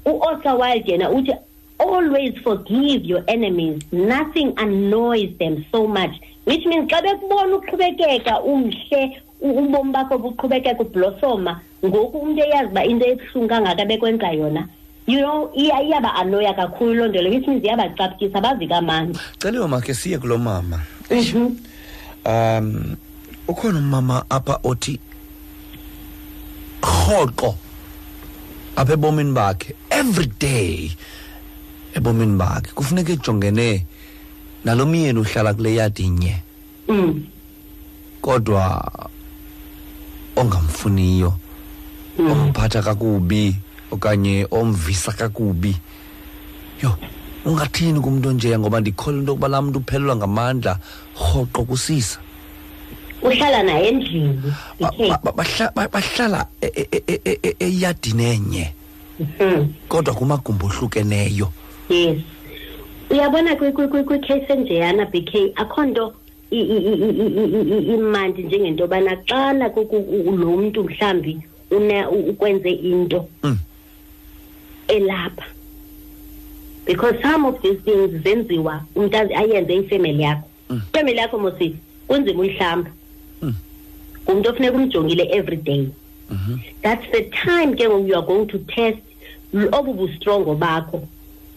U-oscar 0.06 0.56
wilde 0.56 0.92
yena 0.92 1.10
uthi 1.10 1.32
always 1.78 2.32
forgive 2.42 3.04
your 3.04 3.22
enemies. 3.28 3.82
Nothing 3.92 4.54
annoys 4.56 5.30
them 5.38 5.64
so 5.72 5.86
much 5.86 6.14
which 6.44 6.64
means 6.66 6.88
xa 6.90 7.02
bekubona 7.02 7.56
uqhubekeka 7.56 8.40
umhle 8.42 9.20
ubomi 9.42 9.92
bakho 9.92 10.18
buqhubekeka 10.18 10.80
ublosoma 10.80 11.60
ngoku 11.84 12.18
umuntu 12.18 12.42
eyazi 12.42 12.70
uba 12.70 12.84
into 12.84 13.06
ebuhlungu 13.06 13.48
kangaka 13.48 13.84
bekwenza 13.84 14.32
yona 14.32 14.68
you 15.06 15.20
know 15.20 15.50
iya- 15.54 15.82
iyaba 15.82 16.14
anoya 16.14 16.54
kakhulu 16.54 16.94
loo 16.94 17.08
nto 17.08 17.22
leyo 17.22 17.34
which 17.36 17.46
means 17.48 17.64
iyabacaphukisa 17.64 18.40
bavi 18.40 18.66
kamandi. 18.68 19.18
Celiwe 19.38 19.66
makhe 19.68 19.94
siye 19.94 20.18
kulo 20.18 20.38
mama. 20.38 20.80
Um 22.24 22.96
ukhona 23.48 23.78
umama 23.78 24.24
apha 24.30 24.58
othi 24.64 24.98
rhoqo 26.82 27.54
apha 28.76 28.92
ebomini 28.92 29.32
bakhe 29.32 29.74
every 29.90 30.26
day 30.40 30.90
ebomini 31.94 32.36
bakhe. 32.36 32.72
Kufuneka 32.74 33.12
ejongene 33.12 33.86
nalo 34.64 34.86
myeni 34.86 35.18
uhlala 35.20 35.54
kule 35.54 35.74
yadi 35.74 36.08
nye. 36.08 36.42
Mm. 36.88 37.24
kodwa 38.22 38.82
ongamfuniyo 40.36 41.32
omphatha 42.18 42.82
kakubi 42.82 43.56
okanye 43.90 44.46
omvisa 44.50 45.12
kakubi. 45.12 45.76
Yho 46.82 46.92
ungathini 47.44 48.00
kumntu 48.00 48.28
onjeya 48.28 48.58
ngoba 48.58 48.80
ndikholwa 48.80 49.18
into 49.20 49.32
yokuba 49.32 49.48
laa 49.48 49.62
mntu 49.62 49.78
uphelelwa 49.78 50.16
ngamandla 50.16 50.78
rhoqo 51.16 51.64
kusisa? 51.64 52.18
Uhlala 53.22 53.62
naye 53.62 53.88
endlini 53.88 54.42
Ba- 54.80 54.88
okay 54.88 55.08
ba- 55.08 55.20
ba- 55.24 55.32
bahla- 55.32 55.72
ba- 55.74 55.88
bahlala 55.88 56.46
e- 56.60 56.72
e- 56.74 57.02
e- 57.06 57.20
e- 57.24 57.38
e- 57.42 57.56
eyadini 57.60 58.24
enye 58.24 58.72
Mhm. 59.20 59.66
kodwa 59.88 60.14
kumagumbi 60.14 60.64
ohlukeneyo. 60.64 61.48
Yes. 61.88 62.18
Uyabona 63.10 63.54
kwi- 63.56 63.72
kwi- 63.72 63.88
kwi- 63.88 64.04
kwicase 64.04 64.52
enjeyana 64.52 65.06
b 65.06 65.22
k 65.22 65.52
akho 65.56 65.84
nto 65.84 66.12
i- 66.50 66.58
i- 66.60 66.84
i- 66.90 66.98
i- 67.06 67.16
i- 67.24 67.50
i- 67.56 67.68
i- 67.78 67.94
imandi 67.94 68.42
njengento 68.42 68.82
yobana 68.84 69.16
xana 69.26 69.70
ku- 69.70 69.86
ku- 69.86 69.96
u- 69.96 70.36
lo 70.36 70.56
mntu 70.56 70.84
mhlawumbi 70.84 71.38
une- 71.70 72.06
u- 72.06 72.30
ukwenze 72.30 72.70
into. 72.70 73.28
Mm. 73.42 73.58
Elapha. 74.88 75.44
Because 76.84 77.20
some 77.22 77.44
of 77.46 77.60
these 77.62 77.78
things 77.84 78.22
zenziwa 78.22 78.80
umntu 78.94 79.16
azi- 79.18 79.34
ayenze 79.34 79.74
ifemeli 79.76 80.22
yakho. 80.22 80.48
Ifemeli 80.92 81.18
yakho 81.18 81.38
mosi 81.38 81.76
kunzima 82.08 82.40
uyihlamba. 82.40 82.90
Mm. 83.42 83.54
ngumntu 84.28 84.50
ofuneka 84.50 84.76
umjongile 84.76 85.28
every 85.32 85.56
day. 85.56 85.88
That's 86.82 87.06
the 87.12 87.22
time 87.22 87.76
ke 87.76 87.84
ngoku 87.88 88.06
you 88.08 88.14
are 88.16 88.26
going 88.26 88.46
to 88.46 88.58
test 88.58 88.98
obu 89.72 89.94
bustrongo 89.94 90.54
bakho. 90.54 91.02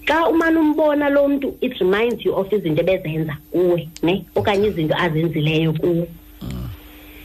Xa 0.05 0.27
umane 0.29 0.57
umbona 0.59 1.09
lo 1.09 1.27
mntu 1.27 1.53
it 1.61 1.79
reminds 1.79 2.25
you 2.25 2.33
of 2.35 2.51
izinto 2.53 2.81
ebezenza 2.81 3.37
kuwe 3.51 3.89
ne? 4.03 4.25
Okanye 4.35 4.67
izinto 4.67 4.95
azenzileyo 4.97 5.73
kuwe. 5.73 6.07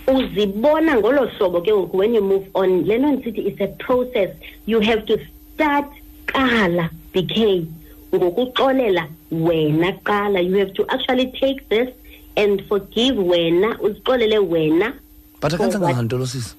Uzibona 0.06 0.96
ngolo 0.96 1.26
hlobo 1.26 1.60
ke 1.62 1.72
ngoku 1.72 1.96
when 1.96 2.14
you 2.14 2.20
move 2.22 2.46
on. 2.54 2.84
Le 2.84 2.98
nto 2.98 3.12
ndisithi 3.12 3.46
it's 3.46 3.60
a 3.60 3.68
process. 3.68 4.30
You 4.66 4.80
have 4.80 5.06
to 5.06 5.18
start 5.54 5.86
qala 6.26 6.90
bk 7.14 7.66
ngokuxolela 8.14 9.06
wena 9.32 9.92
qala. 10.04 10.40
You 10.40 10.56
have 10.58 10.74
to 10.74 10.86
actually 10.88 11.32
take 11.40 11.68
this 11.68 11.88
and 12.36 12.62
forgive 12.68 13.16
wena 13.16 13.78
uzixolele 13.78 14.38
wena. 14.38 14.92
But 15.40 15.52
For 15.52 15.58
akenzanga 15.58 15.80
what? 15.80 15.96
nganto 15.96 16.18
lo 16.18 16.26
sisi 16.26 16.54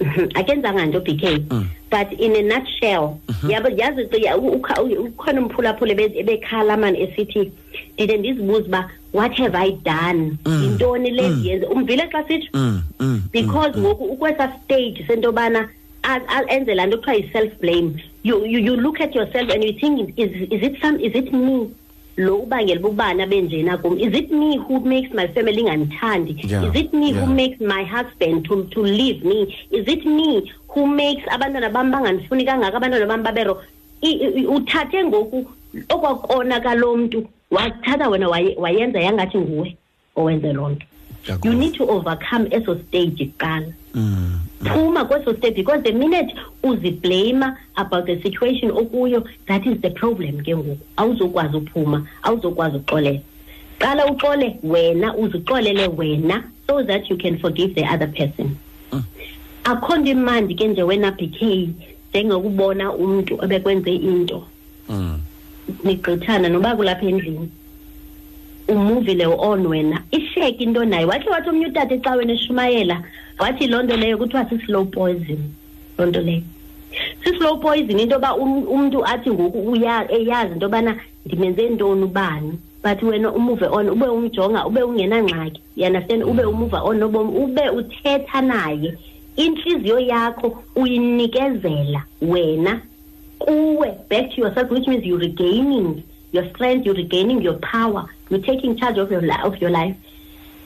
akenzanga 0.34 0.86
nto 0.86 1.00
bk 1.00 1.24
Mm. 1.50 1.66
but 1.90 2.12
in 2.18 2.34
a 2.36 2.42
nutshell 2.42 3.20
yabo 3.48 3.68
yazi 3.78 4.08
ke- 4.10 4.34
u- 4.36 4.58
ukha- 4.58 4.82
u- 4.82 5.06
ukhona 5.06 5.40
umphulaphula 5.40 5.92
ebe- 5.92 6.18
ebekhala 6.18 6.76
mani 6.76 6.98
esithi 7.02 7.52
ndide 7.94 8.16
ndizibuza 8.16 8.66
uba 8.66 8.90
what 9.12 9.32
have 9.38 9.54
i 9.54 9.70
done? 9.84 10.36
Mm. 10.44 10.62
yintoni 10.64 11.10
le 11.10 11.22
Mm. 11.28 11.38
ndiyenze 11.38 11.66
umvile 11.66 12.02
xa 12.10 12.24
sitsho 12.28 12.50
Mm, 12.54 12.82
mm, 13.00 13.22
because 13.32 13.76
mm, 13.76 13.82
ngoku 13.82 14.04
ukwesa 14.04 14.52
stage 14.64 15.04
sento 15.06 15.28
yobana 15.28 15.68
a- 16.02 16.26
a- 16.28 16.46
enze 16.56 16.74
laa 16.74 16.86
nto 16.86 16.98
kuthiwa 16.98 17.16
yi-self 17.16 17.52
blame 17.60 18.04
you, 18.24 18.44
you, 18.44 18.58
you 18.58 18.76
look 18.76 19.00
at 19.00 19.14
yourself 19.14 19.48
and 19.50 19.62
you 19.62 19.72
think 19.78 20.18
is, 20.18 20.30
is 20.50 20.62
it 20.68 20.80
some 20.82 20.98
is 20.98 21.14
it 21.14 21.32
me? 21.32 21.72
Lo 22.16 22.42
ubangela 22.46 22.78
uba 22.80 22.88
ubani 22.90 23.22
abenjena 23.26 23.80
kum? 23.82 23.98
Is 23.98 24.14
it 24.14 24.30
me 24.30 24.56
who 24.56 24.80
makes 24.80 25.12
my 25.14 25.26
family 25.28 25.62
ingandithandi 25.62 26.44
Yeah, 26.50 26.62
is 26.68 26.74
it 26.82 26.92
me 26.94 27.12
yeah. 27.12 27.20
who 27.24 27.32
makes 27.34 27.60
my 27.60 27.82
husband 27.84 28.44
to, 28.48 28.64
to 28.74 28.80
leave 28.82 29.24
me? 29.24 29.38
Is 29.70 29.86
it 29.88 30.04
me 30.06 30.52
who 30.68 30.86
makes 30.86 31.22
abantwana 31.28 31.72
bam 31.72 31.92
bangandifuni 31.92 32.44
kangaka 32.46 32.76
abantwana 32.80 33.06
bam 33.08 33.22
babero 33.24 33.62
uthathe 34.48 35.04
ngoku 35.04 35.46
okwakona 35.88 36.60
kalo 36.60 36.96
mntu 36.96 37.26
wathatha 37.50 38.08
wena 38.08 38.28
waye- 38.28 38.56
wayenza 38.58 39.00
yangathi 39.00 39.38
nguwe 39.38 39.76
owenze 40.16 40.52
loo 40.52 40.68
nto. 40.68 40.86
You 41.44 41.54
need 41.54 41.74
to 41.74 41.86
overcome 41.86 42.48
eso 42.50 42.78
stage 42.88 43.32
kuqala. 43.38 43.72
Mm, 43.94 44.40
phuma 44.60 45.04
kweso 45.04 45.36
stage 45.38 45.56
because 45.56 45.82
the 45.82 45.92
minute 45.92 46.32
uziblame 46.62 47.56
about 47.76 48.06
the 48.06 48.20
situation 48.22 48.70
okuyo 48.70 49.26
that 49.46 49.66
is 49.66 49.80
the 49.80 49.90
problem 49.90 50.42
ke 50.42 50.54
ngoku. 50.54 50.78
Awuzokwazi 50.96 51.56
uphuma 51.56 52.06
awuzokwazi 52.22 52.76
uxolela 52.76 53.20
qala 53.78 54.06
uxole 54.06 54.58
wena 54.62 55.14
uzixolele 55.16 55.88
wena 55.88 56.44
so 56.66 56.82
that 56.82 57.08
you 57.10 57.16
can 57.16 57.38
forgive 57.38 57.74
the 57.74 57.84
other 57.84 58.08
person. 58.08 58.56
Akho 59.64 59.96
nto 59.96 60.10
imandi 60.10 60.54
ke 60.54 60.68
nje 60.68 60.82
wena 60.82 61.10
bk 61.10 61.68
njengokubona 62.10 62.92
umntu 62.92 63.44
ebekwenze 63.44 63.94
into. 63.94 64.46
Mm. 64.88 65.20
nigqithana 65.84 66.48
noba 66.48 66.76
kulapha 66.76 67.06
endlini. 67.06 67.48
Umuvile 68.68 69.26
on 69.26 69.66
wena 69.66 70.02
isheke 70.10 70.62
into 70.64 70.84
naye 70.84 71.04
wakhe 71.04 71.30
wathi 71.30 71.48
omnye 71.48 71.66
utata 71.66 71.94
ecaweni 71.94 72.32
eshumayela 72.32 73.02
wathi 73.38 73.66
loo 73.66 73.82
nto 73.82 73.96
leyo 73.96 74.18
kuthiwa 74.18 74.48
si-slow 74.50 74.84
poison 74.84 75.38
loo 75.98 76.06
nto 76.06 76.20
leyo. 76.20 76.42
Si-slow 77.24 77.56
poison 77.58 78.00
into 78.00 78.14
yoba 78.14 78.36
um- 78.36 78.68
umntu 78.68 79.04
athi 79.06 79.30
ngoku 79.30 79.76
eyazi 79.76 80.52
into 80.52 80.66
yobana 80.66 80.96
ndimenze 81.26 81.68
ntoni 81.68 82.02
ubani. 82.02 82.58
But 82.82 83.02
wena 83.02 83.32
umuve 83.32 83.66
on 83.66 83.88
ube 83.88 84.06
umjonga 84.06 84.66
ube 84.66 84.82
ungenangxaki 84.82 85.60
you 85.76 85.86
understand? 85.86 86.22
Ube 86.24 86.44
umuva 86.44 86.82
on 86.84 86.98
nobomi 86.98 87.38
ube 87.44 87.68
uthetha 87.70 88.40
naye. 88.40 88.94
Intliziyo 89.36 89.98
yakho 89.98 90.62
uyinikezela 90.76 92.04
wena 92.22 92.80
kuwe 93.38 93.94
back 94.10 94.30
to 94.34 94.40
yourself 94.40 94.70
which 94.70 94.86
means 94.86 95.04
you're 95.04 95.18
regaining 95.26 96.02
your 96.32 96.44
strength 96.50 96.86
you're 96.86 97.02
regaining 97.02 97.42
your 97.42 97.58
power. 97.60 98.04
You're 98.30 98.42
taking 98.46 98.76
charge 98.76 98.98
of 98.98 99.10
your, 99.10 99.20
li- 99.22 99.42
of 99.44 99.60
your 99.60 99.70
life. 99.70 99.96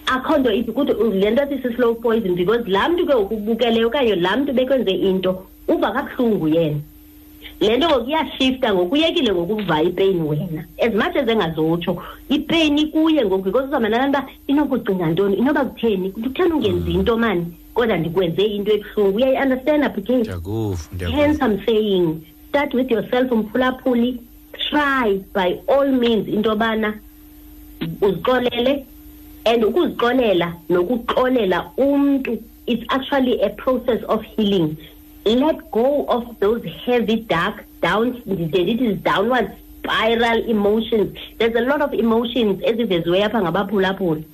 Akho 0.07 0.39
nto 0.39 0.53
iphi 0.53 0.73
kuthi 0.73 0.93
le 1.21 1.31
nto 1.31 1.43
athi 1.43 1.59
si-slow 1.63 1.95
poison 1.95 2.35
because 2.35 2.67
laa 2.67 2.89
mntu 2.89 3.07
ke 3.07 3.15
ngokubukeleyo 3.15 3.87
okanye 3.87 4.15
laa 4.17 4.37
mntu 4.37 4.53
bekwenze 4.53 4.91
into 4.91 5.43
uva 5.69 5.93
kabuhlungu 5.93 6.49
yena. 6.49 6.81
Le 7.61 7.77
nto 7.77 7.89
ngoku 7.89 8.11
iyashifta 8.11 8.75
ngoku 8.75 8.95
uyekile 8.95 9.33
ngokuva 9.33 9.83
ipeyini 9.83 10.21
wena. 10.29 10.65
As 10.79 10.95
much 10.95 11.17
as 11.17 11.29
engazotsho 11.29 12.03
ipeyini 12.29 12.83
ikuye 12.83 13.25
ngoku 13.27 13.43
because 13.45 13.67
uzawumanana 13.69 14.09
uba 14.09 14.27
inokucinga 14.47 15.07
ntoni? 15.07 15.37
Inoba 15.37 15.65
kutheni? 15.65 16.11
Kutheni 16.11 16.53
ungenzi 16.53 16.91
into 16.95 17.17
mani? 17.19 17.47
Kodwa 17.75 17.97
ndikwenze 17.97 18.43
into 18.43 18.73
ebuhlungu. 18.73 19.17
Uyayi-understanda 19.17 19.89
bk 19.89 20.09
ndiyakuva 20.09 20.79
ndiyakuva. 20.93 21.23
hence 21.23 21.45
i'm 21.45 21.59
saying 21.67 22.15
start 22.49 22.75
with 22.75 22.91
yourself 22.91 23.33
umphulaphuli. 23.33 24.21
Try 24.71 25.21
by 25.35 25.59
all 25.69 25.93
means 25.93 26.29
into 26.29 26.49
yobana 26.51 26.95
uzixolele 28.01 28.87
and 29.45 29.65
ukuzixolela 29.65 30.55
nokuxolela 30.69 31.71
umntu 31.77 32.39
it's 32.69 32.85
actually 32.91 33.41
a 33.41 33.49
process 33.51 34.03
of 34.05 34.23
healing. 34.23 34.77
Let 35.25 35.71
go 35.71 36.05
of 36.07 36.39
those 36.39 36.65
heavy 36.65 37.17
dark 37.17 37.65
down 37.81 38.23
it 38.27 38.81
is 38.81 38.99
downward 38.99 39.57
spiral 39.79 40.45
emotions. 40.45 41.17
There's 41.39 41.55
a 41.55 41.63
lot 41.63 41.81
of 41.81 41.95
emotions 41.95 42.63
eziveziweyo 42.63 43.25
apha 43.27 43.43
ngabaphulaphuli. 43.43 44.25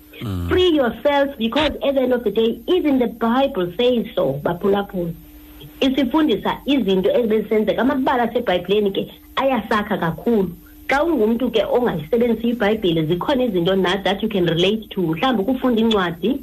Free 0.48 0.70
yourself 0.70 1.36
because 1.38 1.72
at 1.82 1.94
the 1.94 2.00
end 2.00 2.12
of 2.12 2.24
the 2.24 2.30
day 2.30 2.60
even 2.66 2.98
the 2.98 3.06
bible 3.06 3.72
says 3.76 4.06
so 4.14 4.40
baphulaphuli. 4.42 5.14
Isifundisa 5.80 6.58
izinto 6.66 7.10
ezibesenzeka 7.10 7.82
amabala 7.82 8.22
asebhayibhileni 8.22 8.90
ke 8.90 9.12
ayasakha 9.36 9.98
kakhulu. 9.98 10.50
Xa 10.88 11.04
ungumntu 11.04 11.50
ke 11.50 11.62
ongayisebenzisi 11.64 12.48
ibhayibhile 12.48 13.02
zikhona 13.06 13.44
izinto 13.44 13.76
na 13.76 13.96
that 13.96 14.22
you 14.22 14.28
can 14.28 14.46
relate 14.46 14.86
to? 14.90 15.00
Mhlawumbi 15.02 15.42
ukufunda 15.42 15.80
incwadi 15.80 16.40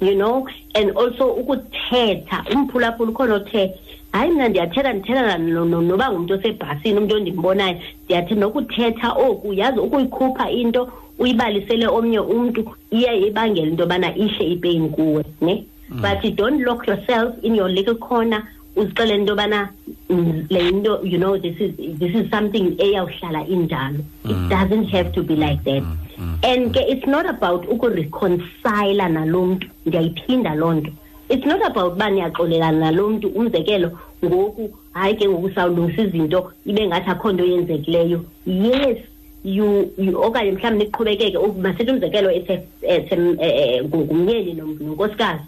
you 0.00 0.14
know 0.14 0.46
and 0.74 0.90
also 0.96 1.26
ukuthetha 1.32 2.44
umphulaphula 2.54 3.10
ukhona 3.10 3.34
othe 3.34 3.74
hayi 4.12 4.30
mna 4.30 4.48
ndiyathetha 4.48 4.92
ndithetha 4.92 5.38
no- 5.38 5.64
no- 5.64 5.80
noba 5.82 6.12
ngumntu 6.12 6.34
osebhasini 6.34 6.98
umntu 6.98 7.16
ondimbonayo 7.16 7.78
ndiyathetha 8.04 8.40
nokuthetha 8.40 9.12
oku 9.12 9.52
yazi 9.54 9.78
ukuyikhupha 9.80 10.50
into 10.50 10.88
uyibalisele 11.18 11.86
omnye 11.86 12.18
umntu 12.20 12.74
iye 12.90 13.26
ibangele 13.26 13.68
into 13.68 13.82
yobana 13.82 14.16
ihle 14.16 14.44
ipeyini 14.46 14.88
kuwe 14.88 15.24
ne? 15.40 15.64
But 15.90 16.24
you 16.24 16.30
don't 16.30 16.60
lock 16.64 16.86
yourself 16.88 17.34
in 17.42 17.54
your 17.54 17.68
little 17.70 17.94
corner 17.94 18.42
uzixelele 18.76 19.14
into 19.20 19.32
yobana 19.32 19.68
mm, 20.10 20.46
le 20.50 20.68
into 20.68 21.00
you 21.04 21.18
know 21.18 21.38
this 21.38 21.60
is 21.60 21.98
this 21.98 22.14
is 22.14 22.30
something 22.30 22.76
eyawuhlala 22.78 23.46
injalo. 23.48 24.04
It 24.24 24.48
doesn't 24.48 24.84
have 24.88 25.12
to 25.12 25.22
be 25.22 25.36
like 25.36 25.62
that. 25.64 25.82
And 26.42 26.74
ke 26.74 26.80
it's 26.88 27.06
not 27.06 27.26
about 27.28 27.66
ukureconcile 27.68 29.08
nalo 29.08 29.46
mntu. 29.46 29.68
Ndiyayiphinda 29.86 30.54
loo 30.54 30.72
nto. 30.74 30.90
It's 31.28 31.46
not 31.46 31.64
about 31.66 31.92
uba 31.92 32.10
niyaxolelana 32.10 32.78
nalo 32.78 33.08
mntu. 33.08 33.28
Umzekelo 33.28 33.98
ngoku 34.24 34.70
hayi 34.92 35.14
ke 35.16 35.28
ngoku 35.28 35.50
sawulungisa 35.50 36.02
izinto 36.02 36.52
ibe 36.66 36.86
ngathi 36.86 37.10
akho 37.10 37.32
nto 37.32 37.44
yenzekileyo. 37.44 38.24
Yes 38.46 38.98
you 39.44 39.92
you 39.98 40.22
okanye 40.22 40.52
mhlawumbi 40.52 40.84
niqhubekeke. 40.84 41.38
Masithi 41.62 41.90
umzekelo 41.90 42.30
ngumyeni 43.84 44.54
nonkosikazi 44.54 45.42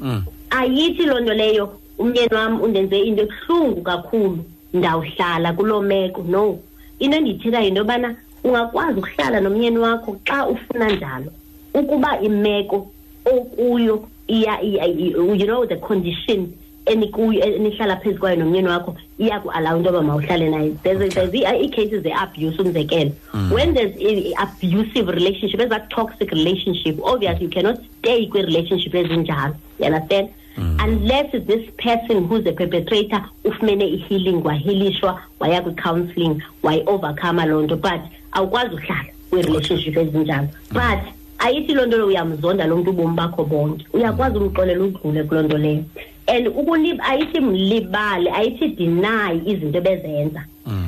Mm. 0.00 0.22
ayithi 0.50 1.06
loo 1.06 1.20
nto 1.20 1.34
leyo 1.34 1.78
umyeni 1.98 2.34
wam 2.34 2.60
undenze 2.62 2.98
into 3.00 3.22
ebuhlungu 3.22 3.82
kakhulu. 3.82 4.38
Ndawuhlala 4.74 5.52
kuloo 5.52 5.82
meko 5.82 6.22
no. 6.28 6.58
Into 6.98 7.16
endiyithethayo 7.16 7.64
yinto 7.64 7.78
yobana 7.80 8.16
ungakwazi 8.44 8.98
ukuhlala 8.98 9.40
nomyeni 9.40 9.78
wakho 9.78 10.16
xa 10.24 10.46
ufuna 10.48 10.90
njalo. 10.90 11.32
Ukuba 11.74 12.20
imeko 12.20 12.90
okuyo 13.24 14.08
iya, 14.28 14.60
iya, 14.62 14.84
you 14.86 15.46
know 15.46 15.66
the 15.66 15.76
condition 15.76 16.52
enikuyo 16.86 17.40
enihlala 17.44 17.96
phezu 17.96 18.18
kwayo 18.20 18.36
nomyeni 18.36 18.68
wakho 18.68 18.96
iyaku-alaw 19.18 19.76
into 19.76 19.90
yoba 19.90 20.02
mawuhlale 20.02 20.50
naye 20.50 20.70
there's, 20.82 21.00
Okay. 21.00 21.08
there's 21.08 21.34
i- 21.34 21.62
ii-cases 21.64 22.02
ze-abuse 22.02 22.62
umzekelo. 22.62 23.10
Mm. 23.34 23.52
When 23.52 23.74
there's 23.74 23.94
abusive 24.38 25.08
relationship 25.12 25.60
eza 25.60 25.80
toxic 25.88 26.30
relationship 26.32 26.98
obviously 27.02 27.44
you 27.44 27.50
cannot 27.50 27.78
stay 27.98 28.26
kwi-relationship 28.26 28.94
ezinjalo. 28.94 29.54
You 29.78 29.86
understand 29.86 30.28
unless 30.56 31.32
this 31.32 31.70
person 31.76 32.26
who's 32.26 32.46
a 32.46 32.52
perpetrator 32.52 33.24
ufumene 33.44 33.84
i-healing 33.84 34.42
wahilishwa 34.44 35.20
waya 35.40 35.62
kwi-counselling 35.62 36.42
wayi-overcome 36.62 37.46
loo 37.46 37.62
nto. 37.62 37.76
But 37.76 38.00
awukwazi 38.32 38.74
uhlala 38.74 39.06
kwi-relationship 39.30 39.96
ezinjalo. 39.96 40.48
But 40.72 41.00
ayithi 41.38 41.74
loo 41.74 41.86
nto 41.86 41.96
leyo 41.96 42.08
uyamzonda 42.08 42.66
lo 42.66 42.76
mntu 42.76 42.90
ubomi 42.90 43.16
bakho 43.16 43.44
bonke. 43.44 43.86
Uyakwazi 43.92 44.38
umxolela 44.38 44.84
udlule 44.84 45.24
kuloo 45.24 45.42
nto 45.42 45.58
leyo. 45.58 45.84
And 46.26 46.48
ukulib 46.48 47.00
ayithi 47.00 47.40
mlibale 47.40 48.30
ayithi 48.30 48.68
deny 48.68 49.42
izinto 49.46 49.78
ebezenza. 49.78 50.44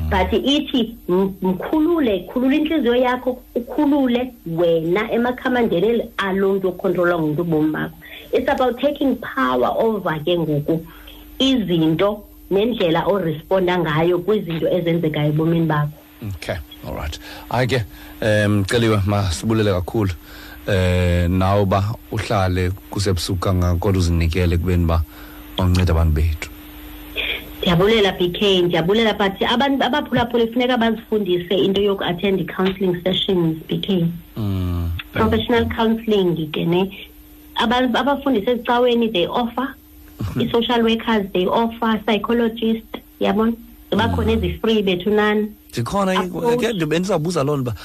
But 0.09 0.33
ithi 0.33 0.95
mkhulule 1.41 2.19
khulula 2.19 2.55
intliziyo 2.55 2.95
yakho 2.95 3.43
ukhulule 3.55 4.33
wena 4.45 5.11
emakhamandeni 5.11 6.03
alo 6.17 6.53
mntu 6.53 6.67
okhontrolwa 6.67 7.19
ngumntu 7.19 7.41
ubomi 7.41 7.71
bakho 7.71 7.95
it's 8.37 8.49
about 8.49 8.79
taking 8.79 9.15
power 9.17 9.73
over 9.75 10.19
ke 10.25 10.37
ngoku 10.37 10.85
izinto 11.39 12.23
nendlela 12.51 13.05
oresponda 13.05 13.77
ngayo 13.77 14.19
kwizinto 14.19 14.67
ezenzekayo 14.69 15.29
ebomini 15.33 15.65
bakho. 15.65 15.91
Okay 16.35 16.57
all 16.85 16.93
right. 16.93 17.19
Hayi 17.49 17.67
ke 17.67 17.79
um 18.21 18.63
celiwe 18.65 19.01
masibulele 19.05 19.73
kakhulu. 19.73 20.13
Eh 20.67 21.27
nawe 21.29 21.61
uba 21.61 21.95
uhlale 22.11 22.71
kusebusuku 22.89 23.39
kangaka 23.39 23.79
kodwa 23.79 23.99
uzinikele 23.99 24.57
kubeni 24.57 24.85
ba 24.85 25.01
wanceda 25.57 25.93
abantu 25.93 26.13
bethu. 26.13 26.49
Ndiyabulela 27.57 28.11
bk 28.11 28.41
ndiyabulela 28.63 29.13
but 29.13 29.41
abantu 29.41 29.83
abaphulaphula 29.83 30.47
funeka 30.47 30.77
bazifundise 30.77 31.55
into 31.55 31.81
yoku-attend 31.81 32.39
i-counselling 32.39 33.01
sessions 33.03 33.57
bk 33.67 34.05
mm. 34.37 34.91
professional 35.11 35.65
counselling 35.65 36.47
ke 36.51 36.65
ne 36.65 36.91
Aba- 37.59 37.93
abafundisi 37.99 38.49
ezicaweni 38.49 39.09
they 39.13 39.27
offer. 39.27 39.67
I-social 40.39 40.81
workers 40.83 41.25
they 41.33 41.45
offer. 41.47 41.99
Psychologist 42.05 42.97
yabona 43.19 43.53
ziba 43.91 44.07
khona 44.09 44.31
ezi-free 44.31 44.81
bethu 44.83 45.09
nani? 45.09 45.51
Zikhona 45.71 46.13
i- 46.13 46.17
Approach. 46.17 46.59
ke 46.59 46.73
ndibe 46.73 46.99
ndizabuza 46.99 47.43
loo 47.43 47.57
nto 47.57 47.61
uba 47.71 47.75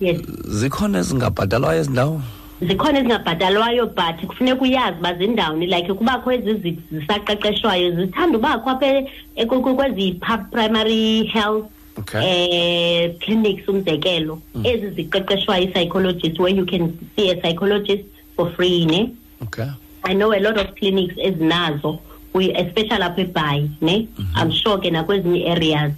yes. 0.00 0.20
zikhona 0.48 0.98
ezingabhatalwayo 0.98 1.80
ezi 1.80 1.90
ndawo 1.90 2.20
zikhona 2.62 2.98
ezingabhatalwayo 2.98 3.86
but 3.86 4.26
kufuneka 4.26 4.62
uyazi 4.62 4.96
uba 5.00 5.14
zindawuni 5.14 5.66
like 5.66 5.92
kubakho 5.94 6.32
ezi 6.32 6.54
zi- 6.54 6.78
zisaqeqeshwayo 6.92 7.94
zithanda 7.96 8.38
ubakho 8.38 8.70
apha 8.70 8.86
e- 8.86 9.10
e- 9.36 9.46
ku- 9.46 9.62
ku- 9.62 9.74
kwezi 9.76 10.12
pa- 10.20 10.38
primary 10.50 11.24
health 11.32 11.66
okay. 11.98 12.20
eh 12.24 13.14
clinics 13.18 13.68
umzekelo. 13.68 14.38
Ezi 14.64 14.90
ziqeqeshwayo 14.90 15.62
i-psychologist 15.62 16.38
where 16.38 16.56
you 16.56 16.66
can 16.66 16.92
see 17.16 17.30
a 17.30 17.36
psychologist. 17.36 18.04
For 18.38 18.50
free 18.54 18.86
ne? 18.86 19.12
Okay. 19.42 19.68
I 20.04 20.12
know 20.14 20.32
a 20.32 20.38
lot 20.38 20.56
of 20.58 20.74
clinics 20.76 21.16
ezinazo 21.16 21.98
we 22.32 22.52
especially 22.54 23.02
apha 23.02 23.24
eBhayi 23.26 23.68
ne? 23.80 24.06
I'm 24.36 24.50
sure 24.52 24.78
ke 24.78 24.90
nakwezinye 24.94 25.50
areas 25.50 25.92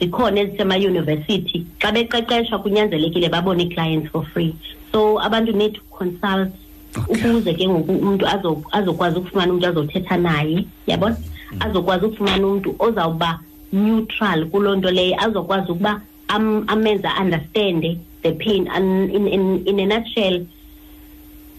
zikhona 0.00 0.40
ezisema-university. 0.40 1.66
Xa 1.80 1.92
beqeqeshwa 1.92 2.58
kunyanzelekile 2.62 3.28
babone 3.28 3.62
ii-clients 3.64 4.08
for 4.12 4.24
free. 4.32 4.54
So 4.92 5.18
abantu 5.18 5.52
need 5.52 5.74
to 5.74 5.80
consult 5.90 6.48
Okay. 6.96 7.14
ukuze 7.30 7.54
ke 7.54 7.68
ngoku 7.68 7.92
umntu 7.92 8.26
azo- 8.26 8.62
azokwazi 8.72 9.18
ukufumana 9.18 9.52
umntu 9.52 9.66
azothetha 9.66 10.16
naye 10.16 10.64
yabona 10.86 11.16
azokwazi 11.60 12.04
ukufumana 12.06 12.46
umntu 12.46 12.74
ozawuba 12.78 13.38
neutral 13.72 14.46
kuloo 14.46 14.74
nto 14.76 14.90
leyo 14.90 15.14
azokwazi 15.24 15.70
ukuba 15.72 16.00
am- 16.28 16.64
amenze 16.66 17.08
understande 17.20 17.98
the 18.22 18.32
pain 18.32 18.66
and 18.68 19.10
in, 19.14 19.28
in, 19.28 19.66
in 19.66 19.78
a 19.80 19.86
nutshell. 19.86 20.44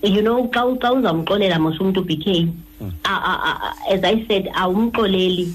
You 0.04 0.22
know 0.22 0.48
xa 0.54 0.62
xa 0.82 0.94
uzamxolela 0.94 1.60
mos 1.60 1.80
umntu 1.80 2.02
bk 2.04 2.48
mm. 2.82 2.92
a- 3.04 3.74
as 3.94 4.04
i 4.04 4.26
said 4.28 4.50
awumxoleli 4.54 5.54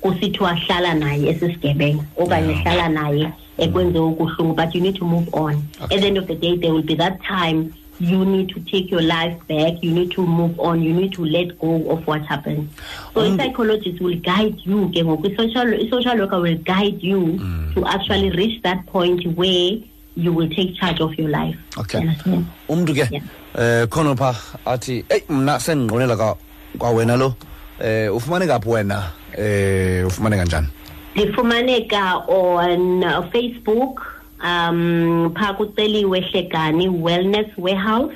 kusithiwa 0.00 0.54
hlala 0.54 0.94
naye 0.94 1.28
esisigebenga 1.30 2.04
okanye 2.16 2.54
hlala 2.54 2.88
naye 2.88 3.24
mm. 3.24 3.32
ekwenze 3.58 3.98
ukuhlungu 3.98 4.54
but 4.54 4.74
you 4.74 4.80
need 4.80 4.94
to 4.96 5.04
move 5.04 5.28
on. 5.32 5.62
Okay. 5.82 5.96
at 5.96 6.00
the 6.02 6.06
end 6.06 6.18
of 6.18 6.26
the 6.26 6.34
day 6.34 6.56
there 6.56 6.72
will 6.72 6.82
be 6.82 6.94
that 6.94 7.18
time 7.22 7.72
you 8.00 8.24
need 8.24 8.48
to 8.48 8.60
take 8.60 8.90
your 8.92 9.02
life 9.02 9.34
back 9.48 9.82
you 9.82 9.90
need 9.90 10.10
to 10.12 10.22
move 10.24 10.54
on 10.60 10.80
you 10.82 10.92
need 10.92 11.12
to 11.12 11.24
let 11.24 11.58
go 11.58 11.90
of 11.90 12.06
what 12.06 12.22
happened. 12.22 12.68
So 13.14 13.20
Um, 13.20 13.32
i-psychologist 13.40 14.00
will 14.00 14.14
guide 14.20 14.54
you 14.64 14.86
ke 14.94 15.02
ngoku 15.02 15.26
i-social 15.32 15.74
i-social 15.74 16.16
worker 16.18 16.38
will 16.40 16.58
guide 16.62 17.02
you 17.02 17.38
to 17.74 17.84
actually 17.86 18.30
reach 18.30 18.62
that 18.62 18.86
point 18.86 19.26
where 19.36 19.78
you 20.14 20.32
will 20.32 20.48
take 20.50 20.74
charge 20.76 21.00
of 21.00 21.18
your 21.18 21.28
life. 21.30 21.56
Okay. 21.78 22.06
Umntu 22.68 22.94
ke 22.94 23.08
Yeah. 23.10 23.22
Eh 23.56 23.86
khona 23.88 24.16
pha 24.16 24.34
athi 24.66 25.04
eyi 25.08 25.22
mna 25.28 25.60
sendinqonela 25.60 26.16
ka 26.16 26.34
kwawena 26.78 27.16
lo. 27.16 27.34
Eh 27.80 28.08
ufumaneka 28.14 28.60
phi 28.60 28.68
wena? 28.68 29.02
Eh 29.38 30.06
ufumaneka 30.06 30.44
njani 30.44 30.66
lifumaneka 31.14 32.16
on 32.28 33.04
uh, 33.04 33.24
facebook 33.32 34.02
um 34.44 35.34
phaa 35.34 35.52
kuceliwe 35.52 36.20
hlekani 36.20 36.88
wellness 36.88 37.46
warehouse. 37.58 38.14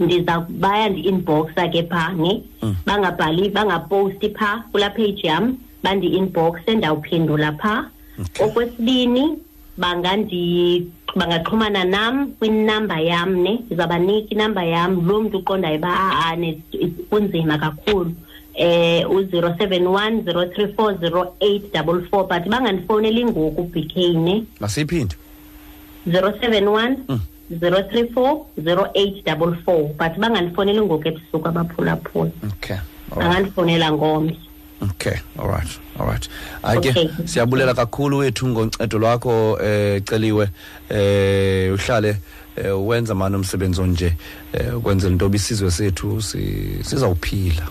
Ndiza 0.00 0.40
baya 0.48 0.88
ndi-inboxa 0.88 1.68
ke 1.68 1.82
phaa 1.82 2.12
ne 2.12 2.42
bangabhali 2.86 3.48
bangaposti 3.50 4.30
phaa 4.30 4.64
kulaa 4.72 4.90
page 4.90 5.20
yam 5.22 5.56
bandi-inboxe 5.82 6.74
ndawuphendula 6.74 7.52
phaa 7.52 7.84
Okay. 8.20 8.46
okwesibini 8.46 9.38
bangandi 9.78 10.86
bangaxhumana 11.16 11.84
nam 11.84 12.32
kwinamba 12.38 13.00
yam 13.00 13.36
ne? 13.42 13.60
Ndizabanika 13.66 14.28
inamba 14.30 14.64
yam 14.64 15.06
loo 15.08 15.20
mntu 15.22 15.38
uqondayo 15.38 15.76
uba 15.78 15.88
aane 16.24 16.58
kunzima 17.10 17.58
kakhulu. 17.58 18.12
Eh 18.54 19.10
u-zero 19.10 19.54
seven 19.58 19.86
one 19.86 20.22
zero 20.24 20.44
three 20.46 20.72
four 20.74 20.98
zero 21.00 21.34
eight 21.40 21.72
double 21.72 22.02
four 22.10 22.26
but 22.28 22.42
bangandifowuneli 22.48 23.24
ngoku 23.24 23.62
bk 23.62 23.96
ne? 23.96 24.44
Masiyiphinde 24.60 25.14
zero 26.06 26.32
seven 26.40 26.68
one 26.68 26.96
zero 27.60 27.82
three 27.90 28.08
four 28.12 28.46
zero 28.62 28.90
eight 28.94 29.24
double 29.24 29.54
four 29.64 29.88
but 29.98 30.18
bangandifowuneli 30.18 30.80
ngoku 30.80 31.08
ebusuku 31.08 31.48
abaphulaphula. 31.48 32.30
Okay 32.44 32.76
all 32.76 32.82
right. 33.18 33.18
bangandifowunela 33.18 33.92
ngomso 33.92 34.36
okay 34.82 35.16
all 35.38 35.48
right 35.48 35.68
all 35.98 36.06
right. 36.06 36.28
Hayi 36.62 36.80
ke 36.80 36.88
Okay. 36.88 37.08
siyabulela 37.24 37.74
kakhulu 37.74 38.18
wethu 38.18 38.48
ngoncedo 38.48 38.98
lwakho 38.98 39.58
eh 39.62 40.02
celiwe. 40.04 40.48
Eh 40.88 41.72
uhlale 41.74 42.16
eh, 42.56 42.86
wenza 42.86 43.14
mani 43.14 43.36
umsebenzi 43.36 43.80
onje 43.80 44.12
eh, 44.52 44.76
ukwenzela 44.76 45.12
into 45.12 45.30
isizwe 45.34 45.70
sethu 45.70 46.22
si- 46.22 46.78
sizawuphila. 46.82 47.68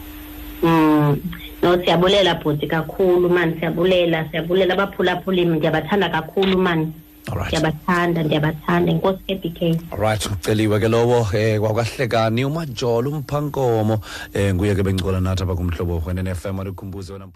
Mm 0.63 1.17
no 1.63 1.77
siyabulela 1.83 2.35
bhuti 2.35 2.67
kakhulu 2.67 3.29
mani 3.29 3.59
siyabulela 3.59 4.29
siyabulela 4.31 4.73
abaphulaphuli 4.73 5.45
ndiyabathanda 5.45 6.09
kakhulu 6.09 6.57
mani. 6.57 6.85
all 6.85 6.87
right 6.87 7.08
ndiyabathanda 7.35 8.23
ndiyabathanda. 8.23 8.91
Inkosi 8.91 9.23
ke 9.27 9.35
bk 9.35 9.59
alright 9.93 10.25
uceliwe 10.25 10.79
ke 10.79 10.87
lowo 10.87 11.27
eh 11.33 11.59
kwakwahlekani 11.59 12.45
umajolo 12.45 13.11
umphankomo 13.11 13.99
eh 14.33 14.53
nguye 14.55 14.75
ke 14.75 14.83
bencokola 14.83 15.19
nathi 15.19 15.43
apha 15.43 15.55
kumhlobo 15.55 16.03
wenene 16.05 16.35
FM 16.35 16.59
alikhumbuze 16.59 17.13
wena. 17.13 17.27